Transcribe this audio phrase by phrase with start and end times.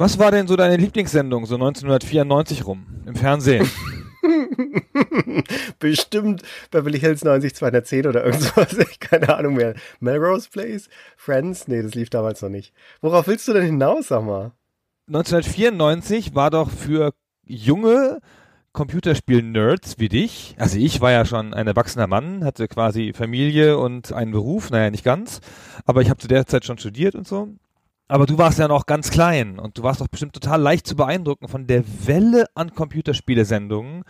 [0.00, 3.70] Was war denn so deine Lieblingssendung so 1994 rum im Fernsehen?
[5.78, 8.78] Bestimmt Beverly Hills 90210 oder irgendwas.
[8.78, 9.74] Ich keine Ahnung mehr.
[10.00, 10.88] Melrose Place?
[11.18, 11.68] Friends?
[11.68, 12.72] Nee, das lief damals noch nicht.
[13.02, 14.52] Worauf willst du denn hinaus, sag mal?
[15.08, 17.12] 1994 war doch für
[17.44, 18.20] junge
[18.72, 24.12] Computerspiel-Nerds wie dich, also ich war ja schon ein erwachsener Mann, hatte quasi Familie und
[24.12, 25.40] einen Beruf, naja, nicht ganz,
[25.84, 27.48] aber ich habe zu der Zeit schon studiert und so.
[28.10, 30.96] Aber du warst ja noch ganz klein und du warst doch bestimmt total leicht zu
[30.96, 34.02] beeindrucken von der Welle an Computerspielesendungen,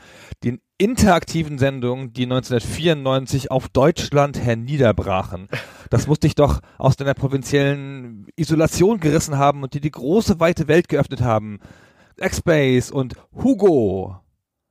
[0.43, 5.49] den interaktiven Sendungen, die 1994 auf Deutschland herniederbrachen.
[5.91, 10.67] Das musste dich doch aus deiner provinziellen Isolation gerissen haben und dir die große, weite
[10.67, 11.59] Welt geöffnet haben.
[12.19, 14.17] X-Base und Hugo.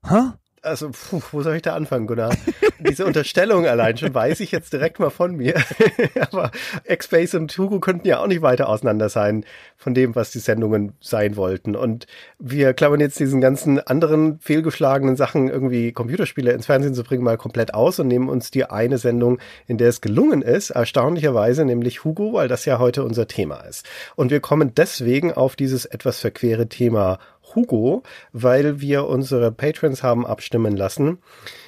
[0.08, 0.32] Hä?
[0.62, 2.36] Also, puh, wo soll ich da anfangen, Gunnar?
[2.80, 5.56] Diese Unterstellung allein schon weiß ich jetzt direkt mal von mir.
[6.20, 6.52] Aber
[6.86, 9.46] X-Base und Hugo könnten ja auch nicht weiter auseinander sein
[9.78, 11.76] von dem, was die Sendungen sein wollten.
[11.76, 12.08] Und
[12.40, 17.38] wir klammern jetzt diesen ganzen anderen fehlgeschlagenen Sachen, irgendwie Computerspiele ins Fernsehen zu bringen, mal
[17.38, 22.04] komplett aus und nehmen uns die eine Sendung, in der es gelungen ist, erstaunlicherweise, nämlich
[22.04, 23.86] Hugo, weil das ja heute unser Thema ist.
[24.16, 27.20] Und wir kommen deswegen auf dieses etwas verquere Thema
[27.56, 31.20] Hugo, weil wir unsere Patrons haben abstimmen lassen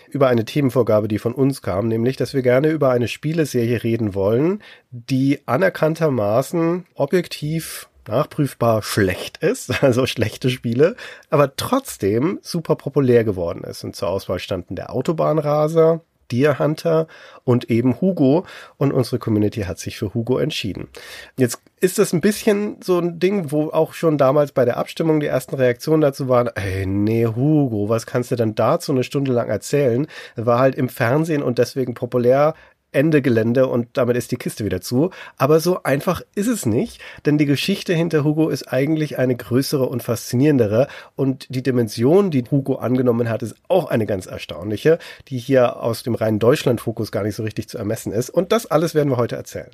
[0.10, 4.14] über eine Themenvorgabe, die von uns kam, nämlich, dass wir gerne über eine Spieleserie reden
[4.14, 10.96] wollen, die anerkanntermaßen objektiv nachprüfbar schlecht ist, also schlechte Spiele,
[11.30, 13.84] aber trotzdem super populär geworden ist.
[13.84, 17.08] Und zur Auswahl standen der Autobahnraser, Deer Hunter
[17.44, 18.46] und eben Hugo.
[18.78, 20.88] Und unsere Community hat sich für Hugo entschieden.
[21.38, 25.20] Jetzt ist das ein bisschen so ein Ding, wo auch schon damals bei der Abstimmung
[25.20, 29.32] die ersten Reaktionen dazu waren, ey, nee, Hugo, was kannst du denn dazu eine Stunde
[29.32, 30.08] lang erzählen?
[30.36, 32.54] War halt im Fernsehen und deswegen populär.
[32.92, 35.12] Ende Gelände und damit ist die Kiste wieder zu.
[35.38, 39.88] Aber so einfach ist es nicht, denn die Geschichte hinter Hugo ist eigentlich eine größere
[39.88, 45.38] und faszinierendere und die Dimension, die Hugo angenommen hat, ist auch eine ganz erstaunliche, die
[45.38, 48.30] hier aus dem reinen Deutschland-Fokus gar nicht so richtig zu ermessen ist.
[48.30, 49.72] Und das alles werden wir heute erzählen.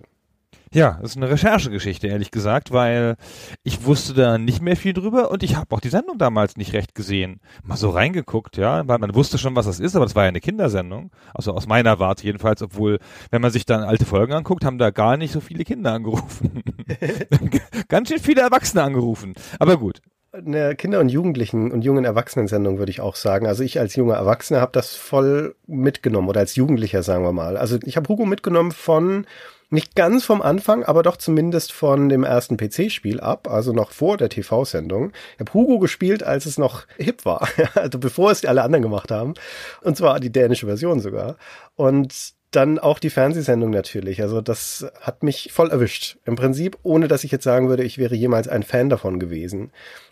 [0.74, 3.16] Ja, das ist eine Recherchegeschichte, ehrlich gesagt, weil
[3.64, 6.74] ich wusste da nicht mehr viel drüber und ich habe auch die Sendung damals nicht
[6.74, 7.40] recht gesehen.
[7.64, 10.30] Mal so reingeguckt, ja, weil man wusste schon, was das ist, aber das war ja
[10.30, 13.00] eine Kindersendung, also aus meiner Warte jedenfalls, obwohl,
[13.32, 16.64] wenn man sich dann alte Folgen anguckt, haben da gar nicht so viele Kinder angerufen.
[17.88, 20.02] Ganz schön viele Erwachsene angerufen, aber gut.
[20.34, 23.48] Eine Kinder- und Jugendlichen- und jungen Erwachsenensendung würde ich auch sagen.
[23.48, 27.58] Also ich als junger Erwachsener habe das voll mitgenommen oder als Jugendlicher, sagen wir mal.
[27.58, 29.26] Also ich habe Hugo mitgenommen von
[29.70, 34.18] nicht ganz vom Anfang, aber doch zumindest von dem ersten PC-Spiel ab, also noch vor
[34.18, 35.12] der TV-Sendung.
[35.34, 38.84] Ich habe Hugo gespielt, als es noch hip war, also bevor es die alle anderen
[38.84, 39.34] gemacht haben.
[39.82, 41.38] Und zwar die dänische Version sogar.
[41.76, 44.22] Und dann auch die Fernsehsendung natürlich.
[44.22, 46.18] Also das hat mich voll erwischt.
[46.26, 49.72] Im Prinzip, ohne dass ich jetzt sagen würde, ich wäre jemals ein Fan davon gewesen.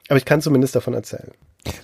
[0.10, 1.32] Aber ich kann zumindest davon erzählen.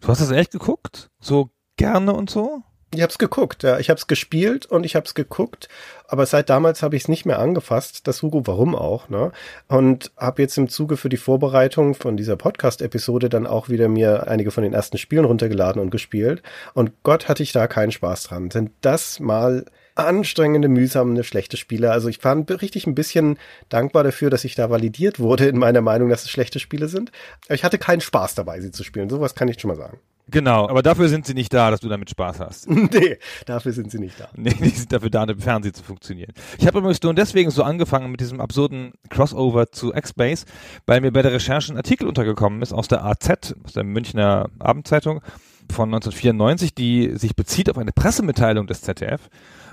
[0.02, 1.10] Du hast das echt geguckt?
[1.22, 2.64] So gerne und so?
[2.94, 3.80] Ich hab's geguckt, ja.
[3.80, 5.70] Ich hab's gespielt und ich hab's geguckt,
[6.10, 8.06] aber seit damals habe ich es nicht mehr angefasst.
[8.06, 9.32] Das Hugo, warum auch, ne?
[9.70, 14.28] Und habe jetzt im Zuge für die Vorbereitung von dieser Podcast-Episode dann auch wieder mir
[14.28, 16.44] einige von den ersten Spielen runtergeladen und gespielt.
[16.74, 18.52] Und Gott hatte ich da keinen Spaß dran.
[18.52, 19.64] Sind das mal
[19.96, 21.92] anstrengende, mühsame, schlechte Spiele.
[21.92, 23.38] Also ich war richtig ein bisschen
[23.70, 27.14] dankbar dafür, dass ich da validiert wurde in meiner Meinung, dass es schlechte Spiele sind.
[27.46, 29.10] Aber ich hatte keinen Spaß dabei, sie zu spielen.
[29.10, 30.00] Sowas kann ich schon mal sagen.
[30.32, 32.70] Genau, aber dafür sind sie nicht da, dass du damit Spaß hast.
[32.70, 34.30] nee, dafür sind sie nicht da.
[34.36, 36.34] Nee, die sind dafür da, im Fernsehen zu funktionieren.
[36.58, 40.46] Ich habe übrigens nur deswegen so angefangen mit diesem absurden Crossover zu X-Base,
[40.86, 44.50] weil mir bei der Recherche ein Artikel untergekommen ist aus der AZ, aus der Münchner
[44.60, 45.22] Abendzeitung
[45.70, 49.30] von 1994, die sich bezieht auf eine Pressemitteilung des ZDF.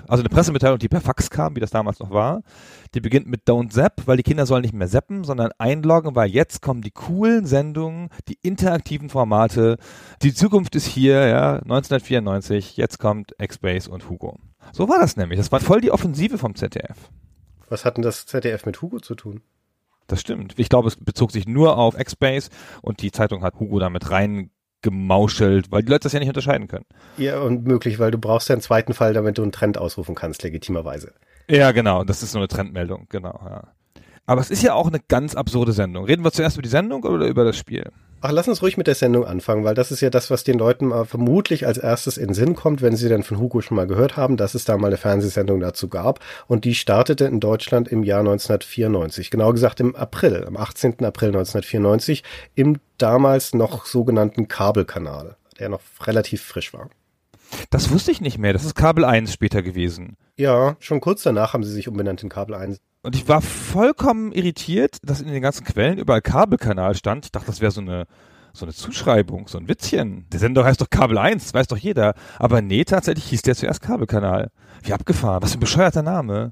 [0.09, 2.41] Also eine Pressemitteilung, die per Fax kam, wie das damals noch war.
[2.95, 6.29] Die beginnt mit Don't Zap, weil die Kinder sollen nicht mehr zappen, sondern einloggen, weil
[6.31, 9.77] jetzt kommen die coolen Sendungen, die interaktiven Formate.
[10.23, 14.39] Die Zukunft ist hier, ja, 1994, jetzt kommt X-Base und Hugo.
[14.71, 15.37] So war das nämlich.
[15.37, 17.11] Das war voll die Offensive vom ZDF.
[17.69, 19.41] Was hat denn das ZDF mit Hugo zu tun?
[20.07, 20.55] Das stimmt.
[20.57, 22.49] Ich glaube, es bezog sich nur auf X-Base
[22.81, 24.49] und die Zeitung hat Hugo damit rein
[24.81, 26.85] gemauschelt, weil die Leute das ja nicht unterscheiden können.
[27.17, 30.15] Ja, und möglich, weil du brauchst ja einen zweiten Fall, damit du einen Trend ausrufen
[30.15, 31.13] kannst, legitimerweise.
[31.49, 32.03] Ja, genau.
[32.03, 33.39] Das ist so eine Trendmeldung, genau.
[33.43, 33.63] Ja.
[34.29, 36.05] Aber es ist ja auch eine ganz absurde Sendung.
[36.05, 37.89] Reden wir zuerst über die Sendung oder über das Spiel?
[38.21, 40.59] Ach, lass uns ruhig mit der Sendung anfangen, weil das ist ja das, was den
[40.59, 43.87] Leuten mal vermutlich als erstes in Sinn kommt, wenn sie dann von Hugo schon mal
[43.87, 46.19] gehört haben, dass es da mal eine Fernsehsendung dazu gab.
[46.45, 49.31] Und die startete in Deutschland im Jahr 1994.
[49.31, 51.03] Genau gesagt im April, am 18.
[51.03, 52.23] April 1994,
[52.53, 56.91] im damals noch sogenannten Kabelkanal, der noch relativ frisch war.
[57.71, 58.53] Das wusste ich nicht mehr.
[58.53, 60.17] Das ist Kabel 1 später gewesen.
[60.37, 62.79] Ja, schon kurz danach haben sie sich umbenannt in Kabel 1.
[63.01, 67.25] Und ich war vollkommen irritiert, dass in den ganzen Quellen überall Kabelkanal stand.
[67.25, 68.07] Ich dachte, das wäre so eine,
[68.51, 70.27] so eine Zuschreibung, so ein Witzchen.
[70.29, 72.13] Der Sender heißt doch Kabel 1, das weiß doch jeder.
[72.39, 74.51] Aber nee, tatsächlich hieß der zuerst Kabelkanal.
[74.83, 76.51] Wie abgefahren, was für ein bescheuerter Name.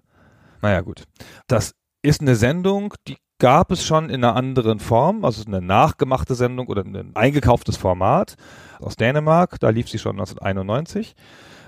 [0.61, 1.03] Naja, gut.
[1.47, 6.33] Das ist eine Sendung, die gab es schon in einer anderen Form, also eine nachgemachte
[6.33, 8.35] Sendung oder ein eingekauftes Format
[8.79, 11.15] aus Dänemark, da lief sie schon 1991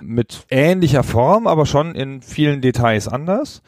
[0.01, 3.61] mit ähnlicher Form, aber schon in vielen Details anders.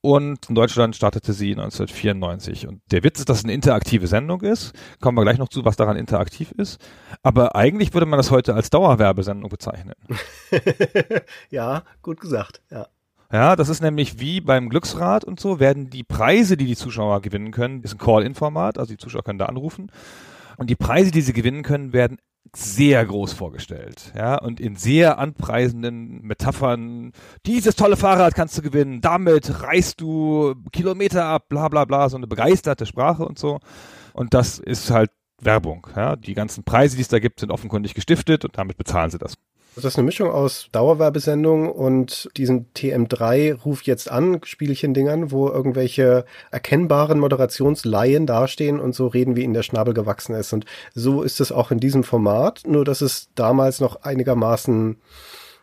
[0.00, 2.68] Und in Deutschland startete sie 1994.
[2.68, 4.72] Und der Witz ist, dass es eine interaktive Sendung ist.
[5.00, 6.80] Kommen wir gleich noch zu, was daran interaktiv ist.
[7.22, 9.94] Aber eigentlich würde man das heute als Dauerwerbesendung bezeichnen.
[11.50, 12.86] ja, gut gesagt, ja.
[13.30, 17.20] Ja, das ist nämlich wie beim Glücksrad und so, werden die Preise, die die Zuschauer
[17.20, 19.92] gewinnen können, ist ein Call-In-Format, also die Zuschauer können da anrufen.
[20.56, 22.18] Und die Preise, die sie gewinnen können, werden
[22.54, 27.12] sehr groß vorgestellt, ja, und in sehr anpreisenden Metaphern.
[27.46, 32.16] Dieses tolle Fahrrad kannst du gewinnen, damit reißt du Kilometer ab, bla bla bla, so
[32.16, 33.60] eine begeisterte Sprache und so.
[34.12, 35.10] Und das ist halt
[35.40, 36.16] Werbung, ja.
[36.16, 39.34] Die ganzen Preise, die es da gibt, sind offenkundig gestiftet und damit bezahlen sie das.
[39.74, 46.24] Das ist eine Mischung aus Dauerwerbesendung und diesen TM3 Ruf jetzt an Spielchen-Dingern, wo irgendwelche
[46.50, 50.52] erkennbaren Moderationsleihen dastehen und so reden, wie ihnen der Schnabel gewachsen ist.
[50.52, 54.96] Und so ist es auch in diesem Format, nur dass es damals noch einigermaßen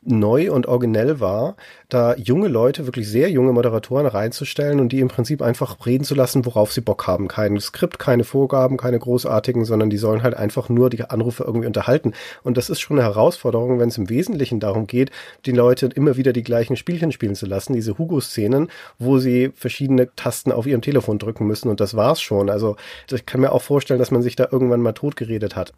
[0.06, 1.56] neu und originell war,
[1.90, 6.16] da junge Leute, wirklich sehr junge Moderatoren reinzustellen und die im Prinzip einfach reden zu
[6.16, 7.28] lassen, worauf sie Bock haben.
[7.28, 11.68] Kein Skript, keine Vorgaben, keine großartigen, sondern die sollen halt einfach nur die Anrufe irgendwie
[11.68, 12.14] unterhalten.
[12.44, 15.12] Und das ist schon eine Herausforderung, wenn es im Wesentlichen darum geht,
[15.46, 18.70] die Leute immer wieder die gleichen Spielchen spielen zu lassen, diese Hugo-Szenen,
[19.00, 22.50] wo sie verschiedene Tasten auf ihrem Telefon drücken müssen und das war's schon.
[22.50, 22.76] Also
[23.12, 25.74] ich kann mir auch vorstellen, dass man sich da irgendwann mal totgeredet hat.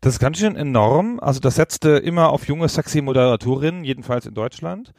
[0.00, 1.18] Das ist ganz schön enorm.
[1.20, 4.92] Also das setzte immer auf junge, sexy Moderatorinnen, jedenfalls in Deutschland.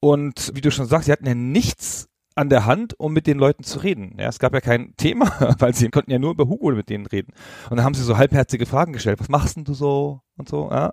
[0.00, 3.38] Und wie du schon sagst, sie hatten ja nichts an der Hand, um mit den
[3.38, 4.16] Leuten zu reden.
[4.18, 7.06] Ja, es gab ja kein Thema, weil sie konnten ja nur über Hugo mit denen
[7.06, 7.32] reden.
[7.70, 9.20] Und dann haben sie so halbherzige Fragen gestellt.
[9.20, 10.68] Was machst denn du so und so?
[10.70, 10.92] Ja.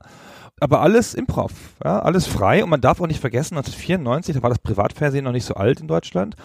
[0.61, 1.51] Aber alles Improv,
[1.83, 2.63] ja, alles frei.
[2.63, 5.81] Und man darf auch nicht vergessen, 1994, da war das Privatfernsehen noch nicht so alt
[5.81, 6.35] in Deutschland.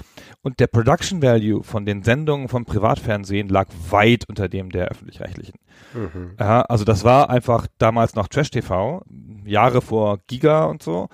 [0.43, 5.61] Und der Production Value von den Sendungen vom Privatfernsehen lag weit unter dem der öffentlich-rechtlichen.
[5.95, 6.35] Mhm.
[6.39, 9.03] Ja, also das war einfach damals noch Trash TV,
[9.45, 11.09] Jahre vor Giga und so.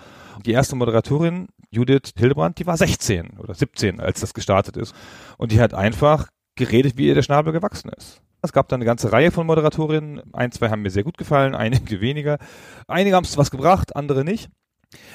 [0.45, 4.95] Die erste Moderatorin, Judith Hildebrand, die war 16 oder 17, als das gestartet ist.
[5.39, 8.21] Und die hat einfach geredet, wie ihr der Schnabel gewachsen ist.
[8.43, 10.35] Es gab da eine ganze Reihe von Moderatorinnen.
[10.35, 12.39] Ein, zwei haben mir sehr gut gefallen, einige weniger.
[12.87, 14.51] Einige haben es was gebracht, andere nicht.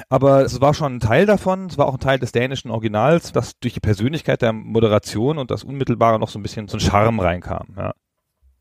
[0.10, 3.32] Aber es war schon ein Teil davon, es war auch ein Teil des dänischen Originals,
[3.32, 6.82] das durch die Persönlichkeit der Moderation und das Unmittelbare noch so ein bisschen so ein
[6.82, 7.68] Charme reinkam.
[7.78, 7.94] Ja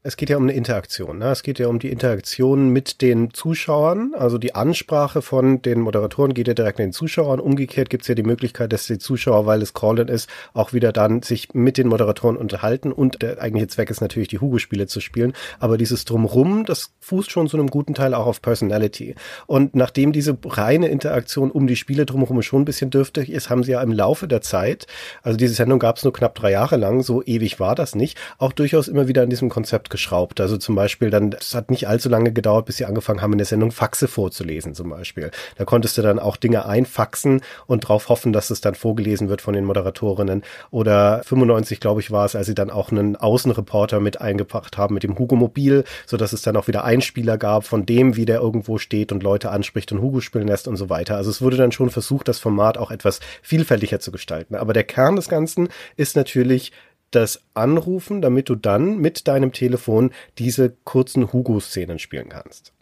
[0.08, 1.18] es geht ja um eine Interaktion.
[1.18, 1.26] Ne?
[1.26, 4.14] Es geht ja um die Interaktion mit den Zuschauern.
[4.16, 7.40] Also die Ansprache von den Moderatoren geht ja direkt an den Zuschauern.
[7.40, 10.92] Umgekehrt gibt es ja die Möglichkeit, dass die Zuschauer, weil es Call-In ist, auch wieder
[10.92, 12.90] dann sich mit den Moderatoren unterhalten.
[12.90, 15.34] Und der eigentliche Zweck ist natürlich, die Hugo-Spiele zu spielen.
[15.58, 19.14] Aber dieses Drumrum, das fußt schon zu einem guten Teil auch auf Personality.
[19.46, 23.62] Und nachdem diese reine Interaktion um die Spiele drumherum schon ein bisschen dürftig ist, haben
[23.62, 24.86] sie ja im Laufe der Zeit,
[25.22, 28.18] also diese Sendung gab es nur knapp drei Jahre lang, so ewig war das nicht,
[28.38, 30.40] auch durchaus immer wieder an diesem Konzept geschraubt.
[30.40, 33.38] Also zum Beispiel dann, es hat nicht allzu lange gedauert, bis sie angefangen haben, in
[33.38, 35.32] der Sendung Faxe vorzulesen zum Beispiel.
[35.56, 39.42] Da konntest du dann auch Dinge einfaxen und darauf hoffen, dass es dann vorgelesen wird
[39.42, 40.44] von den Moderatorinnen.
[40.70, 44.94] Oder 95, glaube ich, war es, als sie dann auch einen Außenreporter mit eingebracht haben
[44.94, 48.24] mit dem Hugo Mobil, so dass es dann auch wieder Einspieler gab von dem, wie
[48.24, 51.16] der irgendwo steht und Leute anspricht und Hugo spielen lässt und so weiter.
[51.16, 54.54] Also es wurde dann schon versucht, das Format auch etwas vielfältiger zu gestalten.
[54.54, 56.70] Aber der Kern des Ganzen ist natürlich
[57.10, 62.72] das Anrufen, damit du dann mit deinem Telefon diese kurzen Hugo-Szenen spielen kannst.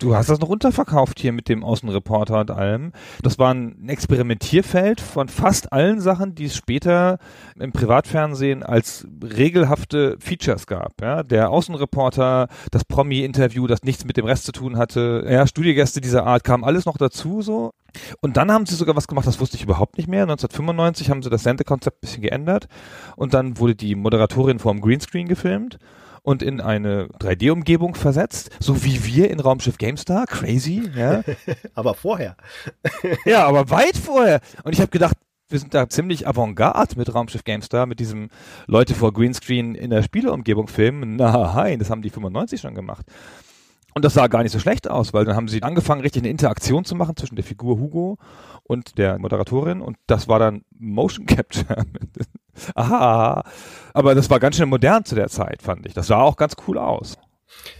[0.00, 2.92] Du hast das noch unterverkauft hier mit dem Außenreporter und allem.
[3.22, 7.18] Das war ein Experimentierfeld von fast allen Sachen, die es später
[7.58, 11.02] im Privatfernsehen als regelhafte Features gab.
[11.02, 16.00] Ja, der Außenreporter, das Promi-Interview, das nichts mit dem Rest zu tun hatte, ja, Studiegäste
[16.00, 17.72] dieser Art kamen alles noch dazu so.
[18.22, 20.22] Und dann haben sie sogar was gemacht, das wusste ich überhaupt nicht mehr.
[20.22, 22.68] 1995 haben sie das Sendekonzept ein bisschen geändert
[23.16, 25.78] und dann wurde die Moderatorin vorm Greenscreen gefilmt
[26.22, 30.26] und in eine 3D-Umgebung versetzt, so wie wir in Raumschiff GameStar.
[30.26, 31.22] Crazy, ja.
[31.74, 32.36] aber vorher.
[33.24, 34.40] ja, aber weit vorher.
[34.64, 35.16] Und ich habe gedacht,
[35.48, 38.28] wir sind da ziemlich avantgarde mit Raumschiff GameStar, mit diesem
[38.66, 41.16] Leute vor Greenscreen in der Spieleumgebung filmen.
[41.16, 43.06] Nein, das haben die 95 schon gemacht.
[43.94, 46.30] Und das sah gar nicht so schlecht aus, weil dann haben sie angefangen, richtig eine
[46.30, 48.18] Interaktion zu machen zwischen der Figur Hugo
[48.62, 51.84] und der Moderatorin und das war dann Motion Capture.
[52.74, 53.44] Aha.
[53.92, 55.94] Aber das war ganz schön modern zu der Zeit, fand ich.
[55.94, 57.16] Das sah auch ganz cool aus.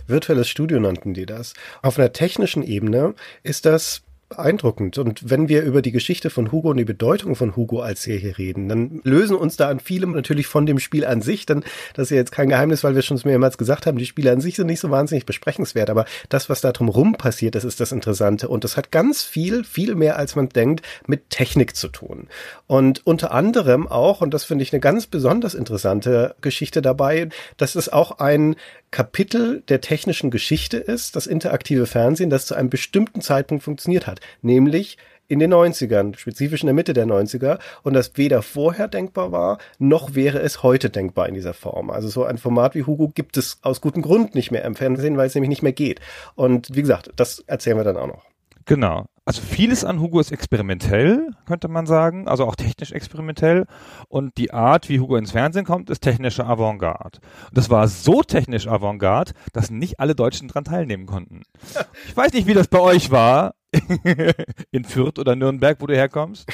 [0.07, 1.55] Virtuelles Studio nannten die das.
[1.83, 4.97] Auf einer technischen Ebene ist das beeindruckend.
[4.97, 8.39] Und wenn wir über die Geschichte von Hugo und die Bedeutung von Hugo als Serie
[8.39, 11.47] reden, dann lösen uns da an vielem natürlich von dem Spiel an sich.
[11.47, 14.33] Dann, das ist ja jetzt kein Geheimnis, weil wir schon mehrmals gesagt haben, die Spiele
[14.33, 17.81] an sich sind nicht so wahnsinnig besprechenswert, aber das, was da drumherum passiert, das ist
[17.81, 18.49] das Interessante.
[18.49, 22.29] Und das hat ganz viel, viel mehr, als man denkt, mit Technik zu tun.
[22.69, 27.75] Und unter anderem auch, und das finde ich eine ganz besonders interessante Geschichte dabei, dass
[27.75, 28.55] es auch ein
[28.91, 34.21] Kapitel der technischen Geschichte ist, das interaktive Fernsehen, das zu einem bestimmten Zeitpunkt funktioniert hat,
[34.43, 39.31] nämlich in den 90ern, spezifisch in der Mitte der 90er, und das weder vorher denkbar
[39.31, 41.91] war, noch wäre es heute denkbar in dieser Form.
[41.91, 45.17] Also so ein Format wie Hugo gibt es aus gutem Grund nicht mehr im Fernsehen,
[45.17, 46.01] weil es nämlich nicht mehr geht.
[46.35, 48.25] Und wie gesagt, das erzählen wir dann auch noch.
[48.65, 49.07] Genau.
[49.31, 53.67] Also vieles an Hugo ist experimentell, könnte man sagen, also auch technisch experimentell.
[54.09, 57.21] Und die Art, wie Hugo ins Fernsehen kommt, ist technische Avantgarde.
[57.49, 61.45] Und das war so technisch Avantgarde, dass nicht alle Deutschen dran teilnehmen konnten.
[62.09, 63.55] Ich weiß nicht, wie das bei euch war,
[64.73, 66.53] in Fürth oder Nürnberg, wo du herkommst.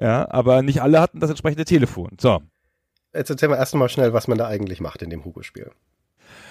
[0.00, 2.16] Ja, aber nicht alle hatten das entsprechende Telefon.
[2.18, 2.40] So.
[3.12, 5.72] Jetzt erzählen wir erst mal schnell, was man da eigentlich macht in dem Hugo-Spiel.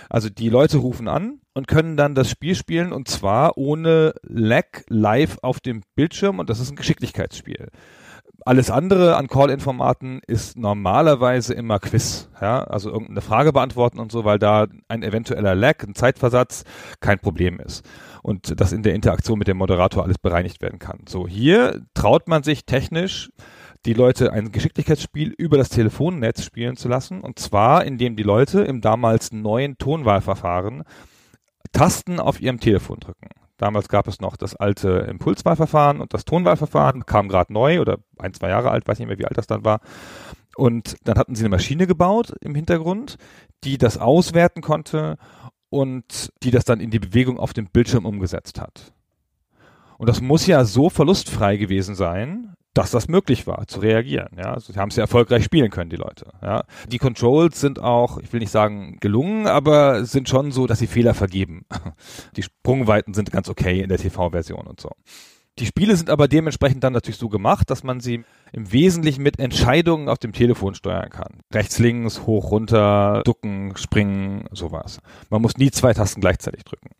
[0.09, 4.65] Also die Leute rufen an und können dann das Spiel spielen und zwar ohne Lag
[4.87, 7.69] live auf dem Bildschirm und das ist ein Geschicklichkeitsspiel.
[8.45, 14.23] Alles andere an Call-Informaten ist normalerweise immer Quiz, ja, also irgendeine Frage beantworten und so,
[14.23, 16.63] weil da ein eventueller Lag, ein Zeitversatz
[17.01, 17.83] kein Problem ist
[18.21, 20.99] und das in der Interaktion mit dem Moderator alles bereinigt werden kann.
[21.09, 23.31] So, hier traut man sich technisch
[23.85, 27.21] die Leute ein Geschicklichkeitsspiel über das Telefonnetz spielen zu lassen.
[27.21, 30.83] Und zwar, indem die Leute im damals neuen Tonwahlverfahren
[31.71, 33.29] Tasten auf ihrem Telefon drücken.
[33.57, 38.33] Damals gab es noch das alte Impulswahlverfahren und das Tonwahlverfahren kam gerade neu oder ein,
[38.33, 39.81] zwei Jahre alt, weiß nicht mehr, wie alt das dann war.
[40.55, 43.17] Und dann hatten sie eine Maschine gebaut im Hintergrund,
[43.63, 45.17] die das auswerten konnte
[45.69, 48.93] und die das dann in die Bewegung auf dem Bildschirm umgesetzt hat.
[49.97, 54.29] Und das muss ja so verlustfrei gewesen sein, dass das möglich war, zu reagieren.
[54.37, 56.27] Ja, also sie haben es ja erfolgreich spielen können, die Leute.
[56.43, 60.77] Ja, die Controls sind auch, ich will nicht sagen gelungen, aber sind schon so, dass
[60.79, 61.65] sie Fehler vergeben.
[62.35, 64.91] Die Sprungweiten sind ganz okay in der TV-Version und so.
[65.59, 69.39] Die Spiele sind aber dementsprechend dann natürlich so gemacht, dass man sie im Wesentlichen mit
[69.39, 71.39] Entscheidungen auf dem Telefon steuern kann.
[71.51, 74.99] Rechts, links, hoch, runter, ducken, springen, sowas.
[75.31, 76.91] Man muss nie zwei Tasten gleichzeitig drücken.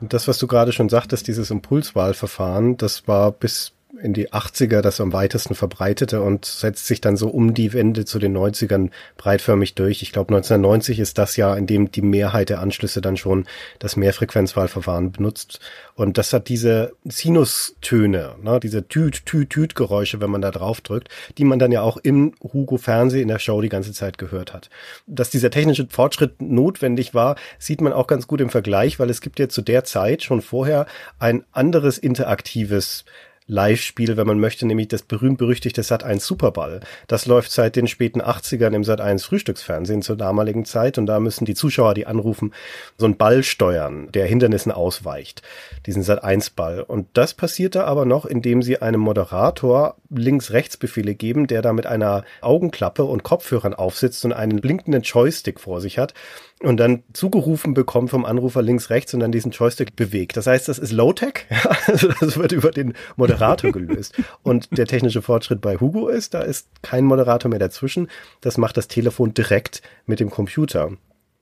[0.00, 4.80] Und das, was du gerade schon sagtest, dieses Impulswahlverfahren, das war bis in die 80er
[4.80, 8.90] das am weitesten verbreitete und setzt sich dann so um die Wende zu den 90ern
[9.18, 10.02] breitförmig durch.
[10.02, 13.44] Ich glaube 1990 ist das Jahr, in dem die Mehrheit der Anschlüsse dann schon
[13.78, 15.60] das Mehrfrequenzwahlverfahren benutzt.
[15.94, 20.80] Und das hat diese Sinustöne, ne, diese Tüt, Tüt, Tüt Geräusche, wenn man da drauf
[20.80, 24.16] drückt, die man dann ja auch im Hugo Fernseh in der Show die ganze Zeit
[24.16, 24.70] gehört hat.
[25.06, 29.20] Dass dieser technische Fortschritt notwendig war, sieht man auch ganz gut im Vergleich, weil es
[29.20, 30.86] gibt ja zu der Zeit schon vorher
[31.18, 33.04] ein anderes interaktives
[33.46, 36.80] Live-Spiel, wenn man möchte, nämlich das berühmt-berüchtigte Sat1 Superball.
[37.08, 41.44] Das läuft seit den späten 80ern im Sat1 Frühstücksfernsehen zur damaligen Zeit und da müssen
[41.44, 42.54] die Zuschauer, die anrufen,
[42.96, 45.42] so einen Ball steuern, der Hindernissen ausweicht,
[45.86, 46.82] diesen Sat1-Ball.
[46.82, 51.86] Und das passiert da aber noch, indem sie einem Moderator Links-Rechts-Befehle geben, der da mit
[51.86, 56.14] einer Augenklappe und Kopfhörern aufsitzt und einen blinkenden Joystick vor sich hat
[56.62, 60.36] und dann zugerufen bekommt vom Anrufer links, rechts und dann diesen Joystick bewegt.
[60.36, 61.46] Das heißt, das ist Low-Tech,
[61.86, 64.14] also das wird über den Moderator gelöst.
[64.42, 68.08] Und der technische Fortschritt bei Hugo ist, da ist kein Moderator mehr dazwischen.
[68.40, 70.92] Das macht das Telefon direkt mit dem Computer.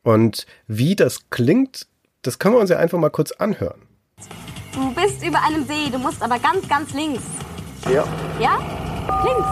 [0.02, 1.86] Und wie das klingt,
[2.22, 3.82] das können wir uns ja einfach mal kurz anhören.
[4.72, 7.22] Du bist über einem See, du musst aber ganz, ganz links.
[7.84, 8.04] Ja.
[8.38, 8.58] Ja?
[9.24, 9.48] Links.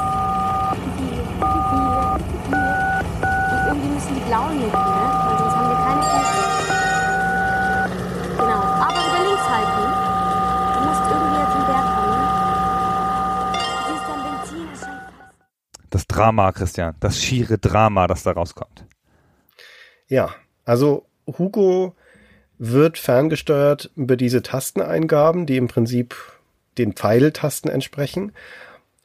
[3.51, 5.28] Und irgendwie müssen die blauen nicken, ne?
[5.89, 7.59] Keine Punkte.
[8.37, 8.63] Genau.
[8.85, 9.85] Aber über links halten.
[10.75, 12.21] Du musst irgendwie jetzt zum Berg kommen.
[13.53, 15.91] Du siehst, dein Benzin ist schon fast.
[15.91, 18.85] Das Drama, Christian, das schiere Drama, das da rauskommt.
[20.09, 20.31] Ja,
[20.65, 21.95] also Hugo
[22.59, 26.17] wird ferngesteuert über diese Tasteneingaben, die im Prinzip
[26.77, 28.33] den Pfeiltasten entsprechen.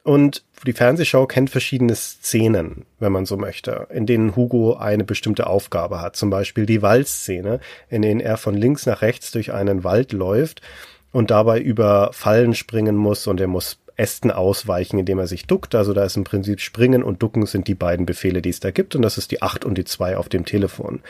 [0.04, 5.46] Und die Fernsehschau kennt verschiedene Szenen, wenn man so möchte, in denen Hugo eine bestimmte
[5.46, 6.14] Aufgabe hat.
[6.14, 7.58] Zum Beispiel die Waldszene,
[7.88, 10.60] in denen er von links nach rechts durch einen Wald läuft
[11.10, 15.74] und dabei über Fallen springen muss und er muss Ästen ausweichen, indem er sich duckt.
[15.74, 18.70] Also da ist im Prinzip Springen und Ducken sind die beiden Befehle, die es da
[18.70, 18.96] gibt.
[18.96, 21.00] Und das ist die 8 und die 2 auf dem Telefon.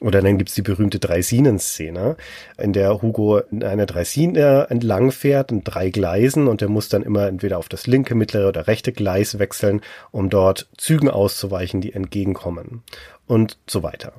[0.00, 2.16] Oder dann gibt's die berühmte Dreisinen-Szene,
[2.56, 7.02] in der Hugo in einer Dreisine entlang fährt, in drei Gleisen und der muss dann
[7.02, 9.80] immer entweder auf das linke, mittlere oder rechte Gleis wechseln,
[10.10, 12.82] um dort Zügen auszuweichen, die entgegenkommen.
[13.26, 14.12] Und so weiter.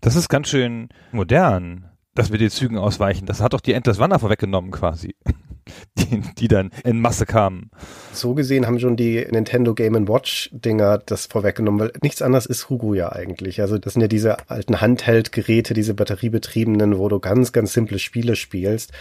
[0.00, 3.26] Das ist ganz schön modern, dass wir den Zügen ausweichen.
[3.26, 5.14] Das hat doch die Endless Runner vorweggenommen quasi.
[5.98, 7.70] Die, die dann in Masse kamen.
[8.12, 12.70] So gesehen haben schon die Nintendo Game Watch Dinger das vorweggenommen, weil nichts anderes ist
[12.70, 13.60] Hugo ja eigentlich.
[13.60, 18.36] Also das sind ja diese alten Handheld-Geräte, diese batteriebetriebenen, wo du ganz, ganz simple Spiele
[18.36, 18.92] spielst.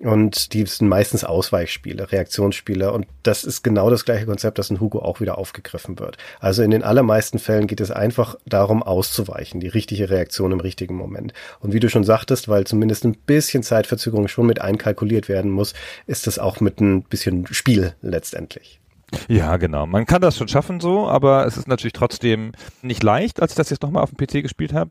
[0.00, 2.92] Und die sind meistens Ausweichspiele, Reaktionsspiele.
[2.92, 6.18] Und das ist genau das gleiche Konzept, das in Hugo auch wieder aufgegriffen wird.
[6.38, 10.94] Also in den allermeisten Fällen geht es einfach darum, auszuweichen, die richtige Reaktion im richtigen
[10.94, 11.32] Moment.
[11.60, 15.72] Und wie du schon sagtest, weil zumindest ein bisschen Zeitverzögerung schon mit einkalkuliert werden muss,
[16.06, 18.80] ist das auch mit ein bisschen Spiel letztendlich.
[19.28, 19.86] Ja, genau.
[19.86, 23.56] Man kann das schon schaffen so, aber es ist natürlich trotzdem nicht leicht, als ich
[23.56, 24.90] das jetzt nochmal auf dem PC gespielt habe.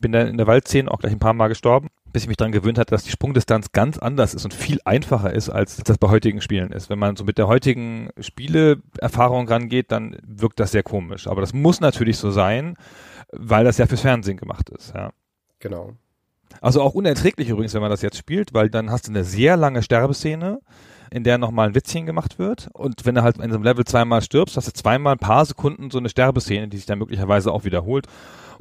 [0.00, 2.52] Bin dann in der Waldszene auch gleich ein paar Mal gestorben bis ich mich daran
[2.52, 6.08] gewöhnt hatte, dass die Sprungdistanz ganz anders ist und viel einfacher ist, als das bei
[6.08, 6.90] heutigen Spielen ist.
[6.90, 11.26] Wenn man so mit der heutigen Spieleerfahrung rangeht, dann wirkt das sehr komisch.
[11.26, 12.76] Aber das muss natürlich so sein,
[13.32, 14.94] weil das ja fürs Fernsehen gemacht ist.
[14.94, 15.12] Ja.
[15.58, 15.94] Genau.
[16.60, 19.56] Also auch unerträglich übrigens, wenn man das jetzt spielt, weil dann hast du eine sehr
[19.56, 20.60] lange Sterbeszene,
[21.12, 22.68] in der nochmal ein Witzchen gemacht wird.
[22.72, 25.44] Und wenn du halt in so einem Level zweimal stirbst, hast du zweimal ein paar
[25.44, 28.06] Sekunden so eine Sterbeszene, die sich dann möglicherweise auch wiederholt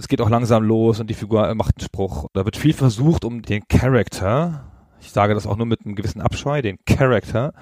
[0.02, 2.28] es geht auch langsam los und die Figur macht einen Spruch.
[2.34, 4.64] Da wird viel versucht, um den Charakter,
[5.00, 7.54] ich sage das auch nur mit einem gewissen Abscheu, den Charakter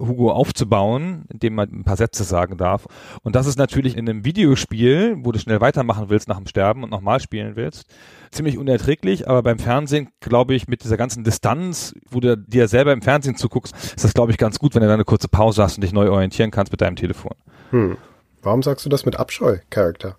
[0.00, 2.86] Hugo aufzubauen, indem man ein paar Sätze sagen darf.
[3.22, 6.82] Und das ist natürlich in einem Videospiel, wo du schnell weitermachen willst nach dem Sterben
[6.82, 7.86] und nochmal spielen willst,
[8.30, 9.28] ziemlich unerträglich.
[9.28, 13.36] Aber beim Fernsehen, glaube ich, mit dieser ganzen Distanz, wo du dir selber im Fernsehen
[13.36, 15.82] zuguckst, ist das, glaube ich, ganz gut, wenn du da eine kurze Pause hast und
[15.82, 17.36] dich neu orientieren kannst mit deinem Telefon.
[17.70, 17.96] Hm.
[18.42, 20.16] Warum sagst du das mit Abscheu, Charakter?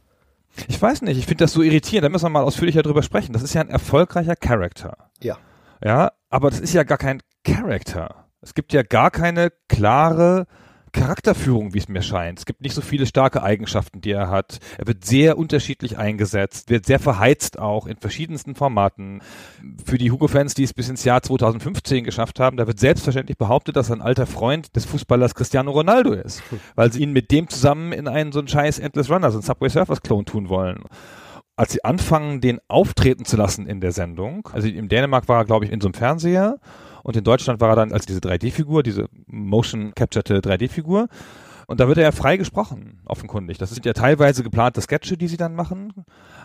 [0.67, 3.33] Ich weiß nicht, ich finde das so irritierend, da müssen wir mal ausführlicher drüber sprechen.
[3.33, 4.97] Das ist ja ein erfolgreicher Charakter.
[5.21, 5.38] Ja.
[5.83, 8.27] Ja, aber das ist ja gar kein Charakter.
[8.41, 10.48] Es gibt ja gar keine klare
[10.94, 12.39] Charakterführung, wie es mir scheint.
[12.39, 14.59] Es gibt nicht so viele starke Eigenschaften, die er hat.
[14.77, 19.22] Er wird sehr unterschiedlich eingesetzt, wird sehr verheizt auch in verschiedensten Formaten.
[19.85, 23.75] Für die Hugo-Fans, die es bis ins Jahr 2015 geschafft haben, da wird selbstverständlich behauptet,
[23.75, 26.42] dass er ein alter Freund des Fußballers Cristiano Ronaldo ist,
[26.75, 29.44] weil sie ihn mit dem zusammen in einen so einen scheiß Endless Runner, so einen
[29.44, 30.83] Subway Surfers Clone tun wollen
[31.57, 35.46] als sie anfangen, den auftreten zu lassen in der Sendung, also in Dänemark war er,
[35.46, 36.57] glaube ich, in so einem Fernseher
[37.03, 41.07] und in Deutschland war er dann als diese 3D-Figur, diese motion capturte 3D-Figur.
[41.68, 43.57] Und da wird er ja frei gesprochen, offenkundig.
[43.57, 45.94] Das sind ja teilweise geplante Sketche, die sie dann machen.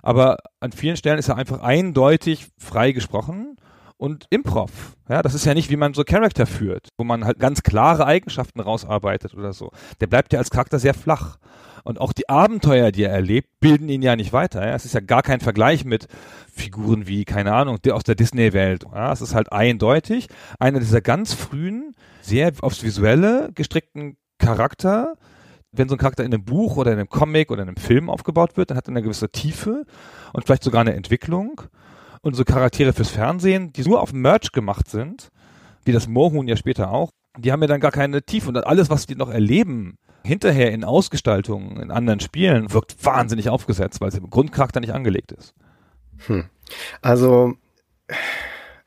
[0.03, 3.57] Aber an vielen Stellen ist er einfach eindeutig frei gesprochen
[3.97, 4.97] und Improv.
[5.09, 8.07] Ja, das ist ja nicht, wie man so Charakter führt, wo man halt ganz klare
[8.07, 9.73] Eigenschaften rausarbeitet oder so.
[10.01, 11.39] Der bleibt ja als Charakter sehr flach.
[11.87, 14.67] Und auch die Abenteuer, die er erlebt, bilden ihn ja nicht weiter.
[14.67, 14.75] Ja?
[14.75, 16.09] Es ist ja gar kein Vergleich mit
[16.53, 18.87] Figuren wie, keine Ahnung, aus der Disney-Welt.
[18.93, 19.13] Ja?
[19.13, 20.27] Es ist halt eindeutig
[20.59, 25.15] einer dieser ganz frühen, sehr aufs Visuelle gestrickten Charakter.
[25.71, 28.11] Wenn so ein Charakter in einem Buch oder in einem Comic oder in einem Film
[28.11, 29.85] aufgebaut wird, dann hat er eine gewisse Tiefe
[30.33, 31.63] und vielleicht sogar eine Entwicklung.
[32.21, 35.29] Und so Charaktere fürs Fernsehen, die nur auf Merch gemacht sind,
[35.85, 38.49] wie das Moorhuhn ja später auch, die haben ja dann gar keine Tiefe.
[38.49, 44.01] Und alles, was die noch erleben, hinterher in Ausgestaltungen, in anderen Spielen, wirkt wahnsinnig aufgesetzt,
[44.01, 45.55] weil es im Grundcharakter nicht angelegt ist.
[46.27, 46.45] Hm.
[47.01, 47.55] Also,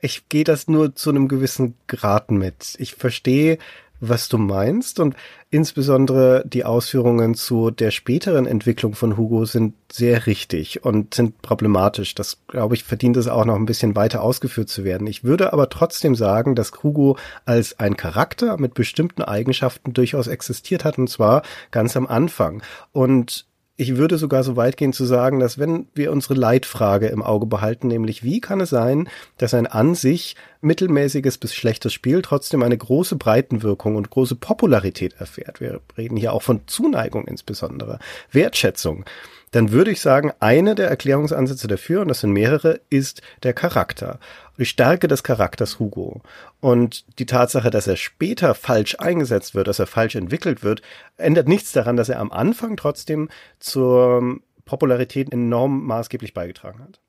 [0.02, 2.76] ich gehe das nur zu einem gewissen Grad mit.
[2.80, 3.58] Ich verstehe,
[4.00, 5.16] was du meinst und
[5.52, 12.16] insbesondere die Ausführungen zu der späteren Entwicklung von Hugo sind sehr richtig und sind problematisch.
[12.16, 15.08] Das, glaube ich, verdient es auch noch ein bisschen weiter ausgeführt zu werden.
[15.08, 20.86] Ich würde aber trotzdem sagen, dass Hugo als ein Charakter mit bestimmten Eigenschaften durchaus existiert
[20.86, 22.62] hat und zwar ganz am Anfang.
[22.92, 23.49] Und
[23.80, 27.46] ich würde sogar so weit gehen zu sagen, dass wenn wir unsere Leitfrage im Auge
[27.46, 32.62] behalten, nämlich wie kann es sein, dass ein an sich mittelmäßiges bis schlechtes Spiel trotzdem
[32.62, 35.62] eine große Breitenwirkung und große Popularität erfährt.
[35.62, 38.00] Wir reden hier auch von Zuneigung insbesondere,
[38.34, 39.06] Wertschätzung
[39.52, 44.20] dann würde ich sagen, eine der Erklärungsansätze dafür, und das sind mehrere, ist der Charakter.
[44.58, 46.22] Die Stärke des Charakters Hugo.
[46.60, 50.82] Und die Tatsache, dass er später falsch eingesetzt wird, dass er falsch entwickelt wird,
[51.18, 57.00] ändert nichts daran, dass er am Anfang trotzdem zur Popularität enorm maßgeblich beigetragen hat.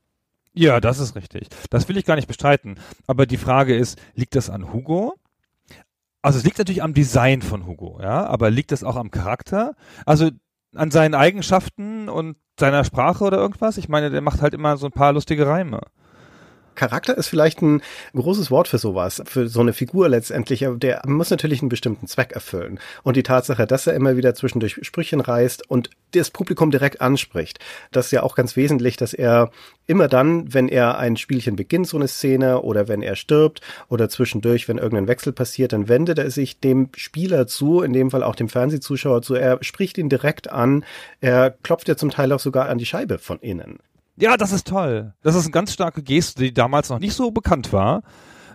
[0.52, 1.48] Ja, das ist richtig.
[1.70, 2.76] Das will ich gar nicht bestreiten.
[3.06, 5.14] Aber die Frage ist, liegt das an Hugo?
[6.22, 9.74] Also es liegt natürlich am Design von Hugo, ja, aber liegt das auch am Charakter?
[10.04, 10.30] Also
[10.74, 13.78] an seinen Eigenschaften und seiner Sprache oder irgendwas?
[13.78, 15.80] Ich meine, der macht halt immer so ein paar lustige Reime.
[16.74, 17.82] Charakter ist vielleicht ein
[18.14, 22.32] großes Wort für sowas, für so eine Figur letztendlich, der muss natürlich einen bestimmten Zweck
[22.32, 22.78] erfüllen.
[23.02, 27.58] Und die Tatsache, dass er immer wieder zwischendurch Sprüchen reißt und das Publikum direkt anspricht,
[27.92, 29.50] das ist ja auch ganz wesentlich, dass er
[29.86, 34.08] immer dann, wenn er ein Spielchen beginnt, so eine Szene, oder wenn er stirbt, oder
[34.08, 38.22] zwischendurch, wenn irgendein Wechsel passiert, dann wendet er sich dem Spieler zu, in dem Fall
[38.22, 40.84] auch dem Fernsehzuschauer zu, er spricht ihn direkt an,
[41.20, 43.78] er klopft ja zum Teil auch sogar an die Scheibe von innen.
[44.20, 45.14] Ja, das ist toll.
[45.22, 48.02] Das ist eine ganz starke Geste, die damals noch nicht so bekannt war,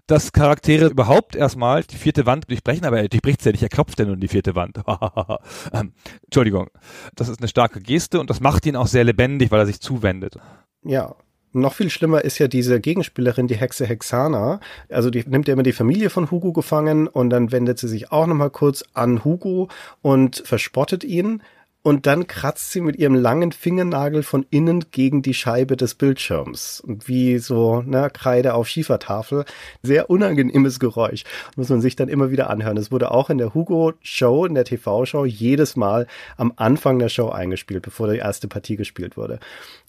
[0.05, 3.99] dass Charaktere überhaupt erstmal die vierte Wand durchbrechen, aber er durchbricht ja nicht, er klopft
[3.99, 4.77] ja nur in die vierte Wand.
[5.73, 6.67] ähm, Entschuldigung.
[7.15, 9.81] Das ist eine starke Geste und das macht ihn auch sehr lebendig, weil er sich
[9.81, 10.37] zuwendet.
[10.83, 11.15] Ja,
[11.55, 14.59] noch viel schlimmer ist ja diese Gegenspielerin, die Hexe Hexana.
[14.89, 18.11] Also die nimmt ja immer die Familie von Hugo gefangen und dann wendet sie sich
[18.11, 19.69] auch nochmal kurz an Hugo
[20.01, 21.41] und verspottet ihn
[21.85, 26.81] und dann kratzt sie mit ihrem langen Fingernagel von innen gegen die Scheibe des Bildschirms.
[26.87, 29.45] Wie so ne, Kreide auf Schiefertafel.
[29.83, 31.25] Sehr unangenehmes Geräusch.
[31.55, 32.77] Muss man sich dann immer wieder anhören.
[32.77, 37.29] Es wurde auch in der Hugo-Show, in der TV-Show, jedes Mal am Anfang der Show
[37.29, 39.39] eingespielt, bevor die erste Partie gespielt wurde.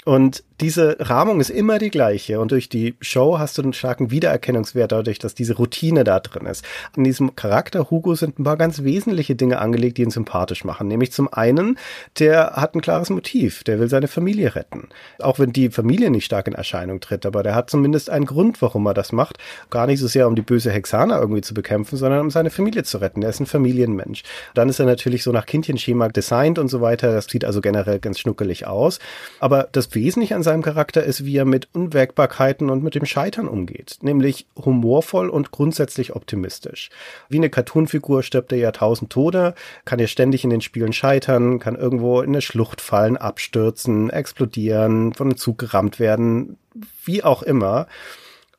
[0.06, 2.38] Und diese Rahmung ist immer die gleiche.
[2.38, 6.46] Und durch die Show hast du einen starken Wiedererkennungswert dadurch, dass diese Routine da drin
[6.46, 6.64] ist.
[6.96, 10.86] In diesem Charakter Hugo sind ein paar ganz wesentliche Dinge angelegt, die ihn sympathisch machen.
[10.86, 11.76] Nämlich zum einen,
[12.20, 13.64] der hat ein klares Motiv.
[13.64, 14.88] Der will seine Familie retten.
[15.18, 18.62] Auch wenn die Familie nicht stark in Erscheinung tritt, aber der hat zumindest einen Grund,
[18.62, 19.38] warum er das macht.
[19.70, 22.84] Gar nicht so sehr, um die böse Hexaner irgendwie zu bekämpfen, sondern um seine Familie
[22.84, 23.22] zu retten.
[23.22, 24.22] Der ist ein Familienmensch.
[24.54, 27.12] Dann ist er natürlich so nach Kindchenschema designt und so weiter.
[27.12, 29.00] Das sieht also generell ganz schnuckelig aus.
[29.40, 33.48] Aber das wesentlich an seinem Charakter ist, wie er mit Unwägbarkeiten und mit dem Scheitern
[33.48, 33.98] umgeht.
[34.02, 36.90] Nämlich humorvoll und grundsätzlich optimistisch.
[37.28, 39.54] Wie eine Cartoonfigur stirbt er ja tausend Tode,
[39.84, 45.14] kann ja ständig in den Spielen scheitern, kann irgendwo in eine Schlucht fallen, abstürzen, explodieren,
[45.14, 46.58] von einem Zug gerammt werden,
[47.04, 47.88] wie auch immer.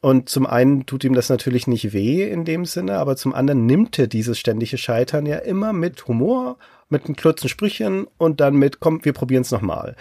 [0.01, 3.65] Und zum einen tut ihm das natürlich nicht weh in dem Sinne, aber zum anderen
[3.65, 6.57] nimmt er dieses ständige Scheitern ja immer mit Humor,
[6.89, 9.95] mit einem kurzen Sprüchen und dann mit, komm, wir probieren es nochmal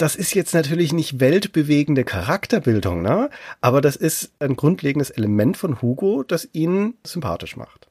[0.00, 3.28] das ist jetzt natürlich nicht weltbewegende Charakterbildung, ne?
[3.60, 7.88] Aber das ist ein grundlegendes Element von Hugo, das ihn sympathisch macht.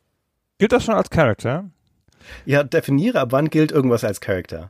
[0.58, 1.70] Gilt das schon als Charakter?
[2.46, 4.70] Ja, definiere, ab wann gilt irgendwas als Charakter?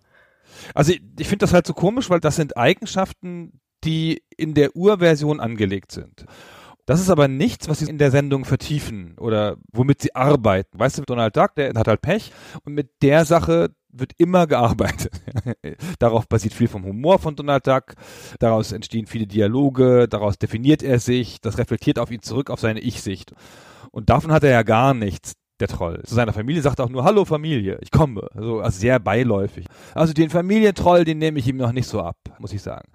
[0.73, 4.75] Also ich, ich finde das halt so komisch, weil das sind Eigenschaften, die in der
[4.75, 6.25] Urversion angelegt sind.
[6.89, 10.79] Das ist aber nichts, was sie in der Sendung vertiefen oder womit sie arbeiten.
[10.79, 12.31] Weißt du, Donald Duck, der hat halt Pech
[12.65, 15.11] und mit der Sache, wird immer gearbeitet.
[15.99, 17.93] Darauf basiert viel vom Humor von Donald Duck.
[18.39, 20.07] Daraus entstehen viele Dialoge.
[20.07, 21.39] Daraus definiert er sich.
[21.41, 23.33] Das reflektiert auf ihn zurück, auf seine Ich-Sicht.
[23.91, 26.01] Und davon hat er ja gar nichts, der Troll.
[26.05, 28.29] Zu seiner Familie sagt er auch nur, hallo Familie, ich komme.
[28.33, 29.67] Also, also sehr beiläufig.
[29.93, 32.89] Also den Familientroll, den nehme ich ihm noch nicht so ab, muss ich sagen.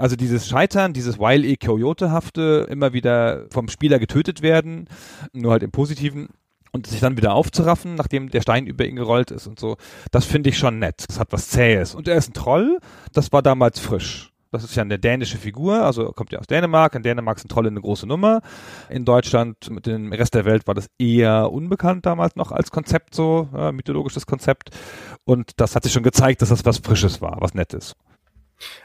[0.00, 1.56] Also dieses Scheitern, dieses Wile E.
[1.56, 4.86] Coyote-hafte, immer wieder vom Spieler getötet werden,
[5.34, 6.30] nur halt im Positiven,
[6.72, 9.76] und sich dann wieder aufzuraffen, nachdem der Stein über ihn gerollt ist und so.
[10.10, 11.04] Das finde ich schon nett.
[11.08, 11.94] Das hat was Zähes.
[11.94, 12.78] Und er ist ein Troll.
[13.12, 14.32] Das war damals frisch.
[14.52, 16.94] Das ist ja eine dänische Figur, also kommt ja aus Dänemark.
[16.94, 18.40] In Dänemark sind Trolle eine große Nummer.
[18.88, 23.14] In Deutschland, mit dem Rest der Welt war das eher unbekannt damals noch als Konzept
[23.14, 24.70] so, äh, mythologisches Konzept.
[25.24, 27.94] Und das hat sich schon gezeigt, dass das was Frisches war, was Nettes.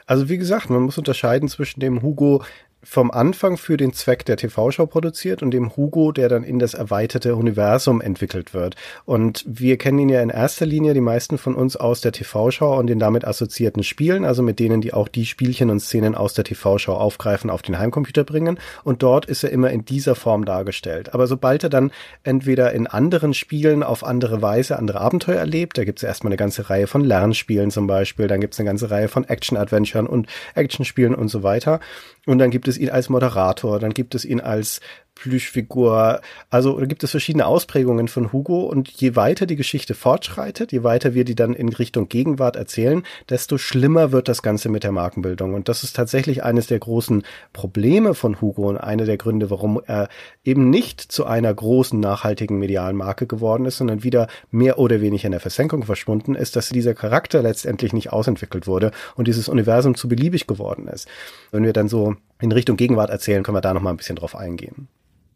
[0.06, 2.44] Also wie gesagt, man muss unterscheiden zwischen dem Hugo,
[2.86, 6.72] vom Anfang für den Zweck der TV-Show produziert und dem Hugo, der dann in das
[6.72, 8.76] erweiterte Universum entwickelt wird.
[9.04, 12.76] Und wir kennen ihn ja in erster Linie, die meisten von uns, aus der TV-Show
[12.76, 16.34] und den damit assoziierten Spielen, also mit denen, die auch die Spielchen und Szenen aus
[16.34, 18.58] der TV-Show aufgreifen, auf den Heimcomputer bringen.
[18.84, 21.12] Und dort ist er immer in dieser Form dargestellt.
[21.12, 21.90] Aber sobald er dann
[22.22, 26.36] entweder in anderen Spielen auf andere Weise andere Abenteuer erlebt, da gibt es erstmal eine
[26.36, 30.28] ganze Reihe von Lernspielen zum Beispiel, dann gibt es eine ganze Reihe von Action-Adventuren und
[30.54, 31.80] Actionspielen und so weiter.
[32.26, 34.80] Und dann gibt es ihn als Moderator, dann gibt es ihn als
[35.16, 36.20] Plüschfigur.
[36.50, 40.84] Also da gibt es verschiedene Ausprägungen von Hugo und je weiter die Geschichte fortschreitet, je
[40.84, 44.92] weiter wir die dann in Richtung Gegenwart erzählen, desto schlimmer wird das Ganze mit der
[44.92, 45.54] Markenbildung.
[45.54, 49.80] Und das ist tatsächlich eines der großen Probleme von Hugo und einer der Gründe, warum
[49.84, 50.08] er
[50.44, 55.24] eben nicht zu einer großen nachhaltigen medialen Marke geworden ist, sondern wieder mehr oder weniger
[55.26, 59.94] in der Versenkung verschwunden ist, dass dieser Charakter letztendlich nicht ausentwickelt wurde und dieses Universum
[59.94, 61.08] zu beliebig geworden ist.
[61.50, 64.16] Wenn wir dann so in Richtung Gegenwart erzählen, können wir da noch mal ein bisschen
[64.16, 64.88] drauf eingehen.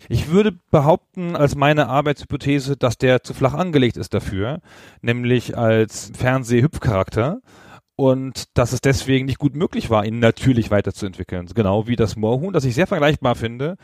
[0.09, 4.61] Ich würde behaupten, als meine Arbeitshypothese, dass der zu flach angelegt ist dafür,
[5.03, 7.41] nämlich als Fernsehhüpfcharakter
[7.97, 11.47] und dass es deswegen nicht gut möglich war, ihn natürlich weiterzuentwickeln.
[11.55, 13.77] Genau wie das Moorhuhn, das ich sehr vergleichbar finde,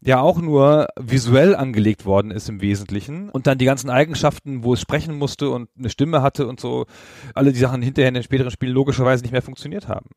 [0.00, 4.74] ja auch nur visuell angelegt worden ist im Wesentlichen und dann die ganzen Eigenschaften, wo
[4.74, 6.86] es sprechen musste und eine Stimme hatte und so,
[7.34, 10.08] alle die Sachen hinterher in den späteren Spielen logischerweise nicht mehr funktioniert haben.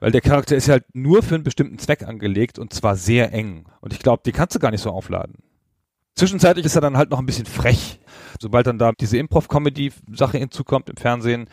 [0.00, 3.66] Weil der Charakter ist halt nur für einen bestimmten Zweck angelegt und zwar sehr eng.
[3.80, 5.36] Und ich glaube, die kannst du gar nicht so aufladen.
[6.16, 8.00] Zwischenzeitlich ist er dann halt noch ein bisschen frech.
[8.40, 11.48] Sobald dann da diese Improv-Comedy-Sache hinzukommt im Fernsehen,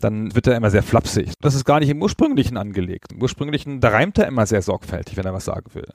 [0.00, 1.32] dann wird er immer sehr flapsig.
[1.40, 3.12] Das ist gar nicht im Ursprünglichen angelegt.
[3.12, 5.88] Im Ursprünglichen, da reimt er immer sehr sorgfältig, wenn er was sagen will.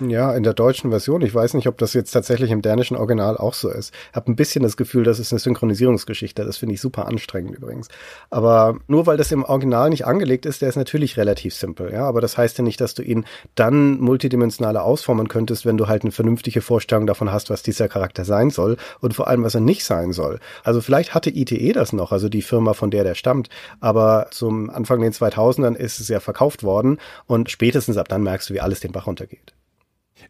[0.00, 1.20] Ja, in der deutschen Version.
[1.20, 3.92] Ich weiß nicht, ob das jetzt tatsächlich im dänischen Original auch so ist.
[4.14, 6.42] Hab ein bisschen das Gefühl, das ist eine Synchronisierungsgeschichte.
[6.42, 7.88] Das finde ich super anstrengend übrigens.
[8.30, 11.92] Aber nur weil das im Original nicht angelegt ist, der ist natürlich relativ simpel.
[11.92, 15.86] Ja, aber das heißt ja nicht, dass du ihn dann multidimensionaler ausformen könntest, wenn du
[15.86, 19.54] halt eine vernünftige Vorstellung davon hast, was dieser Charakter sein soll und vor allem, was
[19.54, 20.40] er nicht sein soll.
[20.64, 23.50] Also vielleicht hatte ITE das noch, also die Firma, von der der stammt.
[23.80, 28.48] Aber zum Anfang den 2000ern ist es ja verkauft worden und spätestens ab dann merkst
[28.48, 29.52] du, wie alles den Bach runtergeht.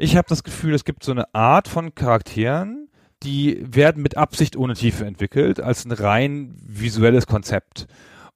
[0.03, 2.89] Ich habe das Gefühl, es gibt so eine Art von Charakteren,
[3.23, 7.87] die werden mit Absicht ohne Tiefe entwickelt, als ein rein visuelles Konzept.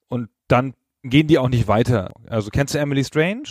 [0.09, 2.11] Und dann gehen die auch nicht weiter.
[2.29, 3.44] Also kennst du Emily Strange?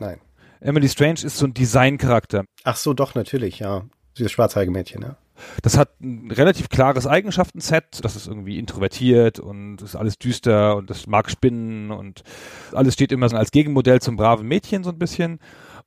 [0.00, 0.20] Nein.
[0.58, 2.46] Emily Strange ist so ein Designcharakter.
[2.64, 3.84] Ach so, doch, natürlich, ja.
[4.18, 5.16] Dieses schwarzhaarige Mädchen, ja.
[5.62, 8.04] Das hat ein relativ klares Eigenschaftenset.
[8.04, 12.24] Das ist irgendwie introvertiert und ist alles düster und das mag Spinnen und
[12.72, 15.38] alles steht immer so als Gegenmodell zum braven Mädchen so ein bisschen.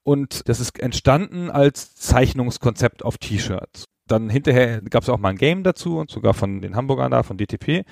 [0.06, 3.86] Und das ist entstanden als Zeichnungskonzept auf T-Shirts.
[4.08, 7.24] Dann hinterher gab es auch mal ein Game dazu und sogar von den Hamburgern da,
[7.24, 7.86] von DTP.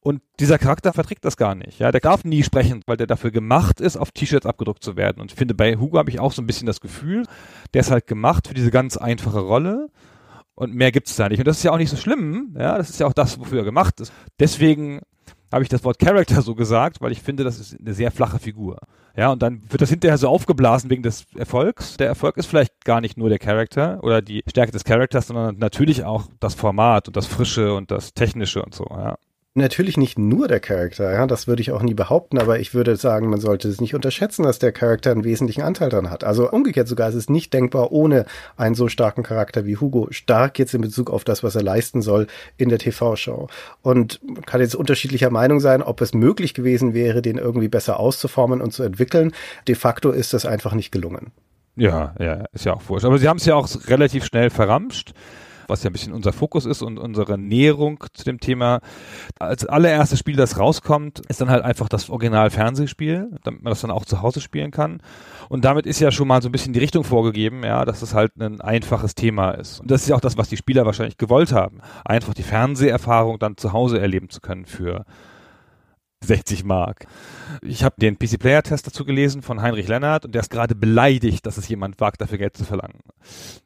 [0.00, 1.78] Und dieser Charakter verträgt das gar nicht.
[1.78, 5.20] Ja, der darf nie sprechen, weil der dafür gemacht ist, auf T-Shirts abgedruckt zu werden.
[5.20, 7.24] Und ich finde, bei Hugo habe ich auch so ein bisschen das Gefühl,
[7.72, 9.90] der ist halt gemacht für diese ganz einfache Rolle.
[10.56, 11.38] Und mehr gibt es da nicht.
[11.38, 12.56] Und das ist ja auch nicht so schlimm.
[12.58, 14.12] Ja, das ist ja auch das, wofür er gemacht ist.
[14.40, 15.02] Deswegen
[15.52, 18.38] habe ich das Wort Character so gesagt, weil ich finde, das ist eine sehr flache
[18.38, 18.78] Figur.
[19.16, 21.96] Ja, und dann wird das hinterher so aufgeblasen wegen des Erfolgs.
[21.96, 25.58] Der Erfolg ist vielleicht gar nicht nur der Charakter oder die Stärke des Charakters, sondern
[25.58, 29.16] natürlich auch das Format und das Frische und das Technische und so, ja.
[29.54, 32.94] Natürlich nicht nur der Charakter, ja, das würde ich auch nie behaupten, aber ich würde
[32.94, 36.22] sagen, man sollte es nicht unterschätzen, dass der Charakter einen wesentlichen Anteil dran hat.
[36.22, 40.06] Also umgekehrt sogar, es ist nicht denkbar ohne einen so starken Charakter wie Hugo.
[40.12, 43.48] Stark jetzt in Bezug auf das, was er leisten soll in der TV-Show.
[43.82, 47.98] Und man kann jetzt unterschiedlicher Meinung sein, ob es möglich gewesen wäre, den irgendwie besser
[47.98, 49.32] auszuformen und zu entwickeln.
[49.66, 51.32] De facto ist das einfach nicht gelungen.
[51.74, 53.04] Ja, ja, ist ja auch wurscht.
[53.04, 55.12] Aber sie haben es ja auch relativ schnell verramscht
[55.70, 58.80] was ja ein bisschen unser Fokus ist und unsere Näherung zu dem Thema.
[59.38, 63.90] Als allererstes Spiel, das rauskommt, ist dann halt einfach das Original-Fernsehspiel, damit man das dann
[63.90, 65.02] auch zu Hause spielen kann.
[65.48, 68.14] Und damit ist ja schon mal so ein bisschen die Richtung vorgegeben, ja, dass es
[68.14, 69.80] halt ein einfaches Thema ist.
[69.80, 71.80] Und das ist ja auch das, was die Spieler wahrscheinlich gewollt haben.
[72.04, 75.04] Einfach die Fernseherfahrung dann zu Hause erleben zu können für
[76.24, 77.06] 60 Mark.
[77.62, 80.74] Ich habe den PC Player Test dazu gelesen von Heinrich Lennart und der ist gerade
[80.74, 83.00] beleidigt, dass es jemand wagt, dafür Geld zu verlangen.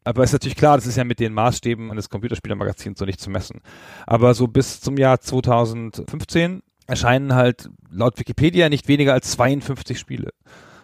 [0.05, 3.31] Aber ist natürlich klar, das ist ja mit den Maßstäben eines Computerspielermagazins so nicht zu
[3.31, 3.61] messen.
[4.07, 10.31] Aber so bis zum Jahr 2015 erscheinen halt laut Wikipedia nicht weniger als 52 Spiele.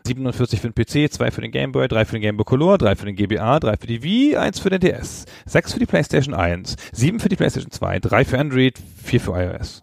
[0.06, 2.78] 47 für den PC, 2 für den Game Boy, 3 für den Game Boy Color,
[2.78, 5.87] 3 für den GBA, 3 für die Wii, 1 für den DS, 6 für die
[5.87, 9.83] PlayStation 1, 7 für die PlayStation 2, 3 für Android, 4 für iOS,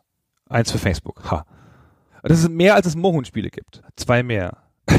[0.49, 1.31] 1 für Facebook.
[1.31, 1.45] Ha.
[2.27, 3.81] Das ist mehr, als es Mohun-Spiele gibt.
[3.95, 4.57] Zwei mehr.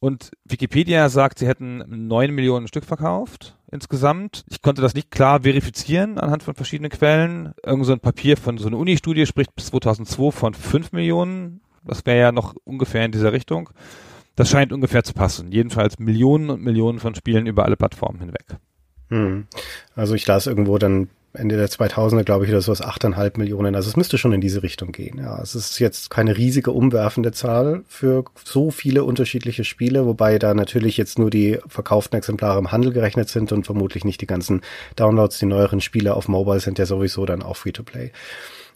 [0.00, 4.44] Und Wikipedia sagt, sie hätten neun Millionen Stück verkauft insgesamt.
[4.50, 7.54] Ich konnte das nicht klar verifizieren anhand von verschiedenen Quellen.
[7.64, 11.60] Irgend so ein Papier von so einer Uni-Studie spricht bis 2002 von fünf Millionen.
[11.84, 13.70] Das wäre ja noch ungefähr in dieser Richtung.
[14.36, 15.52] Das scheint ungefähr zu passen.
[15.52, 18.46] Jedenfalls Millionen und Millionen von Spielen über alle Plattformen hinweg.
[19.08, 19.46] Hm.
[19.94, 23.76] Also ich las irgendwo dann Ende der 2000er, glaube ich, oder so was, 8,5 Millionen.
[23.76, 25.18] Also es müsste schon in diese Richtung gehen.
[25.18, 30.54] Ja, es ist jetzt keine riesige umwerfende Zahl für so viele unterschiedliche Spiele, wobei da
[30.54, 34.62] natürlich jetzt nur die verkauften Exemplare im Handel gerechnet sind und vermutlich nicht die ganzen
[34.96, 35.38] Downloads.
[35.38, 38.10] Die neueren Spiele auf Mobile sind ja sowieso dann auch Free-to-Play.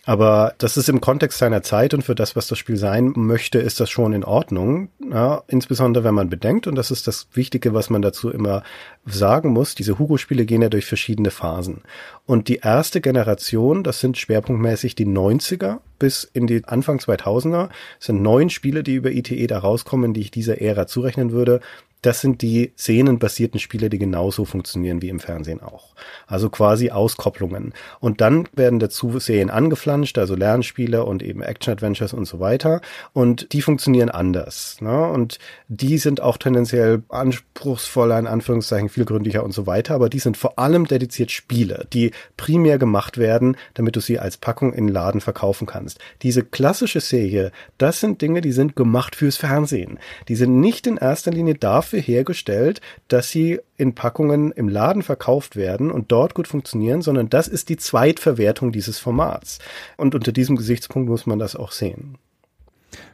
[0.06, 3.58] Aber das ist im Kontext seiner Zeit und für das, was das Spiel sein möchte,
[3.58, 4.88] ist das schon in Ordnung.
[5.10, 8.62] Ja, insbesondere wenn man bedenkt, und das ist das Wichtige, was man dazu immer
[9.06, 11.82] sagen muss, diese Hugo-Spiele gehen ja durch verschiedene Phasen.
[12.26, 18.20] Und die erste Generation, das sind schwerpunktmäßig die 90er bis in die Anfang 2000er, sind
[18.20, 21.60] neun Spiele, die über ITE da rauskommen, die ich dieser Ära zurechnen würde
[22.04, 25.94] das sind die szenenbasierten Spiele, die genauso funktionieren wie im Fernsehen auch.
[26.26, 27.72] Also quasi Auskopplungen.
[27.98, 32.82] Und dann werden dazu Serien angeflanscht, also Lernspiele und eben Action-Adventures und so weiter.
[33.14, 34.82] Und die funktionieren anders.
[34.82, 35.08] Ne?
[35.08, 35.38] Und
[35.68, 39.94] die sind auch tendenziell anspruchsvoller, in Anführungszeichen vielgründiger und so weiter.
[39.94, 44.36] Aber die sind vor allem dediziert Spiele, die primär gemacht werden, damit du sie als
[44.36, 46.00] Packung in den Laden verkaufen kannst.
[46.20, 49.98] Diese klassische Serie, das sind Dinge, die sind gemacht fürs Fernsehen.
[50.28, 55.02] Die sind nicht in erster Linie dafür, dafür hergestellt, dass sie in Packungen im Laden
[55.02, 59.59] verkauft werden und dort gut funktionieren, sondern das ist die Zweitverwertung dieses Formats.
[59.96, 62.18] Und unter diesem Gesichtspunkt muss man das auch sehen.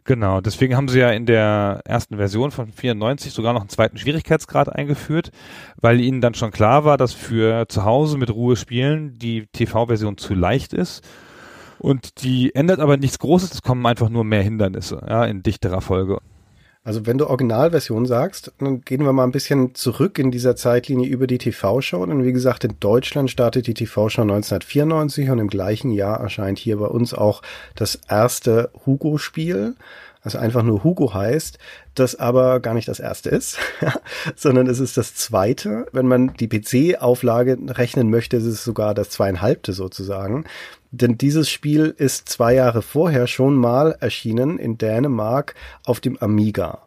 [0.04, 3.96] Genau, deswegen haben sie ja in der ersten Version von 94 sogar noch einen zweiten
[3.96, 5.30] Schwierigkeitsgrad eingeführt,
[5.80, 10.18] weil ihnen dann schon klar war, dass für zu Hause mit Ruhe spielen die TV-Version
[10.18, 11.02] zu leicht ist.
[11.78, 15.80] Und die ändert aber nichts Großes, es kommen einfach nur mehr Hindernisse, ja, in dichterer
[15.80, 16.18] Folge.
[16.82, 21.08] Also wenn du Originalversion sagst, dann gehen wir mal ein bisschen zurück in dieser Zeitlinie
[21.08, 22.06] über die TV-Show.
[22.06, 26.78] Denn wie gesagt, in Deutschland startet die TV-Show 1994 und im gleichen Jahr erscheint hier
[26.78, 27.42] bei uns auch
[27.74, 29.74] das erste Hugo-Spiel
[30.22, 31.58] also einfach nur Hugo heißt,
[31.94, 33.58] das aber gar nicht das erste ist,
[34.36, 35.86] sondern es ist das zweite.
[35.92, 40.44] Wenn man die PC-Auflage rechnen möchte, ist es sogar das zweieinhalbte sozusagen.
[40.90, 46.82] Denn dieses Spiel ist zwei Jahre vorher schon mal erschienen in Dänemark auf dem Amiga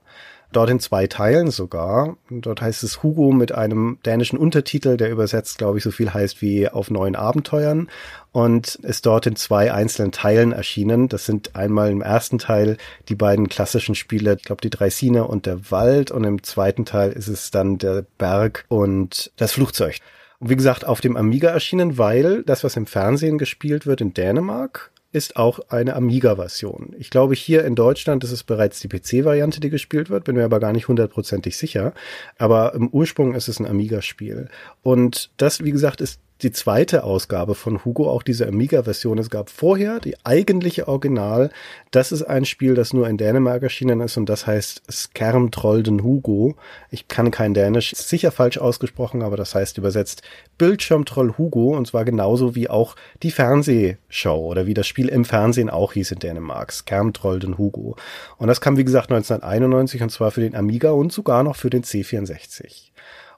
[0.56, 2.16] dort in zwei Teilen sogar.
[2.30, 6.42] Dort heißt es Hugo mit einem dänischen Untertitel, der übersetzt, glaube ich, so viel heißt
[6.42, 7.90] wie auf neuen Abenteuern
[8.32, 11.10] und ist dort in zwei einzelnen Teilen erschienen.
[11.10, 12.78] Das sind einmal im ersten Teil
[13.10, 17.12] die beiden klassischen Spiele, ich glaube die Dreisine und der Wald und im zweiten Teil
[17.12, 19.98] ist es dann der Berg und das Flugzeug.
[20.46, 24.92] Wie gesagt, auf dem Amiga erschienen, weil das, was im Fernsehen gespielt wird in Dänemark,
[25.14, 26.96] ist auch eine Amiga-Version.
[26.98, 30.44] Ich glaube, hier in Deutschland ist es bereits die PC-Variante, die gespielt wird, bin mir
[30.44, 31.94] aber gar nicht hundertprozentig sicher.
[32.40, 34.50] Aber im Ursprung ist es ein Amiga-Spiel.
[34.82, 39.18] Und das, wie gesagt, ist die zweite Ausgabe von Hugo, auch diese Amiga-Version.
[39.18, 41.52] Es gab vorher die eigentliche Original.
[41.92, 46.56] Das ist ein Spiel, das nur in Dänemark erschienen ist und das heißt Skermtrolden Hugo.
[46.92, 50.22] Ich kann kein Dänisch, sicher falsch ausgesprochen, aber das heißt übersetzt
[50.58, 55.70] Bildschirmtroll Hugo und zwar genauso wie auch die Fernsehshow oder wie das Spiel im Fernsehen
[55.70, 56.72] auch hieß in Dänemark.
[56.72, 57.96] Skermtrolden Hugo.
[58.38, 61.70] Und das kam wie gesagt 1991 und zwar für den Amiga und sogar noch für
[61.70, 62.92] den C64.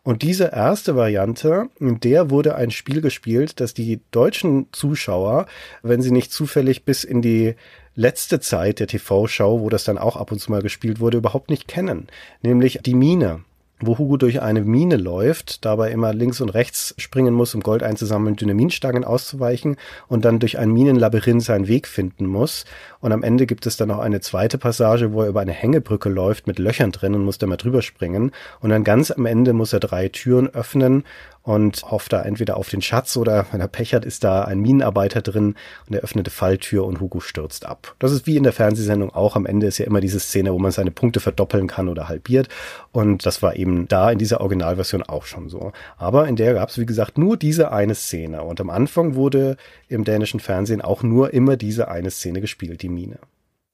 [0.05, 5.47] Und diese erste Variante, in der wurde ein Spiel gespielt, das die deutschen Zuschauer,
[5.81, 7.55] wenn sie nicht zufällig bis in die
[7.95, 11.49] letzte Zeit der TV-Show, wo das dann auch ab und zu mal gespielt wurde, überhaupt
[11.49, 12.05] nicht kennen.
[12.43, 13.41] Nämlich die Mine
[13.81, 17.83] wo Hugo durch eine Mine läuft, dabei immer links und rechts springen muss, um Gold
[17.83, 19.75] einzusammeln, Dynaminstangen auszuweichen
[20.07, 22.65] und dann durch ein Minenlabyrinth seinen Weg finden muss.
[23.01, 26.09] Und am Ende gibt es dann noch eine zweite Passage, wo er über eine Hängebrücke
[26.09, 28.31] läuft mit Löchern drin und muss da mal drüber springen.
[28.61, 31.03] Und dann ganz am Ende muss er drei Türen öffnen
[31.45, 34.59] und hofft da entweder auf den Schatz oder wenn er Pech hat, ist da ein
[34.59, 35.53] Minenarbeiter drin
[35.87, 37.95] und er öffnet die Falltür und Hugo stürzt ab.
[37.99, 39.35] Das ist wie in der Fernsehsendung auch.
[39.35, 42.49] Am Ende ist ja immer diese Szene, wo man seine Punkte verdoppeln kann oder halbiert.
[42.91, 45.71] Und das war eben da in dieser Originalversion auch schon so.
[45.97, 48.41] Aber in der gab es, wie gesagt, nur diese eine Szene.
[48.41, 49.55] Und am Anfang wurde
[49.87, 53.19] im dänischen Fernsehen auch nur immer diese eine Szene gespielt, die Mine.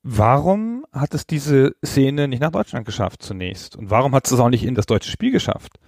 [0.03, 3.77] Warum hat es diese Szene nicht nach Deutschland geschafft zunächst?
[3.77, 5.79] Und warum hat es auch nicht in das deutsche Spiel geschafft?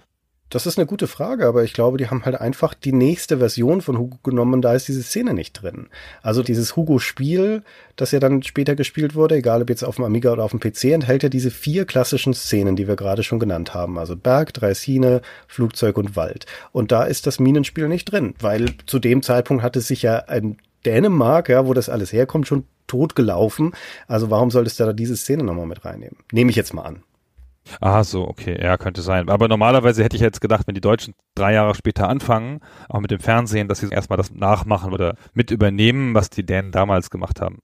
[0.50, 3.80] Das ist eine gute Frage, aber ich glaube, die haben halt einfach die nächste Version
[3.80, 5.88] von Hugo genommen und da ist diese Szene nicht drin.
[6.22, 7.62] Also dieses Hugo-Spiel,
[7.96, 10.60] das ja dann später gespielt wurde, egal ob jetzt auf dem Amiga oder auf dem
[10.60, 13.98] PC, enthält ja diese vier klassischen Szenen, die wir gerade schon genannt haben.
[13.98, 16.46] Also Berg, Dreisine, Flugzeug und Wald.
[16.72, 20.58] Und da ist das Minenspiel nicht drin, weil zu dem Zeitpunkt hatte sich ja ein
[20.84, 23.72] Dänemark, ja, wo das alles herkommt, schon tot gelaufen.
[24.06, 26.18] Also warum solltest du da diese Szene nochmal mit reinnehmen?
[26.30, 27.02] Nehme ich jetzt mal an.
[27.80, 29.28] Ah, so, okay, ja, könnte sein.
[29.28, 33.10] Aber normalerweise hätte ich jetzt gedacht, wenn die Deutschen drei Jahre später anfangen, auch mit
[33.10, 37.40] dem Fernsehen, dass sie erstmal das nachmachen oder mit übernehmen, was die Dänen damals gemacht
[37.40, 37.62] haben.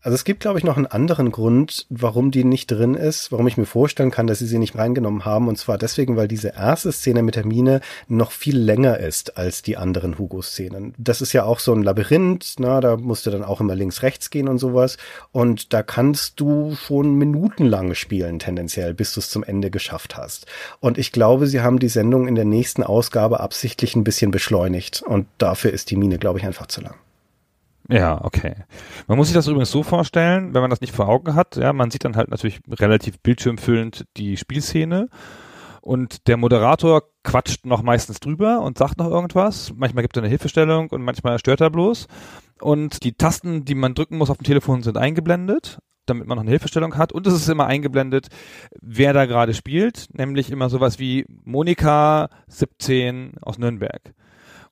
[0.00, 3.48] Also es gibt, glaube ich, noch einen anderen Grund, warum die nicht drin ist, warum
[3.48, 5.48] ich mir vorstellen kann, dass sie sie nicht reingenommen haben.
[5.48, 9.62] Und zwar deswegen, weil diese erste Szene mit der Mine noch viel länger ist als
[9.62, 10.94] die anderen Hugo-Szenen.
[10.98, 14.02] Das ist ja auch so ein Labyrinth, na, da musst du dann auch immer links,
[14.02, 14.98] rechts gehen und sowas.
[15.32, 20.46] Und da kannst du schon minutenlang spielen, tendenziell, bis du es zum Ende geschafft hast.
[20.78, 25.02] Und ich glaube, sie haben die Sendung in der nächsten Ausgabe absichtlich ein bisschen beschleunigt.
[25.02, 26.94] Und dafür ist die Mine, glaube ich, einfach zu lang.
[27.90, 28.54] Ja, okay.
[29.06, 31.72] Man muss sich das übrigens so vorstellen, wenn man das nicht vor Augen hat, ja,
[31.72, 35.08] man sieht dann halt natürlich relativ bildschirmfüllend die Spielszene
[35.80, 39.72] und der Moderator quatscht noch meistens drüber und sagt noch irgendwas.
[39.74, 42.08] Manchmal gibt er eine Hilfestellung und manchmal stört er bloß.
[42.60, 46.42] Und die Tasten, die man drücken muss auf dem Telefon, sind eingeblendet, damit man noch
[46.42, 47.12] eine Hilfestellung hat.
[47.12, 48.28] Und es ist immer eingeblendet,
[48.82, 54.12] wer da gerade spielt, nämlich immer sowas wie Monika 17 aus Nürnberg.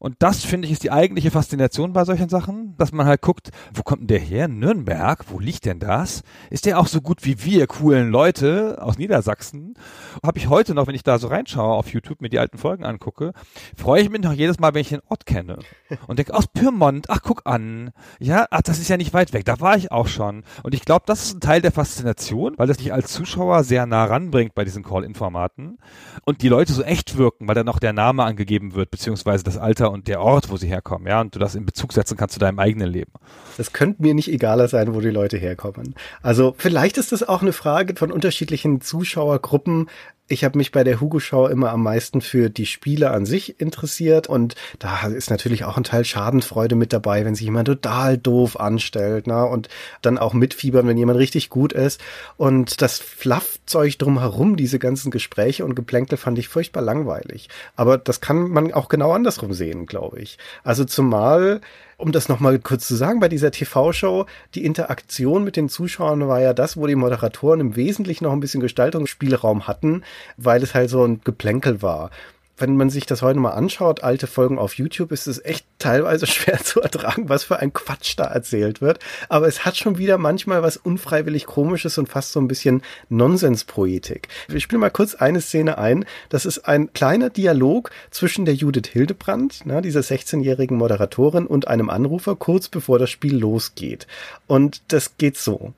[0.06, 3.50] Und das, finde ich, ist die eigentliche Faszination bei solchen Sachen, dass man halt guckt,
[3.74, 4.46] wo kommt denn der her?
[4.46, 5.24] Nürnberg?
[5.30, 6.22] Wo liegt denn das?
[6.48, 9.74] Ist der auch so gut wie wir coolen Leute aus Niedersachsen?
[10.22, 12.84] Habe ich heute noch, wenn ich da so reinschaue auf YouTube, mir die alten Folgen
[12.84, 13.32] angucke,
[13.76, 15.58] freue ich mich noch jedes Mal, wenn ich den Ort kenne.
[16.06, 17.90] Und denke, aus Pyrmont, ach, guck an.
[18.20, 20.44] Ja, ach, das ist ja nicht weit weg, da war ich auch schon.
[20.62, 23.86] Und ich glaube, das ist ein Teil der Faszination, weil das dich als Zuschauer sehr
[23.86, 25.78] nah ranbringt bei diesen Call-In-Formaten
[26.24, 29.58] und die Leute so echt wirken, weil dann noch der Name angegeben wird, beziehungsweise das
[29.58, 32.34] Alter und der Ort, wo sie herkommen, ja, und du das in Bezug setzen kannst
[32.34, 33.12] zu deinem eigenen Leben.
[33.56, 35.94] Das könnte mir nicht egaler sein, wo die Leute herkommen.
[36.22, 39.88] Also vielleicht ist das auch eine Frage von unterschiedlichen Zuschauergruppen,
[40.28, 44.28] ich habe mich bei der Hugo-Show immer am meisten für die Spiele an sich interessiert
[44.28, 48.58] und da ist natürlich auch ein Teil Schadenfreude mit dabei, wenn sich jemand total doof
[48.58, 49.44] anstellt, ne?
[49.44, 49.68] Und
[50.02, 52.00] dann auch mitfiebern, wenn jemand richtig gut ist.
[52.36, 57.48] Und das Fluffzeug drumherum, diese ganzen Gespräche und Geplänkel fand ich furchtbar langweilig.
[57.76, 60.38] Aber das kann man auch genau andersrum sehen, glaube ich.
[60.64, 61.60] Also zumal
[61.96, 66.40] um das nochmal kurz zu sagen, bei dieser TV-Show, die Interaktion mit den Zuschauern war
[66.40, 70.02] ja das, wo die Moderatoren im Wesentlichen noch ein bisschen Gestaltungsspielraum hatten,
[70.36, 72.10] weil es halt so ein Geplänkel war
[72.56, 76.26] wenn man sich das heute mal anschaut, alte Folgen auf YouTube, ist es echt teilweise
[76.26, 78.98] schwer zu ertragen, was für ein Quatsch da erzählt wird.
[79.28, 84.28] Aber es hat schon wieder manchmal was unfreiwillig komisches und fast so ein bisschen Nonsenspoetik.
[84.48, 86.04] Wir spielen mal kurz eine Szene ein.
[86.28, 91.90] Das ist ein kleiner Dialog zwischen der Judith Hildebrand, na, dieser 16-jährigen Moderatorin und einem
[91.90, 94.06] Anrufer, kurz bevor das Spiel losgeht.
[94.46, 95.72] Und das geht so.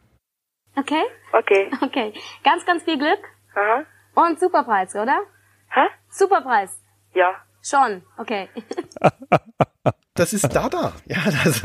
[0.77, 1.03] Okay?
[1.33, 1.71] Okay.
[1.81, 2.13] Okay.
[2.45, 3.19] Ganz, ganz viel Glück.
[3.55, 3.85] Aha.
[4.15, 5.21] Und Superpreis, oder?
[5.71, 5.87] Hä?
[6.11, 6.83] Superpreis.
[7.15, 7.35] Ja.
[7.63, 8.03] Schon.
[8.17, 8.49] Okay.
[10.19, 10.93] Das ist Dada.
[11.07, 11.63] Ja, das,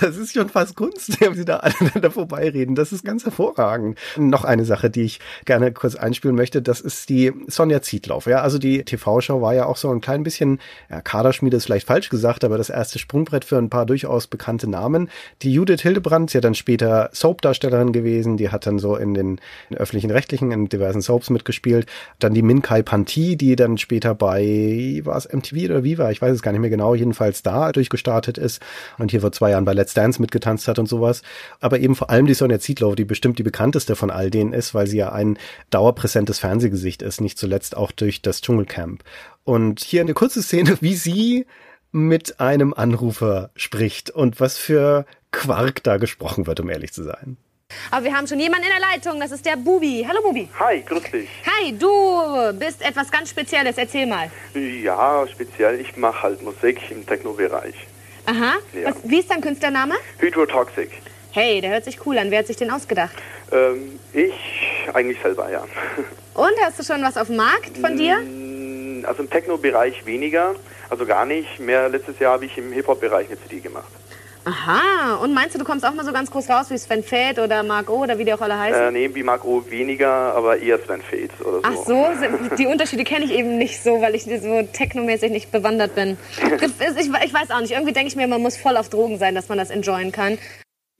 [0.00, 2.74] das ist schon fast Kunst, wenn sie da aneinander vorbeireden.
[2.74, 3.98] Das ist ganz hervorragend.
[4.18, 8.26] Noch eine Sache, die ich gerne kurz einspielen möchte, das ist die Sonja Zietlauf.
[8.26, 11.86] Ja, also die TV-Show war ja auch so ein klein bisschen, ja, Kaderschmiede ist vielleicht
[11.86, 15.08] falsch gesagt, aber das erste Sprungbrett für ein paar durchaus bekannte Namen.
[15.40, 18.36] Die Judith Hildebrand ist ja dann später Soap-Darstellerin gewesen.
[18.36, 19.40] Die hat dann so in den
[19.74, 21.86] öffentlichen Rechtlichen, in diversen Soaps mitgespielt.
[22.18, 26.10] Dann die Min Kai Panti, die dann später bei, war es MTV oder Viva?
[26.10, 26.94] Ich weiß es gar nicht mehr genau.
[26.94, 28.60] Jedenfalls da durch gestartet ist
[28.98, 31.22] und hier vor zwei Jahren bei Let's Dance mitgetanzt hat und sowas.
[31.60, 34.74] Aber eben vor allem die Sonja Zietlow, die bestimmt die bekannteste von all denen ist,
[34.74, 35.38] weil sie ja ein
[35.70, 39.04] dauerpräsentes Fernsehgesicht ist, nicht zuletzt auch durch das Dschungelcamp.
[39.44, 41.46] Und hier eine kurze Szene, wie sie
[41.92, 47.36] mit einem Anrufer spricht und was für Quark da gesprochen wird, um ehrlich zu sein.
[47.90, 50.04] Aber wir haben schon jemanden in der Leitung, das ist der Bubi.
[50.08, 50.48] Hallo Bubi.
[50.58, 51.28] Hi, grüß dich.
[51.46, 54.30] Hi, du bist etwas ganz Spezielles, erzähl mal.
[54.54, 57.74] Ja, speziell, ich mache halt Musik im Techno-Bereich.
[58.26, 58.88] Aha, Ja.
[58.90, 59.94] Was, wie ist dein Künstlername?
[60.18, 60.90] Hydrotoxic.
[61.32, 63.14] Hey, der hört sich cool an, wer hat sich den ausgedacht?
[63.52, 64.32] Ähm, ich
[64.92, 65.64] eigentlich selber, ja.
[66.34, 68.16] Und, hast du schon was auf dem Markt von dir?
[68.20, 70.54] Mm, Also im Techno-Bereich weniger,
[70.88, 71.58] also gar nicht.
[71.60, 73.88] Mehr letztes Jahr habe ich im Hip-Hop-Bereich eine CD gemacht.
[74.46, 77.38] Aha, und meinst du, du kommst auch mal so ganz groß raus wie Sven Feld
[77.38, 78.82] oder Marc O oder wie die auch alle heißen?
[78.82, 81.62] Äh, nee, wie Marco weniger, aber eher Sven Fades oder so.
[81.62, 85.94] Ach so, die Unterschiede kenne ich eben nicht so, weil ich so technomäßig nicht bewandert
[85.94, 86.16] bin.
[86.96, 89.34] Ich, ich weiß auch nicht, irgendwie denke ich mir, man muss voll auf Drogen sein,
[89.34, 90.38] dass man das enjoyen kann.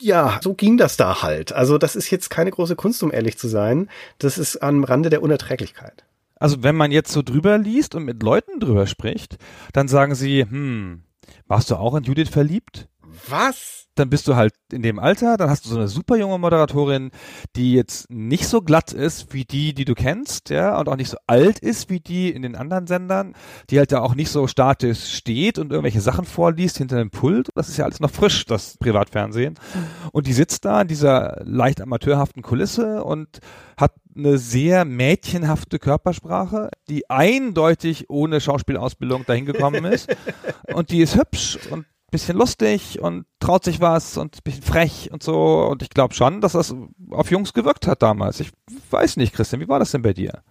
[0.01, 1.53] Ja, so ging das da halt.
[1.53, 3.88] Also das ist jetzt keine große Kunst, um ehrlich zu sein.
[4.18, 6.05] Das ist am Rande der Unerträglichkeit.
[6.36, 9.36] Also wenn man jetzt so drüber liest und mit Leuten drüber spricht,
[9.72, 11.03] dann sagen sie, hm,
[11.47, 12.88] warst du auch in Judith verliebt?
[13.28, 13.86] Was?
[13.96, 17.12] Dann bist du halt in dem Alter, dann hast du so eine super junge Moderatorin,
[17.54, 21.10] die jetzt nicht so glatt ist wie die, die du kennst, ja, und auch nicht
[21.10, 23.34] so alt ist wie die in den anderen Sendern,
[23.70, 27.50] die halt da auch nicht so statisch steht und irgendwelche Sachen vorliest hinter dem Pult.
[27.54, 29.54] Das ist ja alles noch frisch, das Privatfernsehen.
[30.10, 33.38] Und die sitzt da in dieser leicht amateurhaften Kulisse und
[33.76, 40.14] hat eine sehr mädchenhafte Körpersprache, die eindeutig ohne Schauspielausbildung dahin gekommen ist.
[40.74, 45.10] und die ist hübsch und bisschen lustig und traut sich was und ein bisschen frech
[45.12, 45.66] und so.
[45.66, 46.72] Und ich glaube schon, dass das
[47.10, 48.38] auf Jungs gewirkt hat damals.
[48.38, 48.52] Ich
[48.90, 50.42] weiß nicht, Christian, wie war das denn bei dir?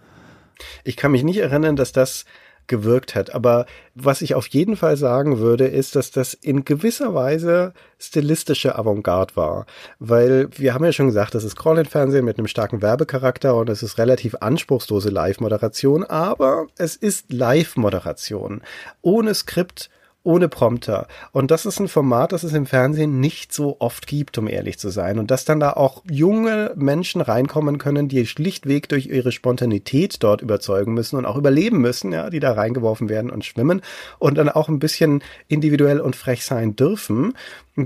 [0.84, 2.26] Ich kann mich nicht erinnern, dass das
[2.68, 3.34] gewirkt hat.
[3.34, 8.78] Aber was ich auf jeden Fall sagen würde, ist, dass das in gewisser Weise stilistische
[8.78, 9.66] Avantgarde war.
[10.00, 13.84] Weil wir haben ja schon gesagt, das ist Call-In-Fernsehen mit einem starken Werbecharakter und es
[13.84, 18.62] ist relativ anspruchslose Live-Moderation, aber es ist Live-Moderation.
[19.02, 19.90] Ohne Skript,
[20.24, 21.08] ohne Prompter.
[21.32, 24.80] Und das ist ein Format, das es im Fernsehen nicht so oft gibt, um ehrlich
[24.80, 25.20] zu sein.
[25.20, 30.42] Und dass dann da auch junge Menschen reinkommen können, die schlichtweg durch ihre Spontanität dort
[30.42, 33.82] überzeugen müssen und auch überleben müssen, ja, die da reingeworfen werden und schwimmen
[34.18, 37.34] und dann auch ein bisschen individuell und frech sein dürfen.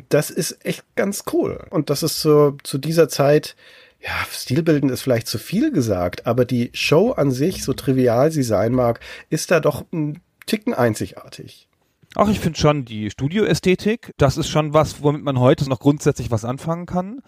[0.09, 1.65] Das ist echt ganz cool.
[1.71, 3.55] Und das ist so zu dieser Zeit,
[3.99, 8.43] ja, stilbildend ist vielleicht zu viel gesagt, aber die Show an sich, so trivial sie
[8.43, 11.67] sein mag, ist da doch ein Ticken einzigartig.
[12.15, 16.31] Auch ich finde schon die Studioästhetik, das ist schon was, womit man heute noch grundsätzlich
[16.31, 17.21] was anfangen kann.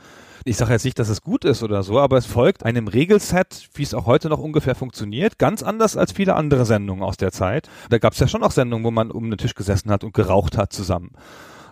[0.45, 3.69] Ich sage jetzt nicht, dass es gut ist oder so, aber es folgt einem Regelset,
[3.73, 7.31] wie es auch heute noch ungefähr funktioniert, ganz anders als viele andere Sendungen aus der
[7.31, 7.69] Zeit.
[7.89, 10.13] Da gab es ja schon auch Sendungen, wo man um den Tisch gesessen hat und
[10.13, 11.11] geraucht hat zusammen.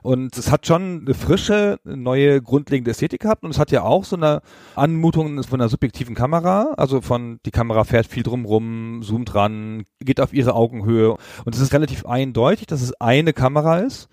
[0.01, 4.05] Und es hat schon eine frische, neue, grundlegende Ästhetik gehabt und es hat ja auch
[4.05, 4.41] so eine
[4.75, 10.21] Anmutung von einer subjektiven Kamera, also von, die Kamera fährt viel drumrum, zoomt ran, geht
[10.21, 14.09] auf ihre Augenhöhe und es ist relativ eindeutig, dass es eine Kamera ist.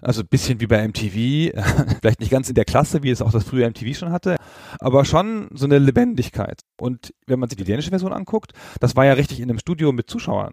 [0.00, 1.58] Also ein bisschen wie bei MTV,
[2.00, 4.36] vielleicht nicht ganz in der Klasse, wie es auch das frühe MTV schon hatte,
[4.78, 6.60] aber schon so eine Lebendigkeit.
[6.76, 9.92] Und wenn man sich die dänische Version anguckt, das war ja richtig in einem Studio
[9.92, 10.52] mit Zuschauern.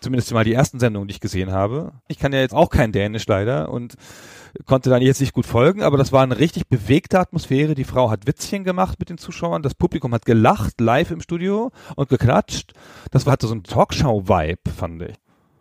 [0.00, 1.92] Zumindest mal die ersten Sendungen, die ich gesehen habe.
[2.06, 3.94] Ich kann ja jetzt auch kein Dänisch leider und
[4.64, 7.74] konnte dann jetzt nicht gut folgen, aber das war eine richtig bewegte Atmosphäre.
[7.74, 11.70] Die Frau hat Witzchen gemacht mit den Zuschauern, das Publikum hat gelacht live im Studio
[11.96, 12.72] und geklatscht.
[13.10, 15.14] Das hatte so ein Talkshow-Vibe, fand ich.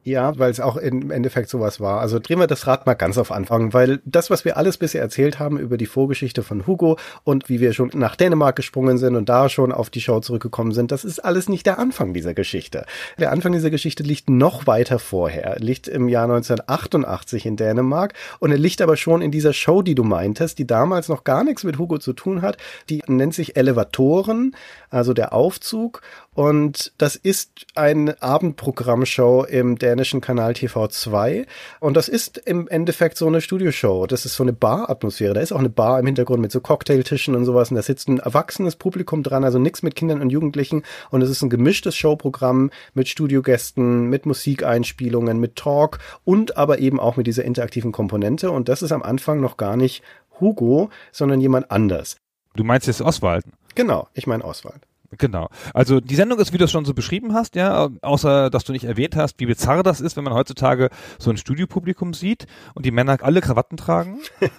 [0.08, 2.00] Ja, weil es auch im Endeffekt sowas war.
[2.00, 5.02] Also drehen wir das Rad mal ganz auf Anfang, weil das, was wir alles bisher
[5.02, 9.18] erzählt haben über die Vorgeschichte von Hugo und wie wir schon nach Dänemark gesprungen sind
[9.18, 12.34] und da schon auf die Show zurückgekommen sind, das ist alles nicht der Anfang dieser
[12.34, 12.86] Geschichte.
[13.20, 18.52] Der Anfang dieser Geschichte liegt noch weiter vorher, liegt im Jahr 1988 in Dänemark und
[18.52, 21.66] er liegt aber schon in dieser Show, die du meintest, die damals noch gar nichts
[21.66, 22.56] mit Hugo zu tun hat.
[22.90, 24.56] Die nennt sich Elevatoren,
[24.90, 26.02] also der Aufzug
[26.38, 31.48] und das ist eine Abendprogrammshow im dänischen Kanal TV2.
[31.80, 34.06] Und das ist im Endeffekt so eine Studioshow.
[34.06, 35.34] Das ist so eine Bar-Atmosphäre.
[35.34, 37.72] Da ist auch eine Bar im Hintergrund mit so Cocktailtischen und sowas.
[37.72, 40.84] Und da sitzt ein erwachsenes Publikum dran, also nichts mit Kindern und Jugendlichen.
[41.10, 47.00] Und es ist ein gemischtes Showprogramm mit Studiogästen, mit Musikeinspielungen, mit Talk und aber eben
[47.00, 48.52] auch mit dieser interaktiven Komponente.
[48.52, 50.04] Und das ist am Anfang noch gar nicht
[50.40, 52.18] Hugo, sondern jemand anders.
[52.56, 53.44] Du meinst jetzt Oswald?
[53.74, 54.82] Genau, ich meine Oswald.
[55.18, 55.50] Genau.
[55.74, 58.74] Also die Sendung ist, wie du es schon so beschrieben hast, ja, außer dass du
[58.74, 62.86] nicht erwähnt hast, wie bizarr das ist, wenn man heutzutage so ein Studiopublikum sieht und
[62.86, 64.20] die Männer alle Krawatten tragen.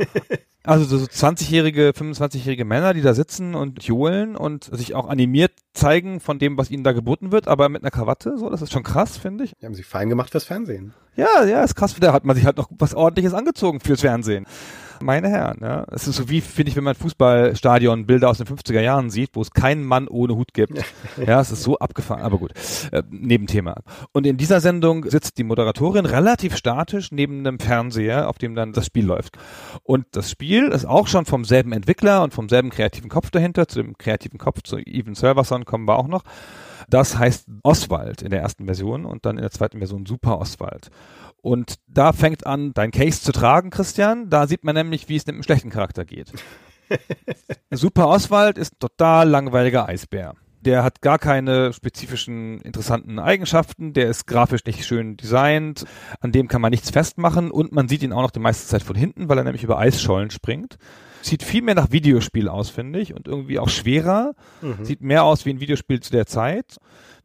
[0.64, 6.20] Also so 20-jährige, 25-jährige Männer, die da sitzen und johlen und sich auch animiert zeigen
[6.20, 8.82] von dem, was ihnen da geboten wird, aber mit einer Krawatte, so, das ist schon
[8.82, 9.52] krass, finde ich.
[9.62, 10.92] Die haben sich fein gemacht fürs Fernsehen.
[11.16, 11.96] Ja, ja, ist krass.
[11.98, 14.46] Da hat man sich halt noch was ordentliches angezogen fürs Fernsehen
[15.00, 15.58] meine Herren.
[15.60, 15.84] Ja.
[15.90, 19.30] Es ist so wie, finde ich, wenn man Fußballstadion Bilder aus den 50er Jahren sieht,
[19.34, 20.78] wo es keinen Mann ohne Hut gibt.
[21.26, 22.52] ja, es ist so abgefahren, aber gut.
[22.92, 23.76] Äh, Nebenthema.
[24.12, 28.72] Und in dieser Sendung sitzt die Moderatorin relativ statisch neben einem Fernseher, auf dem dann
[28.72, 29.38] das Spiel läuft.
[29.82, 33.68] Und das Spiel ist auch schon vom selben Entwickler und vom selben kreativen Kopf dahinter.
[33.68, 36.22] Zu dem kreativen Kopf, zu Even Serverson kommen wir auch noch.
[36.88, 40.90] Das heißt Oswald in der ersten Version und dann in der zweiten Version Super Oswald.
[41.40, 44.30] Und da fängt an, dein Case zu tragen, Christian.
[44.30, 46.32] Da sieht man nämlich, wie es mit einem schlechten Charakter geht.
[47.70, 50.34] Super Oswald ist total langweiliger Eisbär.
[50.60, 53.92] Der hat gar keine spezifischen interessanten Eigenschaften.
[53.92, 55.84] Der ist grafisch nicht schön designt.
[56.20, 57.50] An dem kann man nichts festmachen.
[57.50, 59.78] Und man sieht ihn auch noch die meiste Zeit von hinten, weil er nämlich über
[59.78, 60.78] Eisschollen springt.
[61.22, 63.14] Sieht viel mehr nach Videospiel aus, finde ich.
[63.14, 64.34] Und irgendwie auch schwerer.
[64.62, 64.84] Mhm.
[64.84, 66.76] Sieht mehr aus wie ein Videospiel zu der Zeit.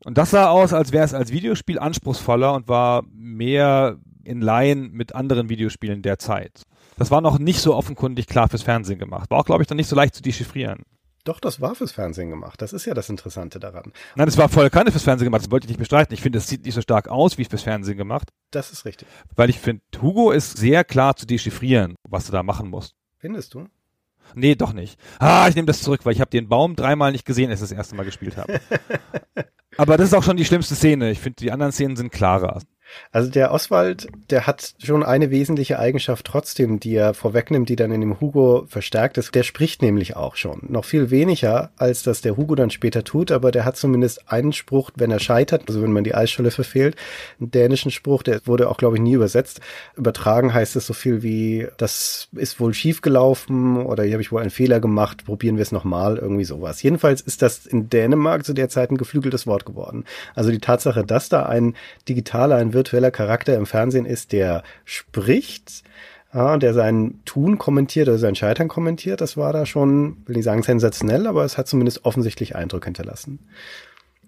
[0.04, 4.92] Und das sah aus, als wäre es als Videospiel anspruchsvoller und war mehr in Laien
[4.92, 6.64] mit anderen Videospielen der Zeit.
[6.98, 9.30] Das war noch nicht so offenkundig klar fürs Fernsehen gemacht.
[9.30, 10.84] War auch, glaube ich, dann nicht so leicht zu dechiffrieren.
[11.24, 12.62] Doch, das war fürs Fernsehen gemacht.
[12.62, 13.94] Das ist ja das Interessante daran.
[14.16, 15.44] Nein, das war voll keine fürs Fernsehen gemacht.
[15.44, 16.14] Das wollte ich nicht bestreiten.
[16.14, 18.30] Ich finde, es sieht nicht so stark aus wie fürs Fernsehen gemacht.
[18.52, 19.08] Das ist richtig.
[19.36, 22.96] Weil ich finde, Hugo ist sehr klar zu dechiffrieren, was du da machen musst.
[23.18, 23.68] Findest du?
[24.36, 25.00] Nee, doch nicht.
[25.20, 27.70] Ah, ich nehme das zurück, weil ich habe den Baum dreimal nicht gesehen, als ich
[27.70, 28.60] das erste Mal gespielt habe.
[29.78, 31.12] Aber das ist auch schon die schlimmste Szene.
[31.12, 32.62] Ich finde, die anderen Szenen sind klarer.
[33.12, 37.92] Also der Oswald, der hat schon eine wesentliche Eigenschaft trotzdem, die er vorwegnimmt, die dann
[37.92, 39.36] in dem Hugo verstärkt ist.
[39.36, 40.62] Der spricht nämlich auch schon.
[40.68, 44.54] Noch viel weniger, als das der Hugo dann später tut, aber der hat zumindest einen
[44.54, 46.96] Spruch, wenn er scheitert, also wenn man die Eisscholle verfehlt,
[47.40, 49.62] einen dänischen Spruch, der wurde auch, glaube ich, nie übersetzt.
[49.96, 54.32] Übertragen heißt es so viel wie, das ist wohl schief gelaufen oder hier habe ich
[54.32, 56.82] wohl einen Fehler gemacht, probieren wir es nochmal, irgendwie sowas.
[56.82, 60.06] Jedenfalls ist das in Dänemark zu der Zeit ein geflügeltes Wort geworden.
[60.36, 61.76] Also die Tatsache, dass da ein
[62.08, 65.84] digitaler, ein virtueller Charakter im Fernsehen ist, der spricht,
[66.34, 70.46] ja, der sein Tun kommentiert oder sein Scheitern kommentiert, das war da schon, will nicht
[70.46, 73.40] sagen sensationell, aber es hat zumindest offensichtlich Eindruck hinterlassen.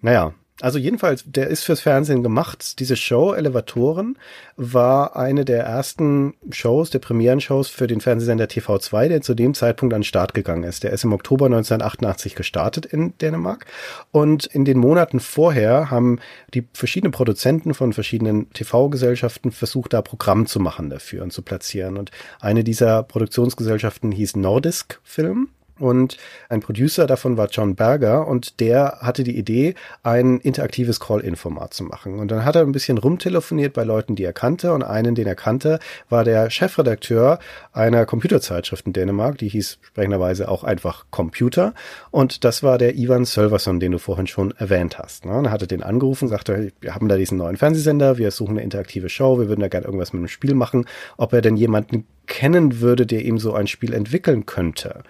[0.01, 2.80] Naja, also jedenfalls, der ist fürs Fernsehen gemacht.
[2.80, 4.18] Diese Show Elevatoren
[4.56, 9.93] war eine der ersten Shows, der Premieren-Shows für den Fernsehsender TV2, der zu dem Zeitpunkt
[9.93, 10.84] an den Start gegangen ist.
[10.84, 13.66] Der ist im Oktober 1988 gestartet in Dänemark.
[14.12, 16.20] Und in den Monaten vorher haben
[16.53, 21.97] die verschiedenen Produzenten von verschiedenen TV-Gesellschaften versucht, da Programm zu machen dafür und zu platzieren.
[21.97, 25.49] Und eine dieser Produktionsgesellschaften hieß Nordisk Film.
[25.80, 26.17] Und
[26.47, 31.84] ein Producer davon war John Berger und der hatte die Idee, ein interaktives Call-In-Format zu
[31.84, 32.19] machen.
[32.19, 34.73] Und dann hat er ein bisschen rumtelefoniert bei Leuten, die er kannte.
[34.73, 37.39] Und einen, den er kannte, war der Chefredakteur
[37.73, 41.73] einer Computerzeitschrift in Dänemark, die hieß sprechenderweise auch einfach Computer.
[42.09, 45.26] Und das war der Ivan Sölverson, den du vorhin schon erwähnt hast.
[45.26, 48.63] Und er hatte den angerufen, sagte, wir haben da diesen neuen Fernsehsender, wir suchen eine
[48.63, 50.86] interaktive Show, wir würden da gerne irgendwas mit einem Spiel machen,
[51.17, 55.03] ob er denn jemanden kennen würde, der ihm so ein Spiel entwickeln könnte.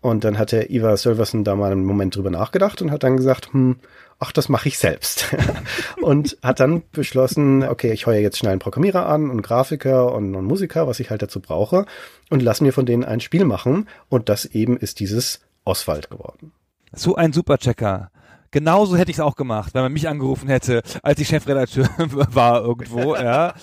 [0.00, 3.16] Und dann hat der Ivar Sölverson da mal einen Moment drüber nachgedacht und hat dann
[3.16, 3.76] gesagt, hm,
[4.18, 5.34] ach, das mache ich selbst.
[6.00, 10.34] und hat dann beschlossen, okay, ich heuer jetzt schnell einen Programmierer an und Grafiker und,
[10.34, 11.86] und Musiker, was ich halt dazu brauche,
[12.30, 13.88] und lass mir von denen ein Spiel machen.
[14.08, 16.52] Und das eben ist dieses Oswald geworden.
[16.92, 18.10] So ein Superchecker.
[18.50, 22.62] Genauso hätte ich es auch gemacht, wenn man mich angerufen hätte, als ich Chefredakteur war
[22.62, 23.14] irgendwo.
[23.14, 23.54] Ja.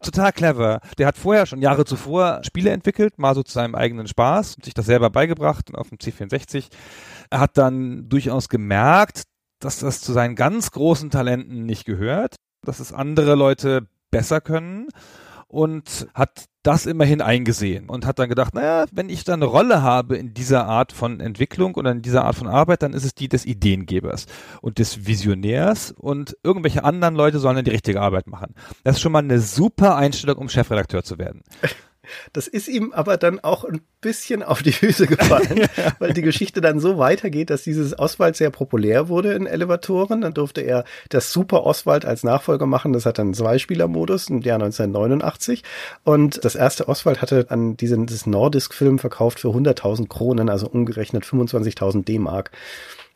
[0.00, 0.80] Total clever.
[0.98, 4.74] Der hat vorher schon Jahre zuvor Spiele entwickelt, mal so zu seinem eigenen Spaß, sich
[4.74, 6.68] das selber beigebracht auf dem C64.
[7.30, 9.22] Er hat dann durchaus gemerkt,
[9.60, 14.88] dass das zu seinen ganz großen Talenten nicht gehört, dass es andere Leute besser können
[15.52, 19.82] und hat das immerhin eingesehen und hat dann gedacht, naja, wenn ich da eine Rolle
[19.82, 23.14] habe in dieser Art von Entwicklung oder in dieser Art von Arbeit, dann ist es
[23.14, 24.26] die des Ideengebers
[24.62, 28.54] und des Visionärs und irgendwelche anderen Leute sollen dann die richtige Arbeit machen.
[28.82, 31.42] Das ist schon mal eine super Einstellung, um Chefredakteur zu werden.
[32.32, 35.92] Das ist ihm aber dann auch ein bisschen auf die Füße gefallen, ja.
[35.98, 40.22] weil die Geschichte dann so weitergeht, dass dieses Oswald sehr populär wurde in Elevatoren.
[40.22, 42.92] Dann durfte er das Super Oswald als Nachfolger machen.
[42.92, 45.62] Das hat dann Zweispieler-Modus im Jahr 1989.
[46.04, 52.04] Und das erste Oswald hatte an diesen Nordisk-Film verkauft für 100.000 Kronen, also umgerechnet 25.000
[52.04, 52.50] D-Mark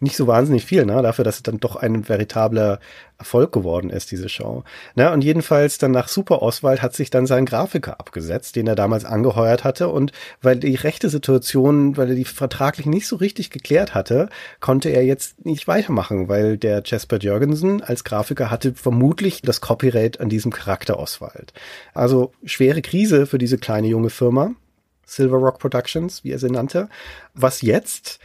[0.01, 1.01] nicht so wahnsinnig viel, ne?
[1.03, 2.80] dafür, dass es dann doch ein veritabler
[3.18, 4.62] Erfolg geworden ist, diese Show.
[4.94, 5.11] Ne?
[5.11, 9.07] Und jedenfalls dann nach Super Oswald hat sich dann sein Grafiker abgesetzt, den er damals
[9.07, 9.88] angeheuert hatte.
[9.88, 14.28] Und weil die rechte Situation, weil er die vertraglich nicht so richtig geklärt hatte,
[14.61, 20.20] konnte er jetzt nicht weitermachen, weil der Jasper Jürgensen als Grafiker hatte vermutlich das Copyright
[20.20, 21.55] an diesem Charakter Oswald.
[21.94, 24.51] Also schwere Krise für diese kleine junge Firma.
[25.07, 26.88] Silver Rock Productions, wie er sie nannte.
[27.32, 28.18] Was jetzt?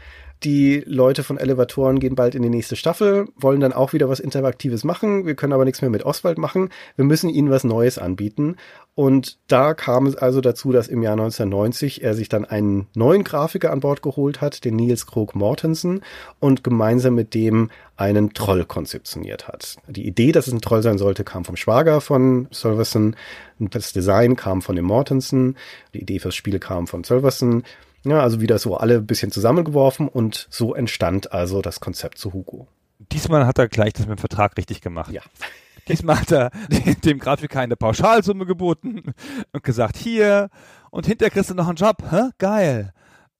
[0.44, 4.20] Die Leute von Elevatoren gehen bald in die nächste Staffel, wollen dann auch wieder was
[4.20, 5.28] Interaktives machen.
[5.28, 6.70] Wir können aber nichts mehr mit Oswald machen.
[6.96, 8.56] Wir müssen ihnen was Neues anbieten.
[8.96, 13.24] Und da kam es also dazu, dass im Jahr 1990 er sich dann einen neuen
[13.24, 16.02] Grafiker an Bord geholt hat, den Niels Krog Mortensen,
[16.40, 19.78] und gemeinsam mit dem einen Troll konzeptioniert hat.
[19.88, 23.16] Die Idee, dass es ein Troll sein sollte, kam vom Schwager von Solverson.
[23.60, 25.56] Das Design kam von dem Mortensen.
[25.94, 27.62] Die Idee fürs Spiel kam von Solverson.
[28.04, 32.34] Ja, also wieder so alle ein bisschen zusammengeworfen und so entstand also das Konzept zu
[32.34, 32.68] Hugo.
[33.12, 35.12] Diesmal hat er gleich das mit dem Vertrag richtig gemacht.
[35.12, 35.22] Ja.
[35.88, 36.52] Diesmal hat er
[37.04, 39.14] dem Grafiker eine Pauschalsumme geboten
[39.52, 40.50] und gesagt, hier,
[40.90, 42.04] und hinterher kriegst du noch einen Job.
[42.10, 42.30] Hä?
[42.38, 42.94] Geil.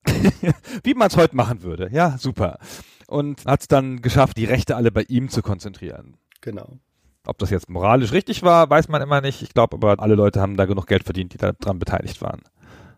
[0.84, 1.88] Wie man es heute machen würde.
[1.92, 2.58] Ja, super.
[3.06, 6.16] Und hat es dann geschafft, die Rechte alle bei ihm zu konzentrieren.
[6.40, 6.78] Genau.
[7.24, 9.42] Ob das jetzt moralisch richtig war, weiß man immer nicht.
[9.42, 12.42] Ich glaube aber, alle Leute haben da genug Geld verdient, die daran beteiligt waren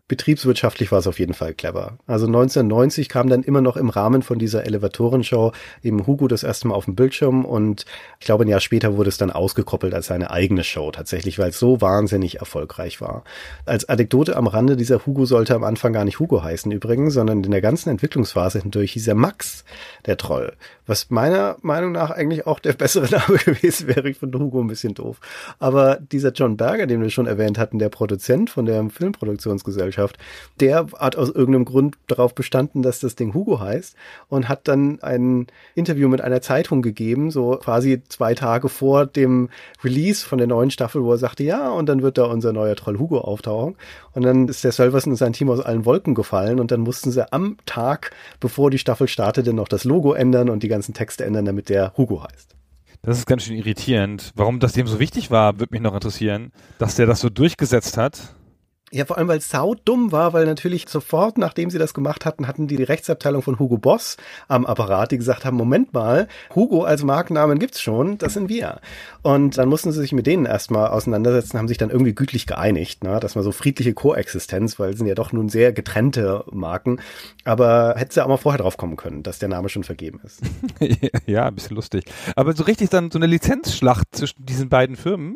[0.07, 1.97] betriebswirtschaftlich war es auf jeden Fall clever.
[2.05, 5.51] Also 1990 kam dann immer noch im Rahmen von dieser Elevatorenshow
[5.81, 7.85] eben Hugo das erste Mal auf dem Bildschirm und
[8.19, 11.49] ich glaube ein Jahr später wurde es dann ausgekoppelt als seine eigene Show tatsächlich, weil
[11.49, 13.23] es so wahnsinnig erfolgreich war.
[13.65, 17.43] Als Anekdote am Rande, dieser Hugo sollte am Anfang gar nicht Hugo heißen übrigens, sondern
[17.43, 19.65] in der ganzen Entwicklungsphase hindurch hieß er Max,
[20.05, 20.53] der Troll.
[20.85, 24.07] Was meiner Meinung nach eigentlich auch der bessere Name gewesen wäre.
[24.07, 25.19] Ich finde Hugo ein bisschen doof.
[25.57, 29.94] Aber dieser John Berger, den wir schon erwähnt hatten, der Produzent von der Filmproduktionsgesellschaft,
[30.59, 33.95] der hat aus irgendeinem Grund darauf bestanden, dass das Ding Hugo heißt
[34.29, 39.49] und hat dann ein Interview mit einer Zeitung gegeben, so quasi zwei Tage vor dem
[39.83, 42.75] Release von der neuen Staffel, wo er sagte, ja, und dann wird da unser neuer
[42.75, 43.75] Troll Hugo auftauchen.
[44.13, 47.11] Und dann ist der Sölverson und sein Team aus allen Wolken gefallen und dann mussten
[47.11, 51.25] sie am Tag, bevor die Staffel startete, noch das Logo ändern und die ganzen Texte
[51.25, 52.55] ändern, damit der Hugo heißt.
[53.05, 54.31] Das ist ganz schön irritierend.
[54.35, 57.97] Warum das dem so wichtig war, würde mich noch interessieren, dass der das so durchgesetzt
[57.97, 58.35] hat.
[58.95, 62.23] Ja, vor allem, weil es sau dumm war, weil natürlich sofort, nachdem sie das gemacht
[62.23, 64.15] hatten, hatten die die Rechtsabteilung von Hugo Boss
[64.47, 68.79] am Apparat, die gesagt haben, Moment mal, Hugo als Markennamen gibt's schon, das sind wir.
[69.21, 73.03] Und dann mussten sie sich mit denen erstmal auseinandersetzen, haben sich dann irgendwie gütlich geeinigt,
[73.03, 73.19] ne?
[73.19, 77.01] dass man so friedliche Koexistenz, weil es sind ja doch nun sehr getrennte Marken.
[77.43, 80.39] Aber hätte sie auch mal vorher drauf kommen können, dass der Name schon vergeben ist.
[81.25, 82.05] ja, ein bisschen lustig.
[82.37, 85.35] Aber so richtig dann so eine Lizenzschlacht zwischen diesen beiden Firmen.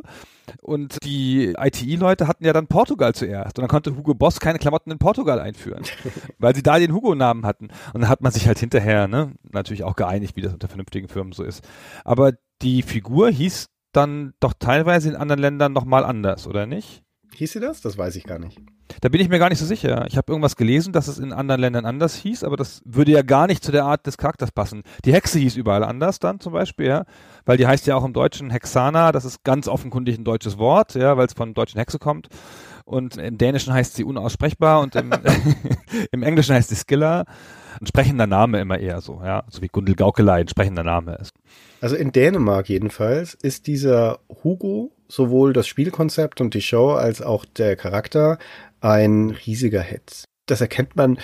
[0.61, 3.57] Und die ITI-Leute hatten ja dann Portugal zuerst.
[3.57, 5.83] Und dann konnte Hugo Boss keine Klamotten in Portugal einführen,
[6.39, 7.69] weil sie da den Hugo-Namen hatten.
[7.93, 11.07] Und dann hat man sich halt hinterher ne, natürlich auch geeinigt, wie das unter vernünftigen
[11.07, 11.67] Firmen so ist.
[12.03, 17.03] Aber die Figur hieß dann doch teilweise in anderen Ländern nochmal anders, oder nicht?
[17.35, 17.81] Hieß sie das?
[17.81, 18.59] Das weiß ich gar nicht.
[19.01, 20.05] Da bin ich mir gar nicht so sicher.
[20.07, 23.21] Ich habe irgendwas gelesen, dass es in anderen Ländern anders hieß, aber das würde ja
[23.21, 24.83] gar nicht zu der Art des Charakters passen.
[25.05, 27.05] Die Hexe hieß überall anders dann zum Beispiel, ja,
[27.45, 30.95] weil die heißt ja auch im Deutschen Hexana, das ist ganz offenkundig ein deutsches Wort,
[30.95, 32.27] ja, weil es von deutschen Hexe kommt.
[32.85, 35.11] Und im Dänischen heißt sie unaussprechbar und im,
[36.11, 37.25] im Englischen heißt sie Skiller.
[37.79, 41.33] Ein sprechender Name immer eher so, ja, so wie Gundel Gaukelei ein sprechender Name ist.
[41.81, 47.45] Also in Dänemark jedenfalls ist dieser Hugo sowohl das Spielkonzept und die Show als auch
[47.45, 48.37] der Charakter
[48.81, 50.25] ein riesiger Hit.
[50.45, 51.19] Das erkennt man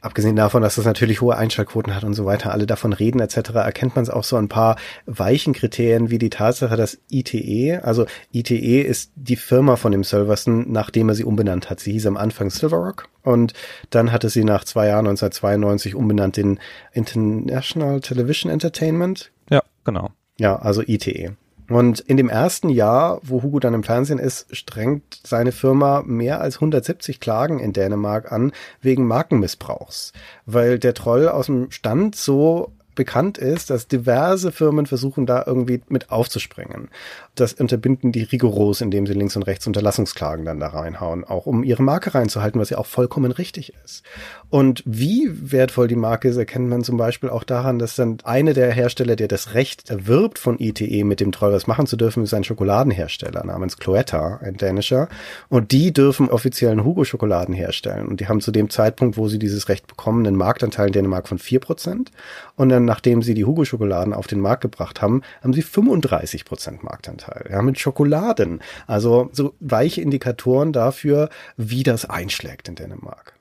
[0.00, 3.50] abgesehen davon, dass das natürlich hohe Einschaltquoten hat und so weiter, alle davon reden etc.,
[3.54, 8.06] erkennt man es auch so ein paar weichen Kriterien wie die Tatsache, dass ITE, also
[8.32, 11.80] ITE ist die Firma von dem Silverson, nachdem er sie umbenannt hat.
[11.80, 13.52] Sie hieß am Anfang Silverrock und
[13.90, 16.58] dann hatte sie nach zwei Jahren 1992 umbenannt in
[16.92, 19.30] International Television Entertainment.
[19.50, 20.10] Ja, genau.
[20.38, 21.36] Ja, also ITE.
[21.70, 26.40] Und in dem ersten Jahr, wo Hugo dann im Fernsehen ist, strengt seine Firma mehr
[26.40, 28.52] als 170 Klagen in Dänemark an
[28.82, 30.12] wegen Markenmissbrauchs,
[30.46, 35.80] weil der Troll aus dem Stand so bekannt ist, dass diverse Firmen versuchen, da irgendwie
[35.88, 36.88] mit aufzuspringen.
[37.34, 41.62] Das unterbinden die rigoros, indem sie links und rechts Unterlassungsklagen dann da reinhauen, auch um
[41.62, 44.02] ihre Marke reinzuhalten, was ja auch vollkommen richtig ist.
[44.50, 48.52] Und wie wertvoll die Marke ist, erkennt man zum Beispiel auch daran, dass dann eine
[48.52, 52.24] der Hersteller, der das Recht erwirbt von ITE mit dem Troll was machen zu dürfen,
[52.24, 55.08] ist ein Schokoladenhersteller namens Cloetta, ein dänischer.
[55.48, 58.08] Und die dürfen offiziellen Hugo-Schokoladen herstellen.
[58.08, 61.28] Und die haben zu dem Zeitpunkt, wo sie dieses Recht bekommen, einen Marktanteil in Dänemark
[61.28, 62.10] von vier Prozent.
[62.56, 66.82] Und dann, nachdem sie die Hugo-Schokoladen auf den Markt gebracht haben, haben sie 35 Prozent
[67.20, 67.50] Marktanteil.
[67.50, 68.60] Ja, mit Schokoladen.
[68.86, 73.34] Also so weiche Indikatoren dafür, wie das einschlägt in Dänemark.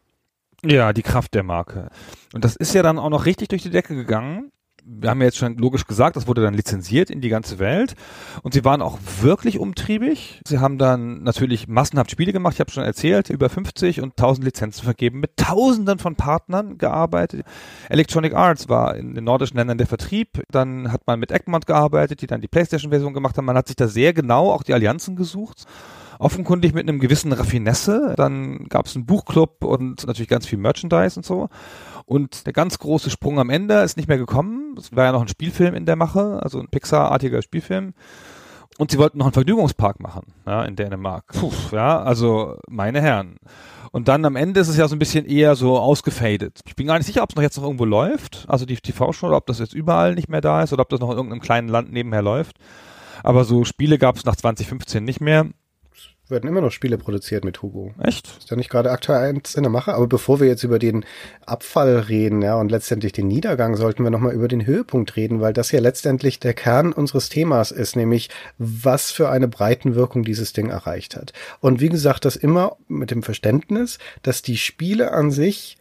[0.63, 1.89] Ja, die Kraft der Marke.
[2.33, 4.51] Und das ist ja dann auch noch richtig durch die Decke gegangen.
[4.91, 7.93] Wir haben ja jetzt schon logisch gesagt, das wurde dann lizenziert in die ganze Welt.
[8.41, 10.41] Und sie waren auch wirklich umtriebig.
[10.47, 14.45] Sie haben dann natürlich massenhaft Spiele gemacht, ich habe schon erzählt, über 50 und 1000
[14.45, 17.45] Lizenzen vergeben, mit tausenden von Partnern gearbeitet.
[17.89, 20.41] Electronic Arts war in den nordischen Ländern der Vertrieb.
[20.49, 23.45] Dann hat man mit Egmont gearbeitet, die dann die Playstation-Version gemacht haben.
[23.45, 25.65] Man hat sich da sehr genau auch die Allianzen gesucht
[26.19, 28.13] offenkundig mit einem gewissen Raffinesse.
[28.17, 31.47] Dann gab es einen Buchclub und natürlich ganz viel Merchandise und so.
[32.09, 34.75] Und der ganz große Sprung am Ende ist nicht mehr gekommen.
[34.79, 37.93] Es war ja noch ein Spielfilm in der Mache, also ein Pixar-artiger Spielfilm.
[38.79, 41.27] Und sie wollten noch einen Vergnügungspark machen, ja, in Dänemark.
[41.27, 43.37] Puh, ja, also meine Herren.
[43.91, 46.61] Und dann am Ende ist es ja so ein bisschen eher so ausgefadet.
[46.65, 49.27] Ich bin gar nicht sicher, ob es noch jetzt noch irgendwo läuft, also die TV-Show,
[49.27, 51.41] oder ob das jetzt überall nicht mehr da ist oder ob das noch in irgendeinem
[51.41, 52.57] kleinen Land nebenher läuft.
[53.21, 55.45] Aber so Spiele gab es nach 2015 nicht mehr
[56.29, 57.93] werden immer noch Spiele produziert mit Hugo.
[57.99, 58.27] Echt?
[58.37, 59.93] Ist ja nicht gerade aktuell eins in der Mache.
[59.93, 61.05] Aber bevor wir jetzt über den
[61.45, 65.53] Abfall reden, ja, und letztendlich den Niedergang, sollten wir nochmal über den Höhepunkt reden, weil
[65.53, 70.69] das ja letztendlich der Kern unseres Themas ist, nämlich was für eine Breitenwirkung dieses Ding
[70.69, 71.33] erreicht hat.
[71.59, 75.78] Und wie gesagt, das immer mit dem Verständnis, dass die Spiele an sich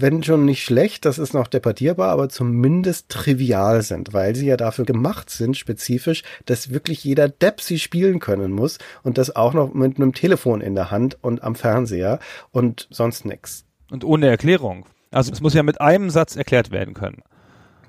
[0.00, 4.56] wenn schon nicht schlecht, das ist noch debattierbar, aber zumindest trivial sind, weil sie ja
[4.56, 9.54] dafür gemacht sind, spezifisch, dass wirklich jeder Depp sie spielen können muss und das auch
[9.54, 12.18] noch mit einem Telefon in der Hand und am Fernseher
[12.50, 13.64] und sonst nix.
[13.90, 14.86] Und ohne Erklärung.
[15.10, 17.22] Also es muss ja mit einem Satz erklärt werden können.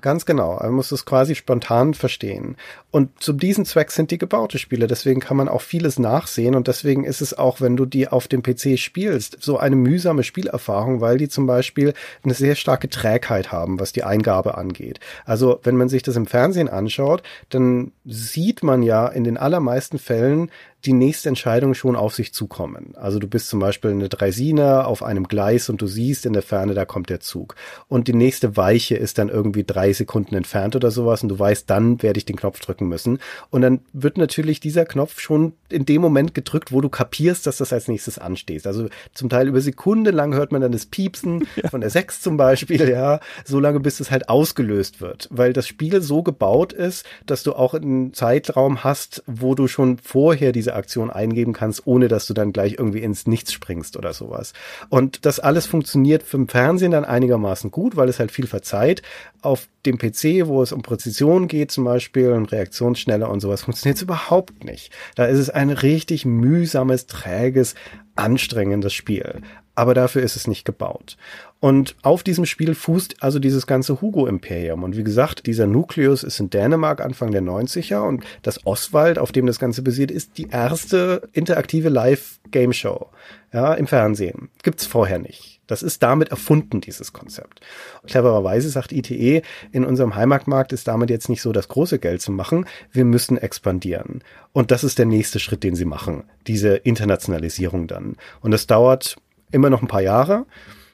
[0.00, 0.58] Ganz genau.
[0.60, 2.56] Man muss es quasi spontan verstehen.
[2.90, 4.86] Und zu diesem Zweck sind die gebaute Spiele.
[4.86, 6.54] Deswegen kann man auch vieles nachsehen.
[6.54, 10.22] Und deswegen ist es auch, wenn du die auf dem PC spielst, so eine mühsame
[10.22, 11.94] Spielerfahrung, weil die zum Beispiel
[12.24, 15.00] eine sehr starke Trägheit haben, was die Eingabe angeht.
[15.24, 19.98] Also wenn man sich das im Fernsehen anschaut, dann sieht man ja in den allermeisten
[19.98, 20.50] Fällen
[20.84, 22.94] die nächste Entscheidung schon auf sich zukommen.
[22.96, 26.42] Also du bist zum Beispiel eine Dreisiner auf einem Gleis und du siehst in der
[26.42, 27.56] Ferne, da kommt der Zug.
[27.88, 31.68] Und die nächste Weiche ist dann irgendwie drei Sekunden entfernt oder sowas und du weißt,
[31.68, 33.18] dann werde ich den Knopf drücken müssen.
[33.50, 37.56] Und dann wird natürlich dieser Knopf schon in dem Moment gedrückt, wo du kapierst, dass
[37.56, 38.66] das als nächstes ansteht.
[38.66, 41.68] Also zum Teil über Sekunde lang hört man dann das Piepsen ja.
[41.68, 45.66] von der 6 zum Beispiel, ja, so lange bis es halt ausgelöst wird, weil das
[45.66, 50.65] Spiel so gebaut ist, dass du auch einen Zeitraum hast, wo du schon vorher diese
[50.74, 54.52] Aktion eingeben kannst, ohne dass du dann gleich irgendwie ins Nichts springst oder sowas.
[54.88, 59.02] Und das alles funktioniert für Fernsehen dann einigermaßen gut, weil es halt viel verzeiht.
[59.42, 63.96] Auf dem PC, wo es um Präzision geht zum Beispiel und Reaktionsschnelle und sowas, funktioniert
[63.96, 64.92] es überhaupt nicht.
[65.14, 67.74] Da ist es ein richtig mühsames, träges,
[68.14, 69.42] anstrengendes Spiel.
[69.76, 71.16] Aber dafür ist es nicht gebaut.
[71.60, 74.82] Und auf diesem Spiel fußt also dieses ganze Hugo-Imperium.
[74.82, 79.32] Und wie gesagt, dieser Nukleus ist in Dänemark Anfang der 90er und das Oswald, auf
[79.32, 83.08] dem das Ganze basiert, ist die erste interaktive Live-Game-Show
[83.52, 84.48] ja, im Fernsehen.
[84.62, 85.60] Gibt's vorher nicht.
[85.66, 87.60] Das ist damit erfunden, dieses Konzept.
[88.06, 92.32] Clevererweise sagt ITE, in unserem Heimatmarkt ist damit jetzt nicht so das große Geld zu
[92.32, 92.66] machen.
[92.92, 94.22] Wir müssen expandieren.
[94.52, 96.24] Und das ist der nächste Schritt, den sie machen.
[96.46, 98.16] Diese Internationalisierung dann.
[98.40, 99.16] Und das dauert
[99.52, 100.46] immer noch ein paar Jahre.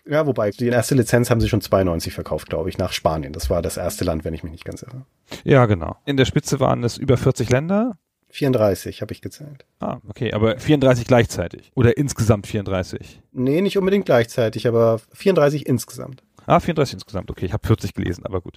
[0.05, 3.33] Ja, wobei, die erste Lizenz haben sie schon 92 verkauft, glaube ich, nach Spanien.
[3.33, 5.05] Das war das erste Land, wenn ich mich nicht ganz irre.
[5.45, 5.97] Ja, genau.
[6.05, 7.99] In der Spitze waren es über 40 Länder.
[8.31, 9.67] 34 habe ich gezählt.
[9.79, 11.71] Ah, okay, aber 34 gleichzeitig.
[11.75, 13.21] Oder insgesamt 34?
[13.33, 16.23] Nee, nicht unbedingt gleichzeitig, aber 34 insgesamt.
[16.47, 17.31] Ah, 34 insgesamt.
[17.31, 18.57] Okay, ich habe 40 gelesen, aber gut.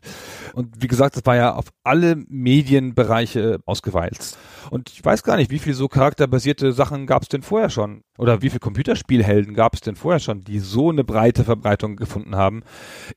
[0.54, 4.38] Und wie gesagt, das war ja auf alle Medienbereiche ausgewalzt.
[4.72, 8.02] Und ich weiß gar nicht, wie viel so charakterbasierte Sachen gab es denn vorher schon?
[8.18, 12.36] Oder wie viel Computerspielhelden gab es denn vorher schon, die so eine breite Verbreitung gefunden
[12.36, 12.64] haben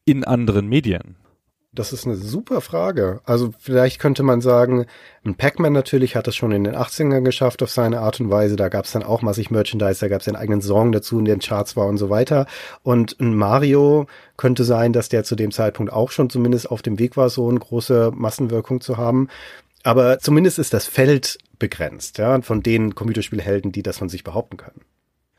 [0.05, 1.17] in anderen Medien?
[1.73, 3.21] Das ist eine super Frage.
[3.25, 4.87] Also vielleicht könnte man sagen,
[5.25, 8.57] ein Pac-Man natürlich hat das schon in den 80ern geschafft auf seine Art und Weise.
[8.57, 11.27] Da gab es dann auch massig Merchandise, da gab es einen eigenen Song dazu in
[11.27, 12.47] den Charts war und so weiter.
[12.83, 14.07] Und ein Mario
[14.39, 17.49] könnte sein, dass der zu dem Zeitpunkt auch schon zumindest auf dem Weg war, so
[17.49, 19.29] eine große Massenwirkung zu haben.
[19.85, 24.57] Aber zumindest ist das Feld begrenzt, ja, von den Computerspielhelden, die das von sich behaupten
[24.57, 24.81] können.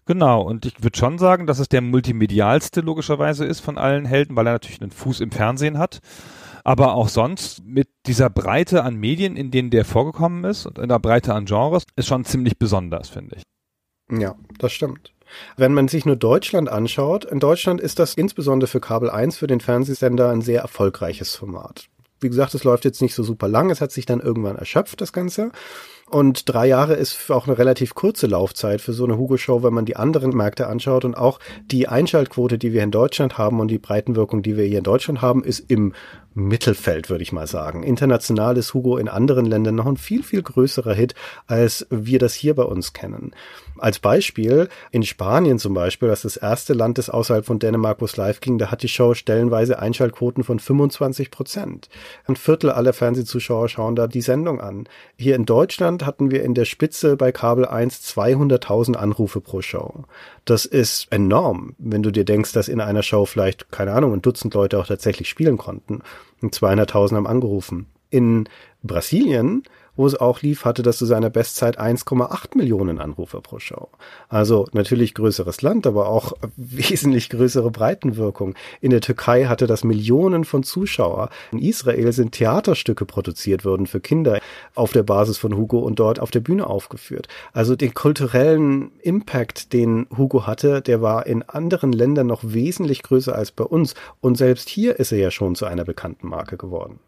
[0.10, 4.36] Genau, und ich würde schon sagen, dass es der multimedialste logischerweise ist von allen Helden,
[4.36, 5.99] weil er natürlich einen Fuß im Fernsehen hat.
[6.64, 10.89] Aber auch sonst mit dieser Breite an Medien, in denen der vorgekommen ist und in
[10.89, 13.43] der Breite an Genres, ist schon ziemlich besonders, finde ich.
[14.20, 15.14] Ja, das stimmt.
[15.57, 19.45] Wenn man sich nur Deutschland anschaut, in Deutschland ist das insbesondere für Kabel 1 für
[19.45, 21.86] den Fernsehsender ein sehr erfolgreiches Format.
[22.20, 25.01] Wie gesagt, es läuft jetzt nicht so super lang, es hat sich dann irgendwann erschöpft,
[25.01, 25.51] das Ganze.
[26.10, 29.86] Und drei Jahre ist auch eine relativ kurze Laufzeit für so eine Hugo-Show, wenn man
[29.86, 31.05] die anderen Märkte anschaut.
[31.05, 31.39] Und auch
[31.70, 35.22] die Einschaltquote, die wir in Deutschland haben und die Breitenwirkung, die wir hier in Deutschland
[35.22, 35.93] haben, ist im
[36.34, 37.84] Mittelfeld, würde ich mal sagen.
[37.84, 41.16] International ist Hugo in anderen Ländern noch ein viel, viel größerer Hit,
[41.48, 43.32] als wir das hier bei uns kennen.
[43.78, 48.02] Als Beispiel, in Spanien zum Beispiel, das ist das erste Land, das außerhalb von Dänemark,
[48.02, 51.90] wo es live ging, da hat die Show stellenweise Einschaltquoten von 25 Prozent.
[52.26, 54.88] Ein Viertel aller Fernsehzuschauer schauen da die Sendung an.
[55.18, 60.06] Hier in Deutschland hatten wir in der Spitze bei Kabel 1 200.000 Anrufe pro Show.
[60.50, 64.24] Das ist enorm, wenn du dir denkst, dass in einer Show vielleicht, keine Ahnung, ein
[64.24, 66.02] Dutzend Leute auch tatsächlich spielen konnten.
[66.41, 67.86] 200.000 haben angerufen.
[68.10, 68.50] In
[68.82, 69.62] Brasilien,
[70.00, 73.89] wo es auch lief, hatte das zu seiner Bestzeit 1,8 Millionen Anrufer pro Show.
[74.30, 78.56] Also natürlich größeres Land, aber auch wesentlich größere Breitenwirkung.
[78.80, 81.30] In der Türkei hatte das Millionen von Zuschauer.
[81.52, 84.39] In Israel sind Theaterstücke produziert worden für Kinder
[84.74, 87.28] auf der Basis von Hugo und dort auf der Bühne aufgeführt.
[87.52, 93.36] Also den kulturellen Impact, den Hugo hatte, der war in anderen Ländern noch wesentlich größer
[93.36, 93.95] als bei uns.
[94.22, 97.02] Und selbst hier ist er ja schon zu einer bekannten Marke geworden.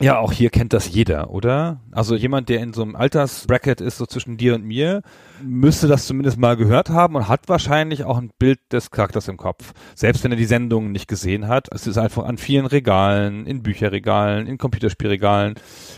[0.00, 1.80] Ja, auch hier kennt das jeder, oder?
[1.90, 5.02] Also jemand, der in so einem Altersbracket ist, so zwischen dir und mir,
[5.42, 9.36] müsste das zumindest mal gehört haben und hat wahrscheinlich auch ein Bild des Charakters im
[9.36, 9.72] Kopf.
[9.94, 11.68] Selbst wenn er die Sendungen nicht gesehen hat.
[11.72, 15.54] Es ist einfach an vielen Regalen, in Bücherregalen, in Computerspielregalen,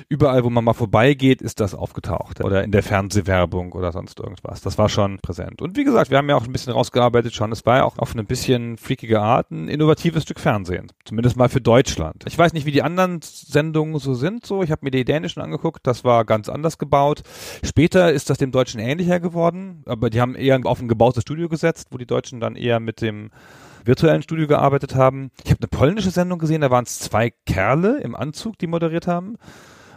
[0.08, 2.42] überall, wo man mal vorbeigeht, ist das aufgetaucht.
[2.42, 4.62] Oder in der Fernsehwerbung oder sonst irgendwas.
[4.62, 5.60] Das war schon präsent.
[5.60, 7.52] Und wie gesagt, wir haben ja auch ein bisschen rausgearbeitet schon.
[7.52, 10.86] Es war ja auch auf eine bisschen freakige Art ein innovatives Stück Fernsehen.
[11.04, 12.24] Zumindest mal für Deutschland.
[12.26, 14.46] Ich weiß nicht, wie die anderen Sendungen Sendungen so sind.
[14.46, 17.22] So, ich habe mir die dänischen angeguckt, das war ganz anders gebaut.
[17.64, 21.48] Später ist das dem Deutschen ähnlicher geworden, aber die haben eher auf ein gebautes Studio
[21.48, 23.30] gesetzt, wo die Deutschen dann eher mit dem
[23.84, 25.30] virtuellen Studio gearbeitet haben.
[25.44, 29.06] Ich habe eine polnische Sendung gesehen, da waren es zwei Kerle im Anzug, die moderiert
[29.06, 29.36] haben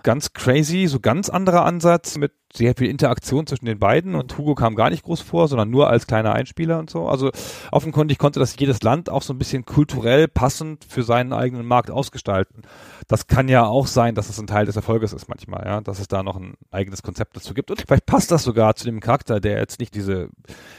[0.03, 4.53] ganz crazy, so ganz anderer Ansatz mit sehr viel Interaktion zwischen den beiden und Hugo
[4.53, 7.07] kam gar nicht groß vor, sondern nur als kleiner Einspieler und so.
[7.07, 7.31] Also
[7.71, 11.89] offenkundig konnte das jedes Land auch so ein bisschen kulturell passend für seinen eigenen Markt
[11.89, 12.61] ausgestalten.
[13.07, 15.99] Das kann ja auch sein, dass es ein Teil des Erfolges ist manchmal, ja, dass
[15.99, 17.71] es da noch ein eigenes Konzept dazu gibt.
[17.71, 20.29] Und vielleicht passt das sogar zu dem Charakter, der jetzt nicht diese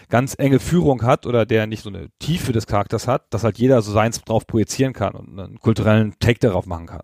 [0.09, 3.59] ganz enge Führung hat oder der nicht so eine Tiefe des Charakters hat, dass halt
[3.59, 7.03] jeder so seins drauf projizieren kann und einen kulturellen Take darauf machen kann.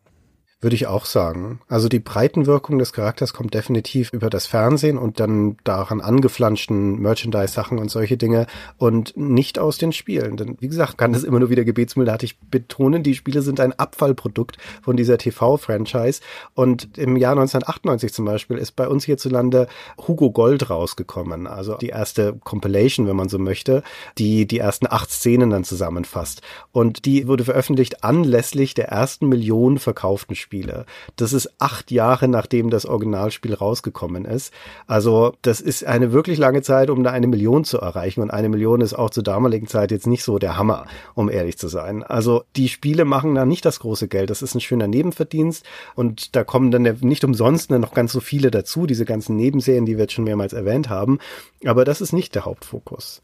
[0.62, 1.60] Würde ich auch sagen.
[1.68, 7.78] Also die Breitenwirkung des Charakters kommt definitiv über das Fernsehen und dann daran angeflanschten Merchandise-Sachen
[7.78, 8.46] und solche Dinge
[8.76, 10.36] und nicht aus den Spielen.
[10.36, 14.58] Denn wie gesagt, kann das immer nur wieder gebetsmühlenartig betonen, die Spiele sind ein Abfallprodukt
[14.82, 16.20] von dieser TV-Franchise.
[16.52, 19.66] Und im Jahr 1998 zum Beispiel ist bei uns hierzulande
[20.06, 21.46] Hugo Gold rausgekommen.
[21.46, 23.82] Also die erste Compilation, wenn man so möchte,
[24.18, 26.42] die die ersten acht Szenen dann zusammenfasst.
[26.70, 30.49] Und die wurde veröffentlicht anlässlich der ersten Millionen verkauften Spiele.
[30.50, 30.84] Spiele.
[31.14, 34.52] Das ist acht Jahre nachdem das Originalspiel rausgekommen ist.
[34.88, 38.20] Also das ist eine wirklich lange Zeit, um da eine Million zu erreichen.
[38.20, 41.56] Und eine Million ist auch zur damaligen Zeit jetzt nicht so der Hammer, um ehrlich
[41.56, 42.02] zu sein.
[42.02, 44.28] Also die Spiele machen da nicht das große Geld.
[44.28, 45.64] Das ist ein schöner Nebenverdienst.
[45.94, 49.98] Und da kommen dann nicht umsonst noch ganz so viele dazu, diese ganzen Nebenserien, die
[49.98, 51.20] wir jetzt schon mehrmals erwähnt haben.
[51.64, 53.22] Aber das ist nicht der Hauptfokus.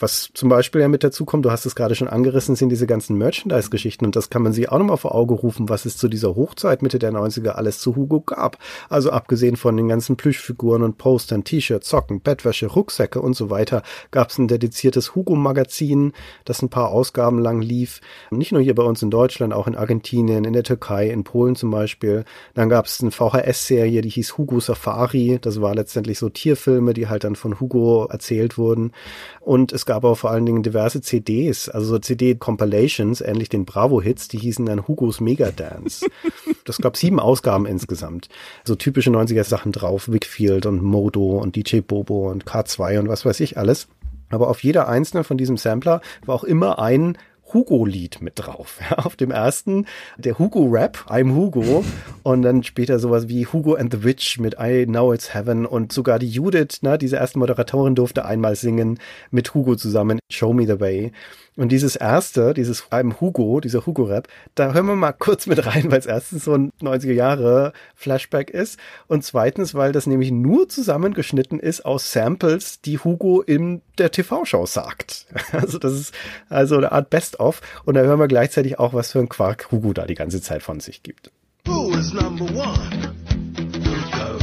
[0.00, 2.86] Was zum Beispiel ja mit dazu kommt, du hast es gerade schon angerissen, sind diese
[2.86, 6.08] ganzen Merchandise-Geschichten und das kann man sich auch nochmal vor Auge rufen, was es zu
[6.08, 8.58] dieser Hochzeit Mitte der 90er alles zu Hugo gab.
[8.88, 13.82] Also abgesehen von den ganzen Plüschfiguren und Postern, T-Shirts, Socken, Bettwäsche, Rucksäcke und so weiter,
[14.12, 16.12] gab es ein dediziertes Hugo-Magazin,
[16.44, 18.00] das ein paar Ausgaben lang lief.
[18.30, 21.56] Nicht nur hier bei uns in Deutschland, auch in Argentinien, in der Türkei, in Polen
[21.56, 22.24] zum Beispiel.
[22.54, 25.40] Dann gab es eine VHS-Serie, die hieß Hugo Safari.
[25.40, 28.92] Das war letztendlich so Tierfilme, die halt dann von Hugo erzählt wurden.
[29.40, 34.28] Und es gab aber vor allen Dingen diverse CDs, also so CD-Compilations, ähnlich den Bravo-Hits,
[34.28, 36.06] die hießen dann Hugos Megadance.
[36.66, 38.28] das gab sieben Ausgaben insgesamt.
[38.64, 43.40] So typische 90er-Sachen drauf, Wickfield und Modo und DJ Bobo und K2 und was weiß
[43.40, 43.88] ich alles.
[44.28, 47.16] Aber auf jeder einzelne von diesem Sampler war auch immer ein
[47.52, 48.78] Hugo-Lied mit drauf.
[48.90, 49.86] Ja, auf dem ersten
[50.16, 51.84] der Hugo-Rap, I'm Hugo,
[52.22, 55.92] und dann später sowas wie Hugo and the Witch mit I Know It's Heaven und
[55.92, 58.98] sogar die Judith, ne, diese erste Moderatorin durfte einmal singen
[59.30, 61.12] mit Hugo zusammen, Show Me the Way.
[61.58, 65.90] Und dieses erste, dieses I'm Hugo, dieser Hugo-Rap, da hören wir mal kurz mit rein,
[65.90, 68.78] weil es erstens so ein 90er Jahre Flashback ist
[69.08, 74.66] und zweitens, weil das nämlich nur zusammengeschnitten ist aus Samples, die Hugo in der TV-Show
[74.66, 75.26] sagt.
[75.50, 76.14] Also das ist
[76.48, 79.92] also eine Art Best-of und da hören wir gleichzeitig auch, was für ein Quark Hugo
[79.92, 81.30] da die ganze Zeit von sich gibt.
[81.66, 83.14] Who is number one?
[83.56, 84.38] Hugo,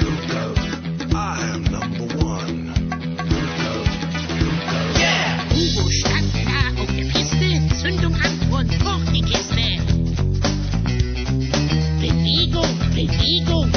[0.00, 0.54] Hugo,
[1.12, 2.72] I am number one.
[3.24, 3.84] Hugo,
[4.28, 4.98] Hugo.
[4.98, 5.44] Yeah!
[5.50, 9.64] Hugo stand da auf der Piste, Zündung an und hoch die Kiste.
[12.00, 13.72] Bewegung, Bewegung.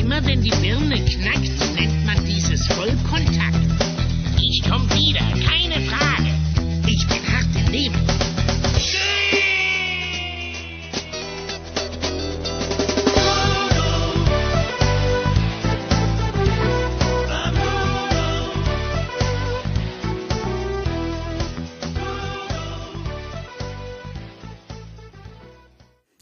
[0.00, 3.61] Immer wenn die Birne knackt, nennt man dieses Vollkontakt.
[7.82, 7.96] Leben.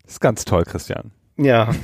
[0.07, 1.13] Ist ganz toll, Christian.
[1.37, 1.75] Ja.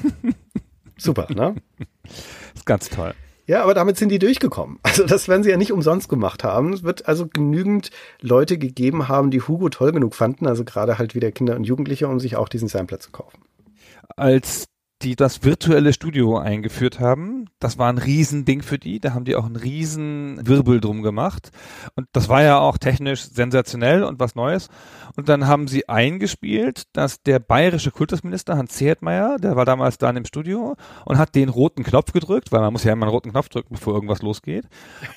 [0.96, 1.56] Super, ne?
[2.54, 3.14] Ist ganz toll.
[3.46, 4.78] Ja, aber damit sind die durchgekommen.
[4.96, 6.72] Also das werden sie ja nicht umsonst gemacht haben.
[6.72, 7.90] Es wird also genügend
[8.20, 12.08] Leute gegeben haben, die Hugo toll genug fanden, also gerade halt wieder Kinder und Jugendliche,
[12.08, 13.42] um sich auch diesen Sampler zu kaufen.
[14.16, 14.64] Als
[15.02, 17.46] die das virtuelle Studio eingeführt haben.
[17.58, 18.98] Das war ein Riesending für die.
[18.98, 21.50] Da haben die auch einen riesen Wirbel drum gemacht.
[21.96, 24.68] Und das war ja auch technisch sensationell und was Neues.
[25.14, 30.16] Und dann haben sie eingespielt, dass der bayerische Kultusminister Hans Zehetmeier, der war damals dann
[30.16, 33.32] im Studio und hat den roten Knopf gedrückt, weil man muss ja immer einen roten
[33.32, 34.64] Knopf drücken, bevor irgendwas losgeht.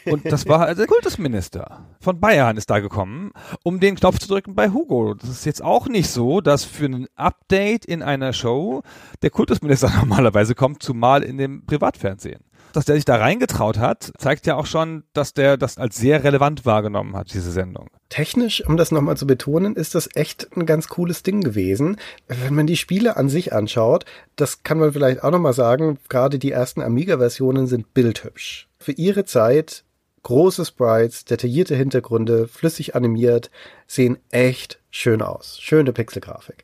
[0.05, 3.31] Und das war also der Kultusminister von Bayern ist da gekommen,
[3.63, 5.13] um den Knopf zu drücken bei Hugo.
[5.13, 8.83] Das ist jetzt auch nicht so, dass für ein Update in einer Show
[9.21, 12.43] der Kultusminister normalerweise kommt, zumal in dem Privatfernsehen.
[12.73, 16.23] Dass der sich da reingetraut hat, zeigt ja auch schon, dass der das als sehr
[16.23, 17.89] relevant wahrgenommen hat, diese Sendung.
[18.09, 21.97] Technisch, um das nochmal zu betonen, ist das echt ein ganz cooles Ding gewesen.
[22.27, 24.05] Wenn man die Spiele an sich anschaut,
[24.35, 28.67] das kann man vielleicht auch nochmal sagen, gerade die ersten Amiga-Versionen sind bildhübsch.
[28.79, 29.83] Für ihre Zeit
[30.23, 33.49] große Sprites, detaillierte Hintergründe, flüssig animiert,
[33.87, 35.59] sehen echt schön aus.
[35.59, 36.63] Schöne Pixelgrafik.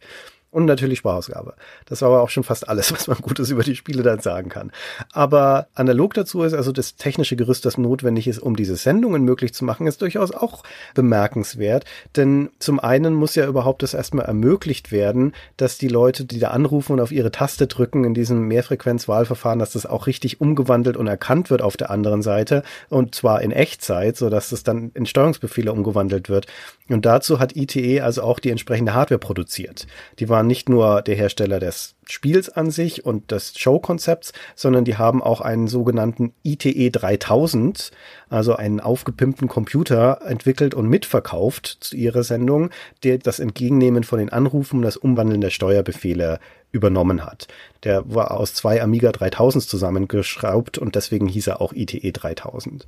[0.55, 1.55] Und natürlich Sprachausgabe.
[1.85, 4.47] Das war aber auch schon fast alles, was man Gutes über die Spiele dann sagen
[4.47, 4.71] kann.
[5.11, 9.53] Aber analog dazu ist also das technische Gerüst, das notwendig ist, um diese Sendungen möglich
[9.53, 11.83] zu machen, ist durchaus auch bemerkenswert.
[12.15, 16.51] Denn zum einen muss ja überhaupt das erstmal ermöglicht werden, dass die Leute, die da
[16.51, 21.07] anrufen und auf ihre Taste drücken in diesem Mehrfrequenzwahlverfahren, dass das auch richtig umgewandelt und
[21.07, 22.63] erkannt wird auf der anderen Seite.
[22.87, 26.47] Und zwar in Echtzeit, so dass das dann in Steuerungsbefehle umgewandelt wird.
[26.87, 29.85] Und dazu hat ITE also auch die entsprechende Hardware produziert.
[30.19, 34.97] Die waren nicht nur der Hersteller des Spiels an sich und des Showkonzepts, sondern die
[34.97, 37.91] haben auch einen sogenannten ITE 3000,
[38.29, 42.69] also einen aufgepimpten Computer entwickelt und mitverkauft zu ihrer Sendung,
[43.03, 46.39] der das Entgegennehmen von den Anrufen und das Umwandeln der Steuerbefehle
[46.71, 47.47] übernommen hat.
[47.83, 52.85] Der war aus zwei Amiga 3000s zusammengeschraubt und deswegen hieß er auch ITE 3000.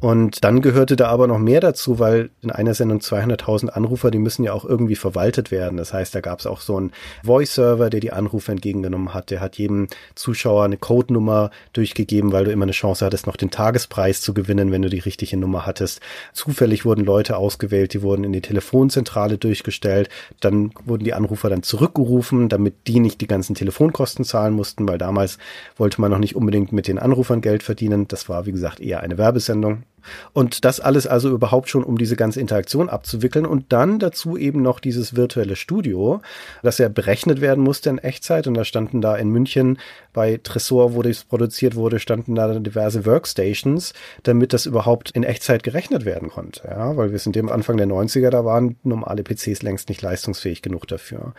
[0.00, 4.18] Und dann gehörte da aber noch mehr dazu, weil in einer Sendung 200.000 Anrufer, die
[4.18, 5.76] müssen ja auch irgendwie verwaltet werden.
[5.76, 6.92] Das heißt, da gab es auch so einen
[7.22, 9.30] Voice-Server, der die Anrufe entgegengenommen hat.
[9.30, 13.50] Der hat jedem Zuschauer eine Codenummer durchgegeben, weil du immer eine Chance hattest, noch den
[13.50, 16.00] Tagespreis zu gewinnen, wenn du die richtige Nummer hattest.
[16.32, 20.08] Zufällig wurden Leute ausgewählt, die wurden in die Telefonzentrale durchgestellt.
[20.40, 24.96] Dann wurden die Anrufer dann zurückgerufen, damit die nicht die ganzen Telefonkosten zahlen mussten, weil
[24.96, 25.36] damals
[25.76, 28.08] wollte man noch nicht unbedingt mit den Anrufern Geld verdienen.
[28.08, 29.82] Das war, wie gesagt, eher eine Werbesendung.
[30.32, 33.46] Und das alles also überhaupt schon, um diese ganze Interaktion abzuwickeln.
[33.46, 36.20] Und dann dazu eben noch dieses virtuelle Studio,
[36.62, 38.46] das ja berechnet werden musste in Echtzeit.
[38.46, 39.78] Und da standen da in München
[40.12, 43.92] bei Tresor, wo das produziert wurde, standen da diverse Workstations,
[44.22, 47.86] damit das überhaupt in Echtzeit gerechnet werden konnte, ja, weil wir sind dem Anfang der
[47.86, 51.34] 90er, da waren normale PCs längst nicht leistungsfähig genug dafür.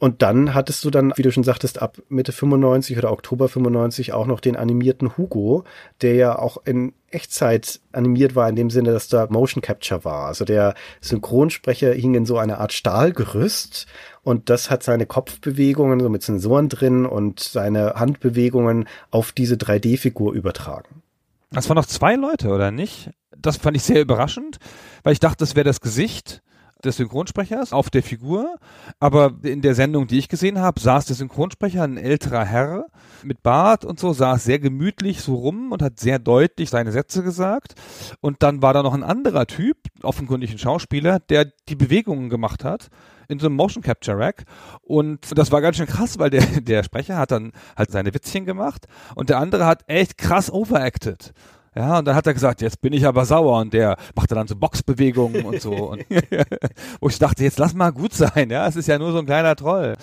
[0.00, 4.14] Und dann hattest du dann, wie du schon sagtest, ab Mitte 95 oder Oktober 95
[4.14, 5.64] auch noch den animierten Hugo,
[6.00, 10.26] der ja auch in Echtzeit animiert war, in dem Sinne, dass da Motion Capture war.
[10.28, 13.86] Also der Synchronsprecher hing in so einer Art Stahlgerüst
[14.22, 20.32] und das hat seine Kopfbewegungen so mit Sensoren drin und seine Handbewegungen auf diese 3D-Figur
[20.32, 21.02] übertragen.
[21.50, 23.10] Das waren noch zwei Leute, oder nicht?
[23.36, 24.60] Das fand ich sehr überraschend,
[25.02, 26.40] weil ich dachte, das wäre das Gesicht
[26.84, 28.56] des Synchronsprechers auf der Figur.
[28.98, 32.86] Aber in der Sendung, die ich gesehen habe, saß der Synchronsprecher, ein älterer Herr
[33.22, 37.22] mit Bart und so, saß sehr gemütlich so rum und hat sehr deutlich seine Sätze
[37.22, 37.74] gesagt.
[38.20, 42.64] Und dann war da noch ein anderer Typ, offenkundig ein Schauspieler, der die Bewegungen gemacht
[42.64, 42.88] hat
[43.30, 44.44] in so einem Motion Capture Rack.
[44.82, 48.44] Und das war ganz schön krass, weil der, der Sprecher hat dann halt seine Witzchen
[48.44, 51.32] gemacht und der andere hat echt krass overacted.
[51.74, 54.48] Ja, und dann hat er gesagt, jetzt bin ich aber sauer und der machte dann
[54.48, 55.90] so Boxbewegungen und so.
[55.90, 56.04] Und
[57.00, 59.26] wo ich dachte, jetzt lass mal gut sein, ja, es ist ja nur so ein
[59.26, 59.96] kleiner Troll.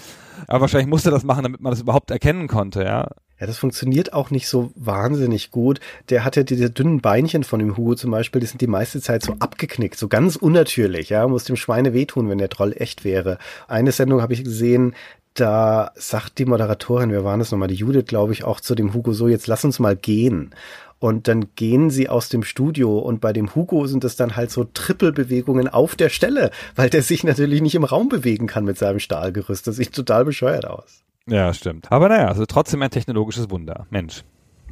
[0.48, 3.10] Aber wahrscheinlich musste das machen, damit man das überhaupt erkennen konnte, ja.
[3.40, 5.80] Ja, das funktioniert auch nicht so wahnsinnig gut.
[6.10, 9.22] Der hatte diese dünnen Beinchen von dem Hugo zum Beispiel, die sind die meiste Zeit
[9.22, 13.38] so abgeknickt, so ganz unnatürlich, ja, muss dem Schweine wehtun, wenn der Troll echt wäre.
[13.68, 14.96] Eine Sendung habe ich gesehen,
[15.36, 18.96] da sagt die Moderatorin, wir waren das nochmal, die Judith, glaube ich, auch zu dem
[18.96, 20.56] Hugo so, jetzt lass uns mal gehen.
[21.00, 24.50] Und dann gehen sie aus dem Studio und bei dem Hugo sind es dann halt
[24.50, 28.78] so Trippelbewegungen auf der Stelle, weil der sich natürlich nicht im Raum bewegen kann mit
[28.78, 29.68] seinem Stahlgerüst.
[29.68, 31.04] Das sieht total bescheuert aus.
[31.28, 31.92] Ja, stimmt.
[31.92, 33.86] Aber naja, also trotzdem ein technologisches Wunder.
[33.90, 34.24] Mensch.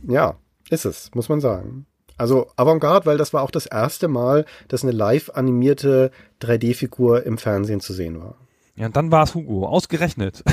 [0.07, 0.35] Ja,
[0.69, 1.85] ist es, muss man sagen.
[2.17, 6.11] Also Avantgarde, weil das war auch das erste Mal, dass eine live animierte
[6.41, 8.35] 3D-Figur im Fernsehen zu sehen war.
[8.75, 10.43] Ja, und dann war es Hugo, ausgerechnet.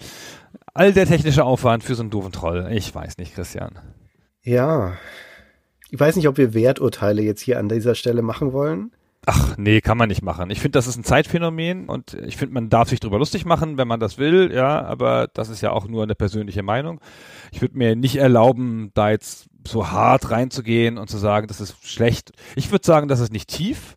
[0.74, 2.68] All der technische Aufwand für so einen doofen Troll.
[2.70, 3.78] Ich weiß nicht, Christian.
[4.42, 4.96] Ja.
[5.90, 8.92] Ich weiß nicht, ob wir Werturteile jetzt hier an dieser Stelle machen wollen.
[9.26, 10.50] Ach, nee, kann man nicht machen.
[10.50, 13.76] Ich finde, das ist ein Zeitphänomen und ich finde, man darf sich drüber lustig machen,
[13.76, 17.00] wenn man das will, ja, aber das ist ja auch nur eine persönliche Meinung.
[17.52, 21.86] Ich würde mir nicht erlauben, da jetzt so hart reinzugehen und zu sagen, das ist
[21.86, 22.32] schlecht.
[22.56, 23.96] Ich würde sagen, das ist nicht tief.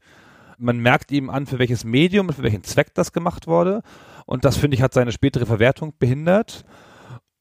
[0.57, 3.81] Man merkt ihm an, für welches Medium und für welchen Zweck das gemacht wurde.
[4.25, 6.65] Und das, finde ich, hat seine spätere Verwertung behindert.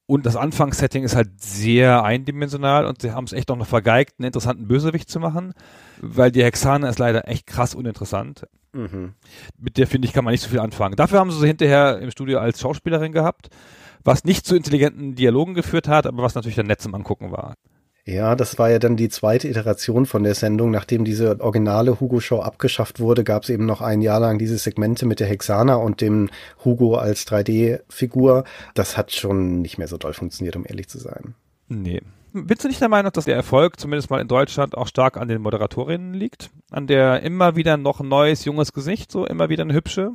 [0.07, 4.15] Und das Anfangssetting ist halt sehr eindimensional und sie haben es echt auch noch vergeigt,
[4.19, 5.55] einen interessanten Bösewicht zu machen,
[6.01, 8.47] weil die Hexane ist leider echt krass uninteressant.
[8.73, 9.15] Mhm.
[9.59, 10.97] Mit der, finde ich, kann man nicht so viel anfangen.
[10.97, 13.49] Dafür haben sie sie hinterher im Studio als Schauspielerin gehabt,
[14.03, 17.55] was nicht zu intelligenten Dialogen geführt hat, aber was natürlich dann nett zum Angucken war.
[18.05, 20.73] Ja, das war ja dann die zweite Iteration von der Sendung.
[20.73, 25.07] Nachdem diese originale Hugo-Show abgeschafft wurde, gab es eben noch ein Jahr lang diese Segmente
[25.07, 26.29] mit der Hexana und dem
[26.65, 28.43] Hugo als 3D-Figur.
[28.75, 31.35] Das hat schon nicht mehr so doll funktioniert, um ehrlich zu sein.
[31.69, 32.03] Nee.
[32.33, 35.29] Bist du nicht der Meinung, dass der Erfolg, zumindest mal in Deutschland, auch stark an
[35.29, 36.51] den Moderatorinnen liegt?
[36.71, 40.13] An der immer wieder noch ein neues, junges Gesicht, so immer wieder eine hübsche?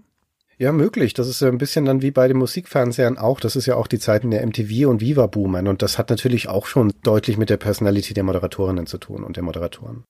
[0.59, 1.13] Ja, möglich.
[1.13, 3.39] Das ist ein bisschen dann wie bei den Musikfernsehern auch.
[3.39, 5.67] Das ist ja auch die Zeiten der MTV und Viva boomen.
[5.67, 9.35] Und das hat natürlich auch schon deutlich mit der Personalität der Moderatorinnen zu tun und
[9.35, 10.03] der Moderatoren.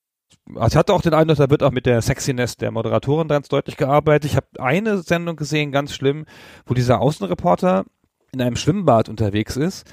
[0.56, 3.50] Also ich hatte auch den Eindruck, da wird auch mit der Sexiness der Moderatorin ganz
[3.50, 4.32] deutlich gearbeitet.
[4.32, 6.26] Ich habe eine Sendung gesehen, ganz schlimm,
[6.66, 7.84] wo dieser Außenreporter
[8.32, 9.86] in einem Schwimmbad unterwegs ist.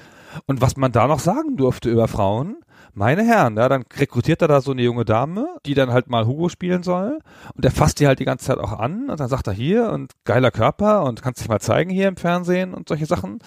[0.45, 2.57] Und was man da noch sagen durfte über Frauen,
[2.95, 6.25] meine Herren, ja, dann rekrutiert er da so eine junge Dame, die dann halt mal
[6.25, 7.19] Hugo spielen soll.
[7.53, 9.91] Und er fasst die halt die ganze Zeit auch an und dann sagt er hier
[9.91, 13.39] und geiler Körper und kannst dich mal zeigen hier im Fernsehen und solche Sachen.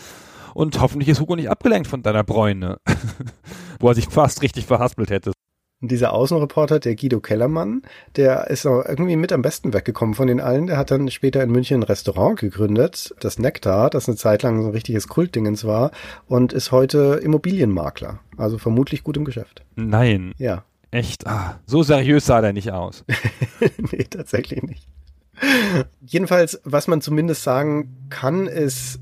[0.55, 2.78] Und hoffentlich ist Hugo nicht abgelenkt von deiner Bräune,
[3.80, 5.32] wo er sich fast richtig verhaspelt hätte.
[5.80, 7.82] Und dieser Außenreporter, der Guido Kellermann,
[8.16, 10.66] der ist auch irgendwie mit am besten weggekommen von den allen.
[10.66, 14.60] Der hat dann später in München ein Restaurant gegründet, das Nektar, das eine Zeit lang
[14.60, 15.92] so ein richtiges Kultdingens war
[16.26, 18.18] und ist heute Immobilienmakler.
[18.36, 19.64] Also vermutlich gut im Geschäft.
[19.76, 20.32] Nein.
[20.36, 20.64] Ja.
[20.90, 21.26] Echt?
[21.26, 23.04] Ah, so seriös sah der nicht aus.
[23.92, 24.88] nee, tatsächlich nicht.
[26.04, 28.98] Jedenfalls, was man zumindest sagen kann, ist,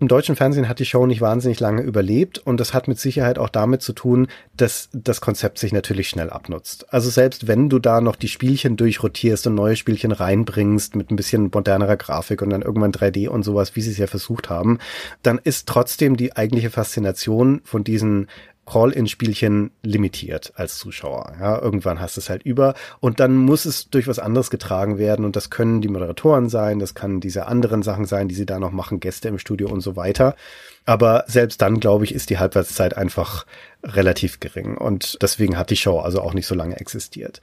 [0.00, 3.38] im deutschen Fernsehen hat die Show nicht wahnsinnig lange überlebt und das hat mit Sicherheit
[3.38, 6.92] auch damit zu tun, dass das Konzept sich natürlich schnell abnutzt.
[6.92, 11.16] Also selbst wenn du da noch die Spielchen durchrotierst und neue Spielchen reinbringst mit ein
[11.16, 14.78] bisschen modernerer Grafik und dann irgendwann 3D und sowas, wie sie es ja versucht haben,
[15.22, 18.28] dann ist trotzdem die eigentliche Faszination von diesen
[18.66, 21.32] Call-in-Spielchen limitiert als Zuschauer.
[21.40, 24.98] Ja, irgendwann hast du es halt über und dann muss es durch was anderes getragen
[24.98, 28.46] werden und das können die Moderatoren sein, das kann diese anderen Sachen sein, die sie
[28.46, 30.34] da noch machen, Gäste im Studio und so weiter.
[30.84, 33.46] Aber selbst dann, glaube ich, ist die Halbwertszeit einfach
[33.86, 37.40] relativ gering und deswegen hat die Show also auch nicht so lange existiert.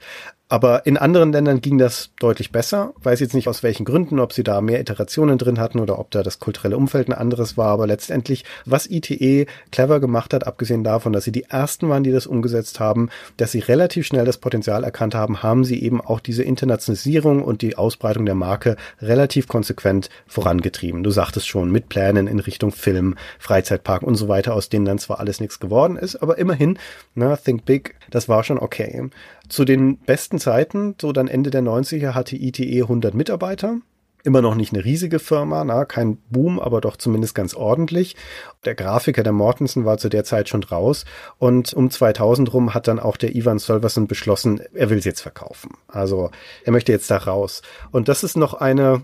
[0.50, 2.92] Aber in anderen Ländern ging das deutlich besser.
[3.02, 6.10] Weiß jetzt nicht aus welchen Gründen, ob sie da mehr Iterationen drin hatten oder ob
[6.10, 7.68] da das kulturelle Umfeld ein anderes war.
[7.68, 12.12] Aber letztendlich, was ITE clever gemacht hat, abgesehen davon, dass sie die ersten waren, die
[12.12, 13.08] das umgesetzt haben,
[13.38, 17.62] dass sie relativ schnell das Potenzial erkannt haben, haben sie eben auch diese Internationalisierung und
[17.62, 21.02] die Ausbreitung der Marke relativ konsequent vorangetrieben.
[21.02, 24.98] Du sagtest schon, mit Plänen in Richtung Film, Freizeitpark und so weiter, aus denen dann
[24.98, 26.78] zwar alles nichts geworden ist, aber immerhin,
[27.14, 29.10] na, Think Big, das war schon okay.
[29.48, 33.78] Zu den besten Zeiten, so dann Ende der 90er, hatte ITE 100 Mitarbeiter.
[34.26, 38.16] Immer noch nicht eine riesige Firma, na, kein Boom, aber doch zumindest ganz ordentlich.
[38.64, 41.04] Der Grafiker, der Mortensen, war zu der Zeit schon raus
[41.38, 45.20] und um 2000 rum hat dann auch der Ivan Solverson beschlossen, er will es jetzt
[45.20, 45.72] verkaufen.
[45.88, 46.30] Also
[46.64, 47.60] er möchte jetzt da raus.
[47.90, 49.02] Und das ist noch eine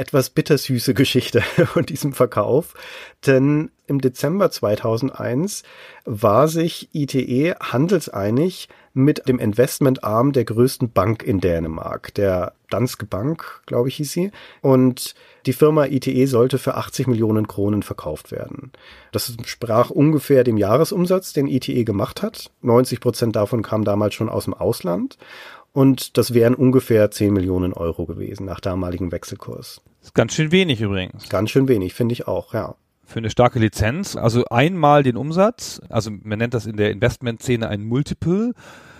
[0.00, 2.74] etwas bittersüße Geschichte von diesem Verkauf,
[3.26, 5.62] denn im Dezember 2001
[6.06, 13.62] war sich ITE handelseinig mit dem Investmentarm der größten Bank in Dänemark, der Danske Bank,
[13.66, 14.32] glaube ich, hieß sie.
[14.62, 15.14] Und
[15.44, 18.72] die Firma ITE sollte für 80 Millionen Kronen verkauft werden.
[19.12, 22.50] Das entsprach ungefähr dem Jahresumsatz, den ITE gemacht hat.
[22.62, 25.18] 90 Prozent davon kam damals schon aus dem Ausland.
[25.72, 29.82] Und das wären ungefähr 10 Millionen Euro gewesen nach damaligem Wechselkurs.
[30.02, 31.28] Ist ganz schön wenig übrigens.
[31.28, 32.74] Ganz schön wenig, finde ich auch, ja.
[33.04, 37.68] Für eine starke Lizenz, also einmal den Umsatz, also man nennt das in der Investmentszene
[37.68, 38.52] ein Multiple.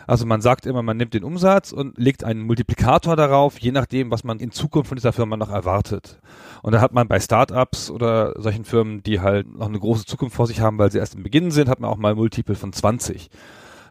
[0.06, 4.10] Also man sagt immer, man nimmt den Umsatz und legt einen Multiplikator darauf, je nachdem,
[4.10, 6.18] was man in Zukunft von dieser Firma noch erwartet.
[6.62, 10.34] Und da hat man bei Startups oder solchen Firmen, die halt noch eine große Zukunft
[10.34, 12.72] vor sich haben, weil sie erst im Beginn sind, hat man auch mal Multiple von
[12.72, 13.30] 20.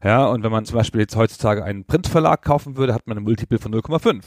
[0.04, 3.24] Ja, und wenn man zum Beispiel jetzt heutzutage einen Printverlag kaufen würde, hat man ein
[3.24, 4.24] Multiple von 0,5.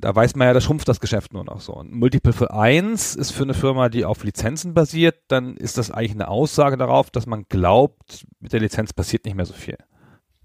[0.00, 1.74] Da weiß man ja, da schrumpft das Geschäft nur noch so.
[1.74, 5.90] Ein Multiple für 1 ist für eine Firma, die auf Lizenzen basiert, dann ist das
[5.90, 9.78] eigentlich eine Aussage darauf, dass man glaubt, mit der Lizenz passiert nicht mehr so viel.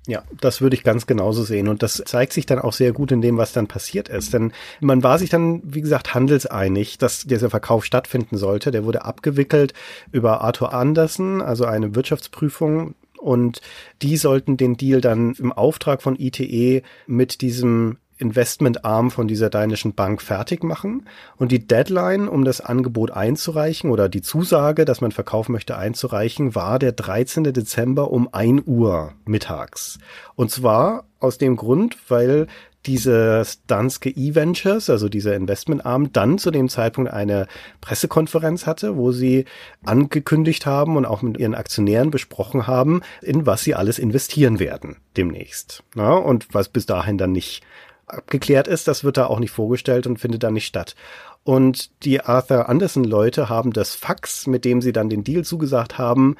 [0.05, 1.69] Ja, das würde ich ganz genauso sehen.
[1.69, 4.33] Und das zeigt sich dann auch sehr gut in dem, was dann passiert ist.
[4.33, 8.71] Denn man war sich dann, wie gesagt, handelseinig, dass dieser Verkauf stattfinden sollte.
[8.71, 9.73] Der wurde abgewickelt
[10.11, 12.95] über Arthur Andersen, also eine Wirtschaftsprüfung.
[13.23, 13.61] Und
[14.01, 19.95] die sollten den Deal dann im Auftrag von ITE mit diesem Investmentarm von dieser dänischen
[19.95, 21.07] Bank fertig machen.
[21.37, 26.55] Und die Deadline, um das Angebot einzureichen oder die Zusage, dass man verkaufen möchte, einzureichen,
[26.55, 27.43] war der 13.
[27.45, 29.99] Dezember um 1 Uhr mittags.
[30.35, 32.47] Und zwar aus dem Grund, weil
[32.85, 37.47] dieses Danske E-Ventures, also dieser Investmentarm, dann zu dem Zeitpunkt eine
[37.81, 39.45] Pressekonferenz hatte, wo sie
[39.85, 44.97] angekündigt haben und auch mit ihren Aktionären besprochen haben, in was sie alles investieren werden
[45.15, 45.83] demnächst.
[45.95, 47.63] Ja, und was bis dahin dann nicht
[48.07, 50.95] abgeklärt ist, das wird da auch nicht vorgestellt und findet da nicht statt.
[51.43, 55.97] Und die Arthur Anderson Leute haben das Fax, mit dem sie dann den Deal zugesagt
[55.97, 56.35] haben,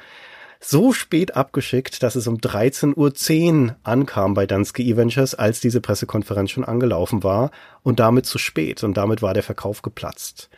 [0.66, 6.50] so spät abgeschickt, dass es um 13.10 Uhr ankam bei Danske E-Ventures, als diese Pressekonferenz
[6.50, 7.50] schon angelaufen war
[7.82, 10.48] und damit zu spät und damit war der Verkauf geplatzt.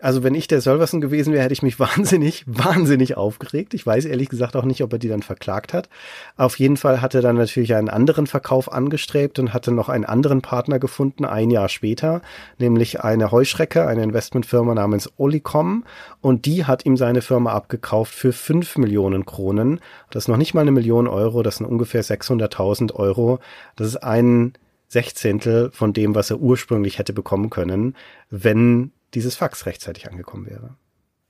[0.00, 3.74] Also wenn ich der Solverson gewesen wäre, hätte ich mich wahnsinnig, wahnsinnig aufgeregt.
[3.74, 5.88] Ich weiß ehrlich gesagt auch nicht, ob er die dann verklagt hat.
[6.36, 10.04] Auf jeden Fall hat er dann natürlich einen anderen Verkauf angestrebt und hatte noch einen
[10.04, 12.22] anderen Partner gefunden, ein Jahr später,
[12.58, 15.84] nämlich eine Heuschrecke, eine Investmentfirma namens Olicom.
[16.20, 19.80] Und die hat ihm seine Firma abgekauft für fünf Millionen Kronen.
[20.10, 23.38] Das ist noch nicht mal eine Million Euro, das sind ungefähr 600.000 Euro.
[23.76, 24.54] Das ist ein
[24.88, 27.94] Sechzehntel von dem, was er ursprünglich hätte bekommen können,
[28.28, 30.76] wenn dieses Fax rechtzeitig angekommen wäre.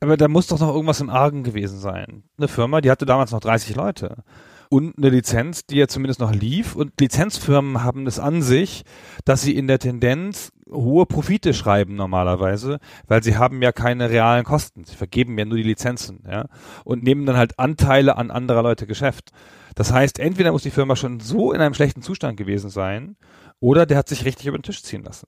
[0.01, 2.25] Aber da muss doch noch irgendwas im Argen gewesen sein.
[2.39, 4.25] Eine Firma, die hatte damals noch 30 Leute.
[4.71, 6.75] Und eine Lizenz, die ja zumindest noch lief.
[6.75, 8.85] Und Lizenzfirmen haben es an sich,
[9.27, 12.79] dass sie in der Tendenz hohe Profite schreiben normalerweise,
[13.09, 14.85] weil sie haben ja keine realen Kosten.
[14.85, 16.47] Sie vergeben ja nur die Lizenzen, ja.
[16.85, 19.33] Und nehmen dann halt Anteile an anderer Leute Geschäft.
[19.75, 23.17] Das heißt, entweder muss die Firma schon so in einem schlechten Zustand gewesen sein,
[23.59, 25.27] oder der hat sich richtig über den Tisch ziehen lassen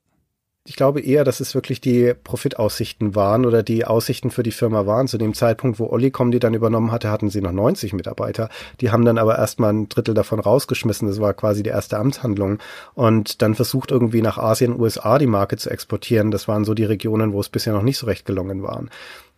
[0.65, 4.85] ich glaube eher, dass es wirklich die Profitaussichten waren oder die Aussichten für die Firma
[4.85, 5.09] waren.
[5.09, 8.47] Zu dem Zeitpunkt, wo Olicom die dann übernommen hatte, hatten sie noch 90 Mitarbeiter.
[8.79, 11.09] Die haben dann aber erstmal ein Drittel davon rausgeschmissen.
[11.09, 12.59] Das war quasi die erste Amtshandlung.
[12.93, 16.31] Und dann versucht irgendwie nach Asien, USA die Marke zu exportieren.
[16.31, 18.89] Das waren so die Regionen, wo es bisher noch nicht so recht gelungen waren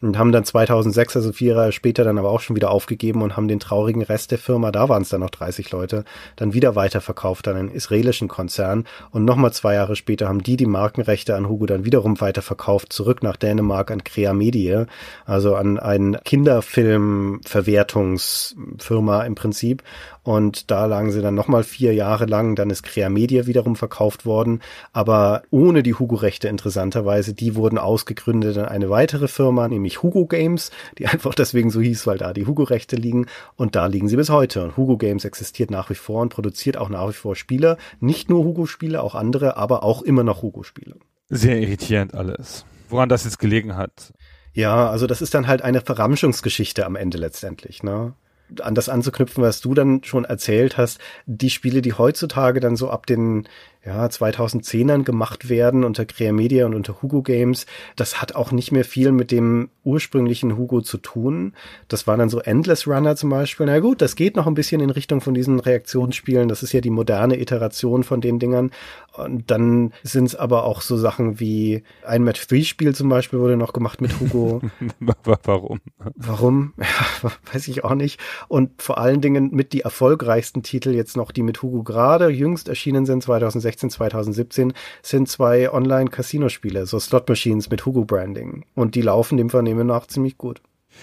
[0.06, 3.36] und haben dann 2006, also vier Jahre später, dann aber auch schon wieder aufgegeben und
[3.36, 6.03] haben den traurigen Rest der Firma, da waren es dann noch 30 Leute,
[6.36, 10.65] dann wieder weiterverkauft an einen israelischen Konzern und nochmal zwei Jahre später haben die die
[10.65, 14.86] Markenrechte an Hugo dann wiederum weiterverkauft, zurück nach Dänemark an Crea Medie,
[15.26, 19.84] also an einen Kinderfilmverwertungsfirma im Prinzip
[20.26, 22.56] und da lagen sie dann nochmal vier Jahre lang.
[22.56, 24.60] Dann ist Crea Media wiederum verkauft worden,
[24.91, 27.36] aber ohne die Hugo-Rechte interessanterweise.
[27.36, 32.07] Die wurden ausgegründet in eine weitere Firma, nämlich Hugo Games, die einfach deswegen so hieß,
[32.07, 33.27] weil da die Hugo-Rechte liegen.
[33.55, 34.63] Und da liegen sie bis heute.
[34.63, 37.77] Und Hugo Games existiert nach wie vor und produziert auch nach wie vor Spiele.
[37.99, 40.95] Nicht nur Hugo-Spiele, auch andere, aber auch immer noch Hugo-Spiele.
[41.30, 42.65] Sehr irritierend alles.
[42.89, 44.13] Woran das jetzt gelegen hat.
[44.53, 48.13] Ja, also das ist dann halt eine Verramschungsgeschichte am Ende letztendlich, ne?
[48.61, 52.89] an das anzuknüpfen, was du dann schon erzählt hast, die Spiele, die heutzutage dann so
[52.89, 53.47] ab den
[53.85, 57.67] ja, 2010ern gemacht werden unter Crea Media und unter Hugo Games.
[57.95, 61.53] Das hat auch nicht mehr viel mit dem ursprünglichen Hugo zu tun.
[61.87, 63.67] Das waren dann so Endless Runner zum Beispiel.
[63.67, 66.47] Na gut, das geht noch ein bisschen in Richtung von diesen Reaktionsspielen.
[66.47, 68.71] Das ist ja die moderne Iteration von den Dingern.
[69.15, 73.71] Und dann sind es aber auch so Sachen wie ein Match-3-Spiel zum Beispiel wurde noch
[73.71, 74.61] gemacht mit Hugo.
[75.43, 75.79] Warum?
[76.15, 76.73] Warum?
[76.85, 78.19] Ja, weiß ich auch nicht.
[78.47, 82.67] Und vor allen Dingen mit die erfolgreichsten Titel jetzt noch, die mit Hugo gerade jüngst
[82.67, 88.65] erschienen sind, 2016, 2017, sind zwei Online-Casino-Spiele, so Slot Machines mit Hugo-Branding.
[88.76, 90.61] Und die laufen dem Vernehmen nach ziemlich gut.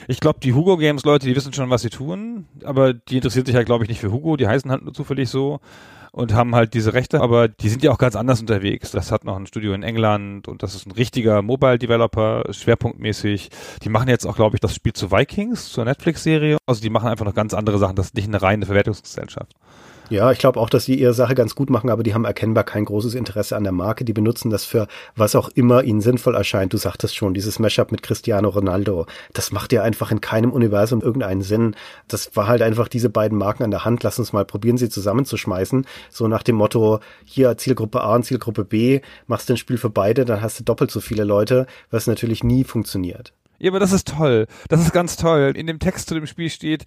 [0.09, 3.47] Ich glaube, die Hugo Games Leute, die wissen schon, was sie tun, aber die interessieren
[3.47, 4.37] sich halt, glaube ich, nicht für Hugo.
[4.37, 5.61] Die heißen halt nur zufällig so
[6.13, 8.91] und haben halt diese Rechte, aber die sind ja auch ganz anders unterwegs.
[8.91, 13.49] Das hat noch ein Studio in England und das ist ein richtiger Mobile Developer, schwerpunktmäßig.
[13.83, 16.59] Die machen jetzt auch, glaube ich, das Spiel zu Vikings, zur Netflix-Serie.
[16.67, 17.97] Also die machen einfach noch ganz andere Sachen.
[17.97, 19.55] Das ist nicht eine reine Verwertungsgesellschaft.
[20.13, 22.65] Ja, ich glaube auch, dass die ihre Sache ganz gut machen, aber die haben erkennbar
[22.65, 24.05] kein großes Interesse an der Marke.
[24.05, 24.87] Die benutzen das für
[25.17, 26.75] was auch immer ihnen sinnvoll erscheint.
[26.75, 31.01] Du sagtest schon, dieses Mashup mit Cristiano Ronaldo, das macht ja einfach in keinem Universum
[31.01, 31.77] irgendeinen Sinn.
[32.09, 34.03] Das war halt einfach diese beiden Marken an der Hand.
[34.03, 35.87] Lass uns mal probieren, sie zusammenzuschmeißen.
[36.11, 39.89] So nach dem Motto, hier Zielgruppe A und Zielgruppe B, machst du ein Spiel für
[39.89, 43.33] beide, dann hast du doppelt so viele Leute, was natürlich nie funktioniert.
[43.63, 44.49] Ja, aber das ist toll.
[44.69, 45.53] Das ist ganz toll.
[45.55, 46.85] In dem Text zu dem Spiel steht,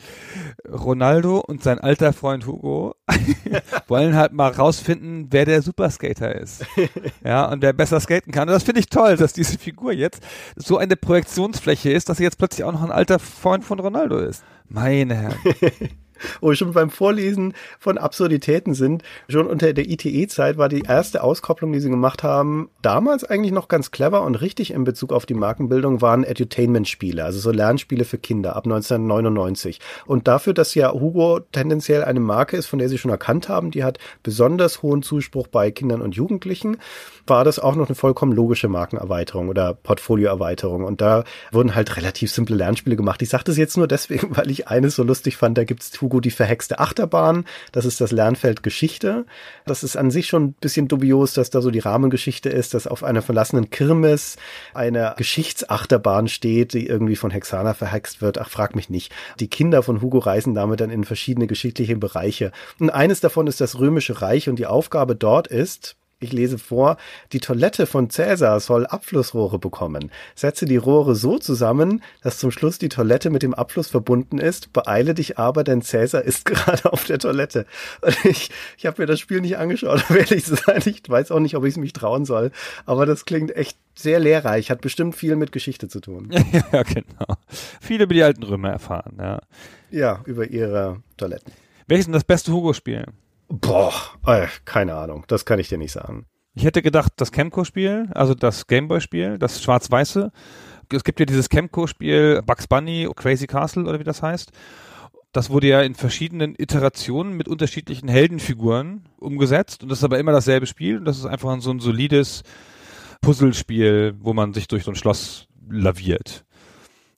[0.69, 2.95] Ronaldo und sein alter Freund Hugo
[3.88, 6.65] wollen halt mal rausfinden, wer der Superskater ist.
[7.23, 8.49] Ja, und wer besser skaten kann.
[8.49, 10.22] Und das finde ich toll, dass diese Figur jetzt
[10.56, 14.19] so eine Projektionsfläche ist, dass sie jetzt plötzlich auch noch ein alter Freund von Ronaldo
[14.19, 14.43] ist.
[14.68, 15.39] Meine Herren.
[16.42, 19.04] wo wir schon beim Vorlesen von Absurditäten sind.
[19.30, 23.68] Schon unter der ITE-Zeit war die erste Auskopplung, die sie gemacht haben, damals eigentlich noch
[23.68, 28.18] ganz clever und richtig in Bezug auf die Markenbildung, waren Edutainment-Spiele, also so Lernspiele für
[28.18, 29.80] Kinder ab 1999.
[30.06, 33.72] Und dafür, dass ja Hugo tendenziell eine Marke ist, von der sie schon erkannt haben,
[33.72, 36.78] die hat besonders hohen Zuspruch bei Kindern und Jugendlichen,
[37.27, 40.84] war das auch noch eine vollkommen logische Markenerweiterung oder Portfolioerweiterung.
[40.84, 43.22] Und da wurden halt relativ simple Lernspiele gemacht.
[43.22, 46.19] Ich sage das jetzt nur deswegen, weil ich eines so lustig fand, da gibt's Hugo
[46.19, 47.45] die verhexte Achterbahn.
[47.72, 49.26] Das ist das Lernfeld Geschichte.
[49.65, 52.88] Das ist an sich schon ein bisschen dubios, dass da so die Rahmengeschichte ist, dass
[52.88, 54.38] auf einer verlassenen Kirmes
[54.73, 58.38] eine Geschichtsachterbahn steht, die irgendwie von Hexana verhext wird.
[58.38, 59.11] Ach, frag mich nicht.
[59.39, 62.52] Die Kinder von Hugo reisen damit dann in verschiedene geschichtliche Bereiche.
[62.80, 65.95] Und eines davon ist das Römische Reich und die Aufgabe dort ist,
[66.26, 66.97] ich lese vor,
[67.31, 70.11] die Toilette von Cäsar soll Abflussrohre bekommen.
[70.35, 74.73] Setze die Rohre so zusammen, dass zum Schluss die Toilette mit dem Abfluss verbunden ist.
[74.73, 77.65] Beeile dich aber, denn Cäsar ist gerade auf der Toilette.
[78.02, 80.81] Und ich, ich habe mir das Spiel nicht angeschaut, um ehrlich zu sein.
[80.85, 82.52] Ich weiß auch nicht, ob ich es mich trauen soll.
[82.85, 86.30] Aber das klingt echt sehr lehrreich, hat bestimmt viel mit Geschichte zu tun.
[86.72, 87.38] ja, genau.
[87.80, 89.41] Viel über die alten Römer erfahren, ja.
[89.91, 91.53] Ja, über ihre Toiletten.
[91.88, 93.06] Welches ist denn das beste Hugo-Spiel?
[93.47, 93.93] Boah,
[94.26, 96.26] äh, keine Ahnung, das kann ich dir nicht sagen.
[96.55, 100.31] Ich hätte gedacht, das Chemco-Spiel, also das Gameboy-Spiel, das schwarz-weiße.
[100.91, 104.51] Es gibt ja dieses Chemco-Spiel Bugs Bunny, Crazy Castle oder wie das heißt.
[105.34, 110.31] Das wurde ja in verschiedenen Iterationen mit unterschiedlichen Heldenfiguren umgesetzt und das ist aber immer
[110.31, 112.43] dasselbe Spiel und das ist einfach so ein solides
[113.22, 116.45] Puzzlespiel, wo man sich durch so ein Schloss laviert.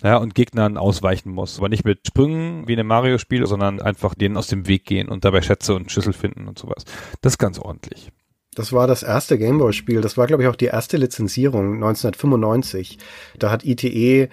[0.03, 1.57] Ja, und Gegnern ausweichen muss.
[1.57, 5.09] Aber nicht mit Sprüngen wie in einem Mario-Spiel, sondern einfach denen aus dem Weg gehen
[5.09, 6.85] und dabei Schätze und Schlüssel finden und sowas.
[7.21, 8.11] Das ist ganz ordentlich.
[8.53, 10.01] Das war das erste Gameboy-Spiel.
[10.01, 12.99] Das war, glaube ich, auch die erste Lizenzierung 1995.
[13.39, 14.29] Da hat ITE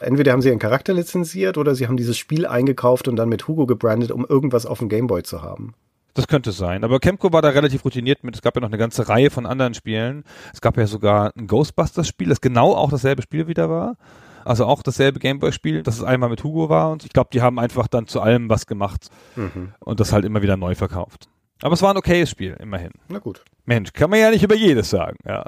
[0.00, 3.46] entweder haben sie ihren Charakter lizenziert oder sie haben dieses Spiel eingekauft und dann mit
[3.46, 5.74] Hugo gebrandet, um irgendwas auf dem Gameboy zu haben.
[6.14, 6.82] Das könnte sein.
[6.82, 8.34] Aber Chemco war da relativ routiniert mit.
[8.34, 10.24] Es gab ja noch eine ganze Reihe von anderen Spielen.
[10.52, 13.96] Es gab ja sogar ein Ghostbusters-Spiel, das genau auch dasselbe Spiel wieder war.
[14.44, 16.90] Also auch dasselbe Gameboy-Spiel, das es einmal mit Hugo war.
[16.90, 19.72] Und ich glaube, die haben einfach dann zu allem was gemacht Mhm.
[19.80, 21.28] und das halt immer wieder neu verkauft.
[21.62, 22.92] Aber es war ein okayes Spiel, immerhin.
[23.08, 23.44] Na gut.
[23.66, 25.16] Mensch, kann man ja nicht über jedes sagen.
[25.26, 25.44] Ja.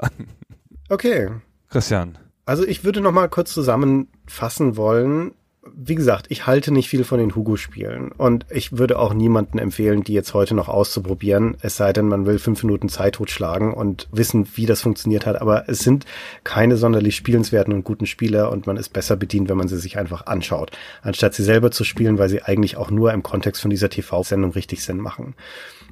[0.89, 1.29] Okay.
[1.69, 2.17] Christian.
[2.45, 5.33] Also ich würde noch mal kurz zusammenfassen wollen.
[5.71, 10.03] Wie gesagt, ich halte nicht viel von den Hugo-Spielen und ich würde auch niemanden empfehlen,
[10.03, 14.09] die jetzt heute noch auszuprobieren, es sei denn, man will fünf Minuten Zeit totschlagen und
[14.11, 15.41] wissen, wie das funktioniert hat.
[15.41, 16.05] Aber es sind
[16.43, 19.97] keine sonderlich spielenswerten und guten Spiele und man ist besser bedient, wenn man sie sich
[19.97, 20.71] einfach anschaut,
[21.01, 24.51] anstatt sie selber zu spielen, weil sie eigentlich auch nur im Kontext von dieser TV-Sendung
[24.51, 25.33] richtig Sinn machen.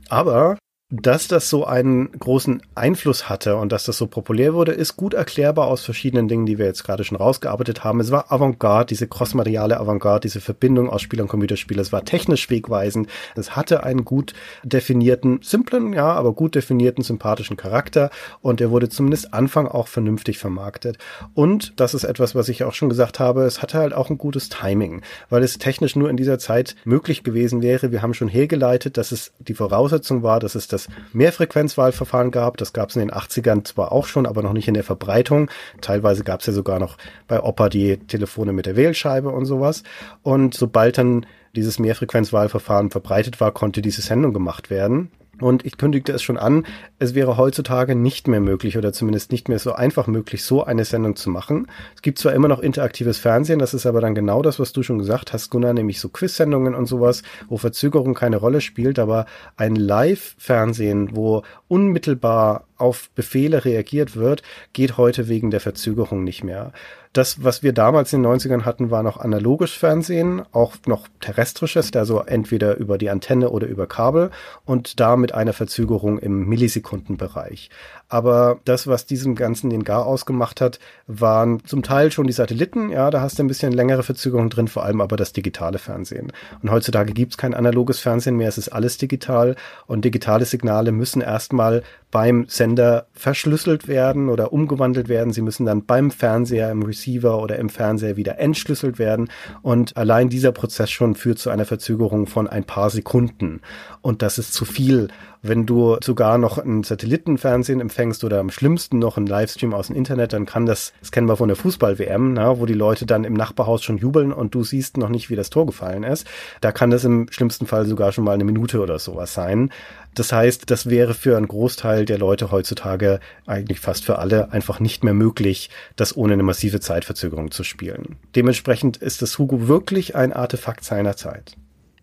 [0.09, 0.57] Aber
[0.91, 5.13] dass das so einen großen Einfluss hatte und dass das so populär wurde, ist gut
[5.13, 8.01] erklärbar aus verschiedenen Dingen, die wir jetzt gerade schon rausgearbeitet haben.
[8.01, 11.79] Es war Avantgarde, diese crossmediale Avantgarde, diese Verbindung aus Spiel und Computerspiel.
[11.79, 13.07] Es war technisch wegweisend.
[13.37, 18.09] Es hatte einen gut definierten, simplen, ja, aber gut definierten, sympathischen Charakter
[18.41, 20.97] und er wurde zumindest Anfang auch vernünftig vermarktet.
[21.33, 24.17] Und das ist etwas, was ich auch schon gesagt habe, es hatte halt auch ein
[24.17, 27.93] gutes Timing, weil es technisch nur in dieser Zeit möglich gewesen wäre.
[27.93, 32.57] Wir haben schon hergeleitet, dass es die Voraussetzung war, dass es das das Mehrfrequenzwahlverfahren gab.
[32.57, 35.49] Das gab es in den 80ern zwar auch schon, aber noch nicht in der Verbreitung.
[35.81, 36.97] Teilweise gab es ja sogar noch
[37.27, 39.83] bei Opa die Telefone mit der Wählscheibe und sowas.
[40.23, 41.25] Und sobald dann
[41.55, 45.11] dieses Mehrfrequenzwahlverfahren verbreitet war, konnte diese Sendung gemacht werden.
[45.41, 46.65] Und ich kündigte es schon an,
[46.99, 50.85] es wäre heutzutage nicht mehr möglich oder zumindest nicht mehr so einfach möglich, so eine
[50.85, 51.67] Sendung zu machen.
[51.95, 54.83] Es gibt zwar immer noch interaktives Fernsehen, das ist aber dann genau das, was du
[54.83, 59.25] schon gesagt hast, Gunnar, nämlich so Quiz-Sendungen und sowas, wo Verzögerung keine Rolle spielt, aber
[59.57, 64.43] ein Live-Fernsehen, wo unmittelbar auf Befehle reagiert wird,
[64.73, 66.71] geht heute wegen der Verzögerung nicht mehr.
[67.13, 71.93] Das, was wir damals in den 90ern hatten, war noch analoges Fernsehen, auch noch terrestrisches,
[71.93, 74.31] also entweder über die Antenne oder über Kabel
[74.63, 77.69] und da mit einer Verzögerung im Millisekundenbereich.
[78.11, 82.89] Aber das, was diesem Ganzen den Gar ausgemacht hat, waren zum Teil schon die Satelliten.
[82.89, 86.33] Ja, da hast du ein bisschen längere Verzögerung drin, vor allem aber das digitale Fernsehen.
[86.61, 89.55] Und heutzutage gibt's kein analoges Fernsehen mehr, es ist alles digital
[89.87, 95.31] und digitale Signale müssen erstmal beim Sender verschlüsselt werden oder umgewandelt werden.
[95.31, 99.29] Sie müssen dann beim Fernseher, im Receiver oder im Fernseher wieder entschlüsselt werden.
[99.61, 103.61] Und allein dieser Prozess schon führt zu einer Verzögerung von ein paar Sekunden.
[104.01, 105.07] Und das ist zu viel.
[105.43, 109.95] Wenn du sogar noch ein Satellitenfernsehen empfängst oder am schlimmsten noch einen Livestream aus dem
[109.95, 113.33] Internet, dann kann das, das kennen wir von der Fußball-WM, wo die Leute dann im
[113.33, 116.27] Nachbarhaus schon jubeln und du siehst noch nicht, wie das Tor gefallen ist.
[116.61, 119.71] Da kann das im schlimmsten Fall sogar schon mal eine Minute oder sowas sein.
[120.13, 124.79] Das heißt, das wäre für einen Großteil der Leute heutzutage, eigentlich fast für alle, einfach
[124.79, 128.17] nicht mehr möglich, das ohne eine massive Zeitverzögerung zu spielen.
[128.35, 131.55] Dementsprechend ist das Hugo wirklich ein Artefakt seiner Zeit.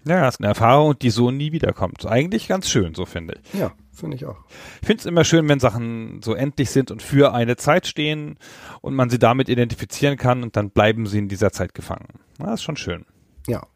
[0.09, 2.07] Ja, das ist eine Erfahrung, die so nie wiederkommt.
[2.07, 3.61] Eigentlich ganz schön, so finde ich.
[3.61, 4.39] Ja, finde ich auch.
[4.81, 8.39] Ich finde es immer schön, wenn Sachen so endlich sind und für eine Zeit stehen
[8.81, 12.09] und man sie damit identifizieren kann und dann bleiben sie in dieser Zeit gefangen.
[12.39, 13.05] Das ist schon schön.
[13.47, 13.67] Ja.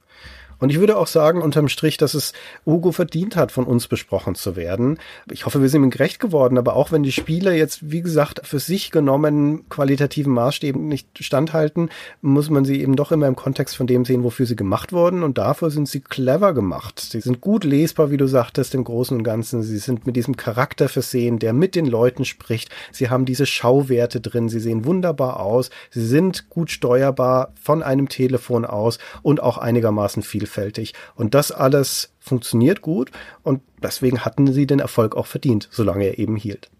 [0.63, 2.35] Und ich würde auch sagen, unterm Strich, dass es
[2.65, 5.01] Hugo verdient hat, von uns besprochen zu werden.
[5.29, 8.47] Ich hoffe, wir sind ihm gerecht geworden, aber auch wenn die Spiele jetzt, wie gesagt,
[8.47, 11.91] für sich genommen qualitativen Maßstäben nicht standhalten,
[12.21, 15.25] muss man sie eben doch immer im Kontext von dem sehen, wofür sie gemacht wurden.
[15.25, 17.01] Und dafür sind sie clever gemacht.
[17.01, 19.65] Sie sind gut lesbar, wie du sagtest, im Großen und Ganzen.
[19.65, 22.71] Sie sind mit diesem Charakter versehen, der mit den Leuten spricht.
[22.93, 24.49] Sie haben diese Schauwerte drin.
[24.49, 25.71] Sie sehen wunderbar aus.
[25.91, 30.95] Sie sind gut steuerbar von einem Telefon aus und auch einigermaßen vielfältig vielfältig.
[31.15, 33.11] Und das alles funktioniert gut
[33.43, 36.71] und deswegen hatten sie den Erfolg auch verdient, solange er eben hielt.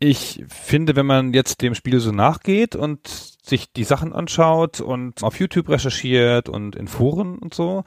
[0.00, 3.08] Ich finde, wenn man jetzt dem Spiel so nachgeht und
[3.42, 7.82] sich die Sachen anschaut und auf YouTube recherchiert und in Foren und so,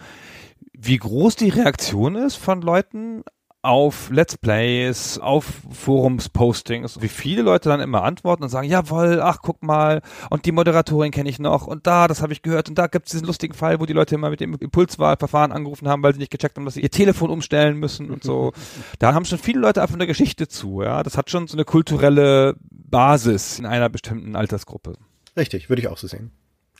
[0.73, 3.23] wie groß die Reaktion ist von Leuten
[3.63, 9.39] auf Let's Plays, auf Forums-Postings, wie viele Leute dann immer antworten und sagen, jawohl, ach
[9.43, 10.01] guck mal,
[10.31, 13.05] und die Moderatorin kenne ich noch und da, das habe ich gehört und da gibt
[13.05, 16.19] es diesen lustigen Fall, wo die Leute immer mit dem Impulswahlverfahren angerufen haben, weil sie
[16.19, 18.51] nicht gecheckt haben, dass sie ihr Telefon umstellen müssen und so.
[18.99, 21.03] da haben schon viele Leute einfach eine Geschichte zu, ja.
[21.03, 24.95] Das hat schon so eine kulturelle Basis in einer bestimmten Altersgruppe.
[25.37, 26.31] Richtig, würde ich auch so sehen.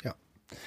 [0.03, 0.16] Ja.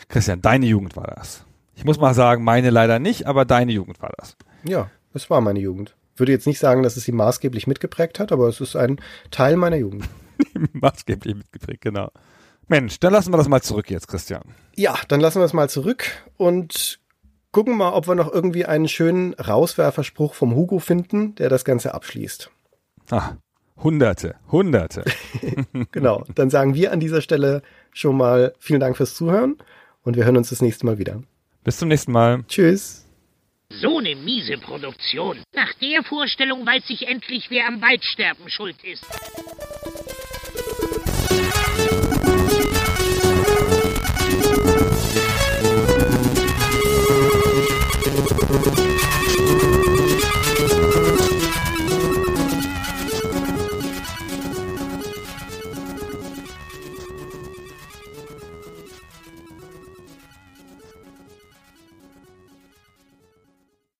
[0.08, 1.44] Christian, deine Jugend war das.
[1.74, 4.36] Ich muss mal sagen, meine leider nicht, aber deine Jugend war das.
[4.62, 8.32] Ja, es war meine Jugend würde jetzt nicht sagen, dass es sie maßgeblich mitgeprägt hat,
[8.32, 9.00] aber es ist ein
[9.30, 10.08] Teil meiner Jugend.
[10.72, 12.10] maßgeblich mitgeprägt, genau.
[12.68, 14.42] Mensch, dann lassen wir das mal zurück jetzt, Christian.
[14.76, 16.98] Ja, dann lassen wir es mal zurück und
[17.52, 21.94] gucken mal, ob wir noch irgendwie einen schönen Rauswerferspruch vom Hugo finden, der das Ganze
[21.94, 22.50] abschließt.
[23.10, 23.32] Ah,
[23.76, 25.04] Hunderte, Hunderte.
[25.92, 27.62] genau, dann sagen wir an dieser Stelle
[27.92, 29.56] schon mal vielen Dank fürs Zuhören
[30.02, 31.22] und wir hören uns das nächste Mal wieder.
[31.64, 32.44] Bis zum nächsten Mal.
[32.46, 33.03] Tschüss.
[33.80, 35.42] So eine miese Produktion.
[35.52, 39.04] Nach der Vorstellung weiß ich endlich, wer am Waldsterben schuld ist.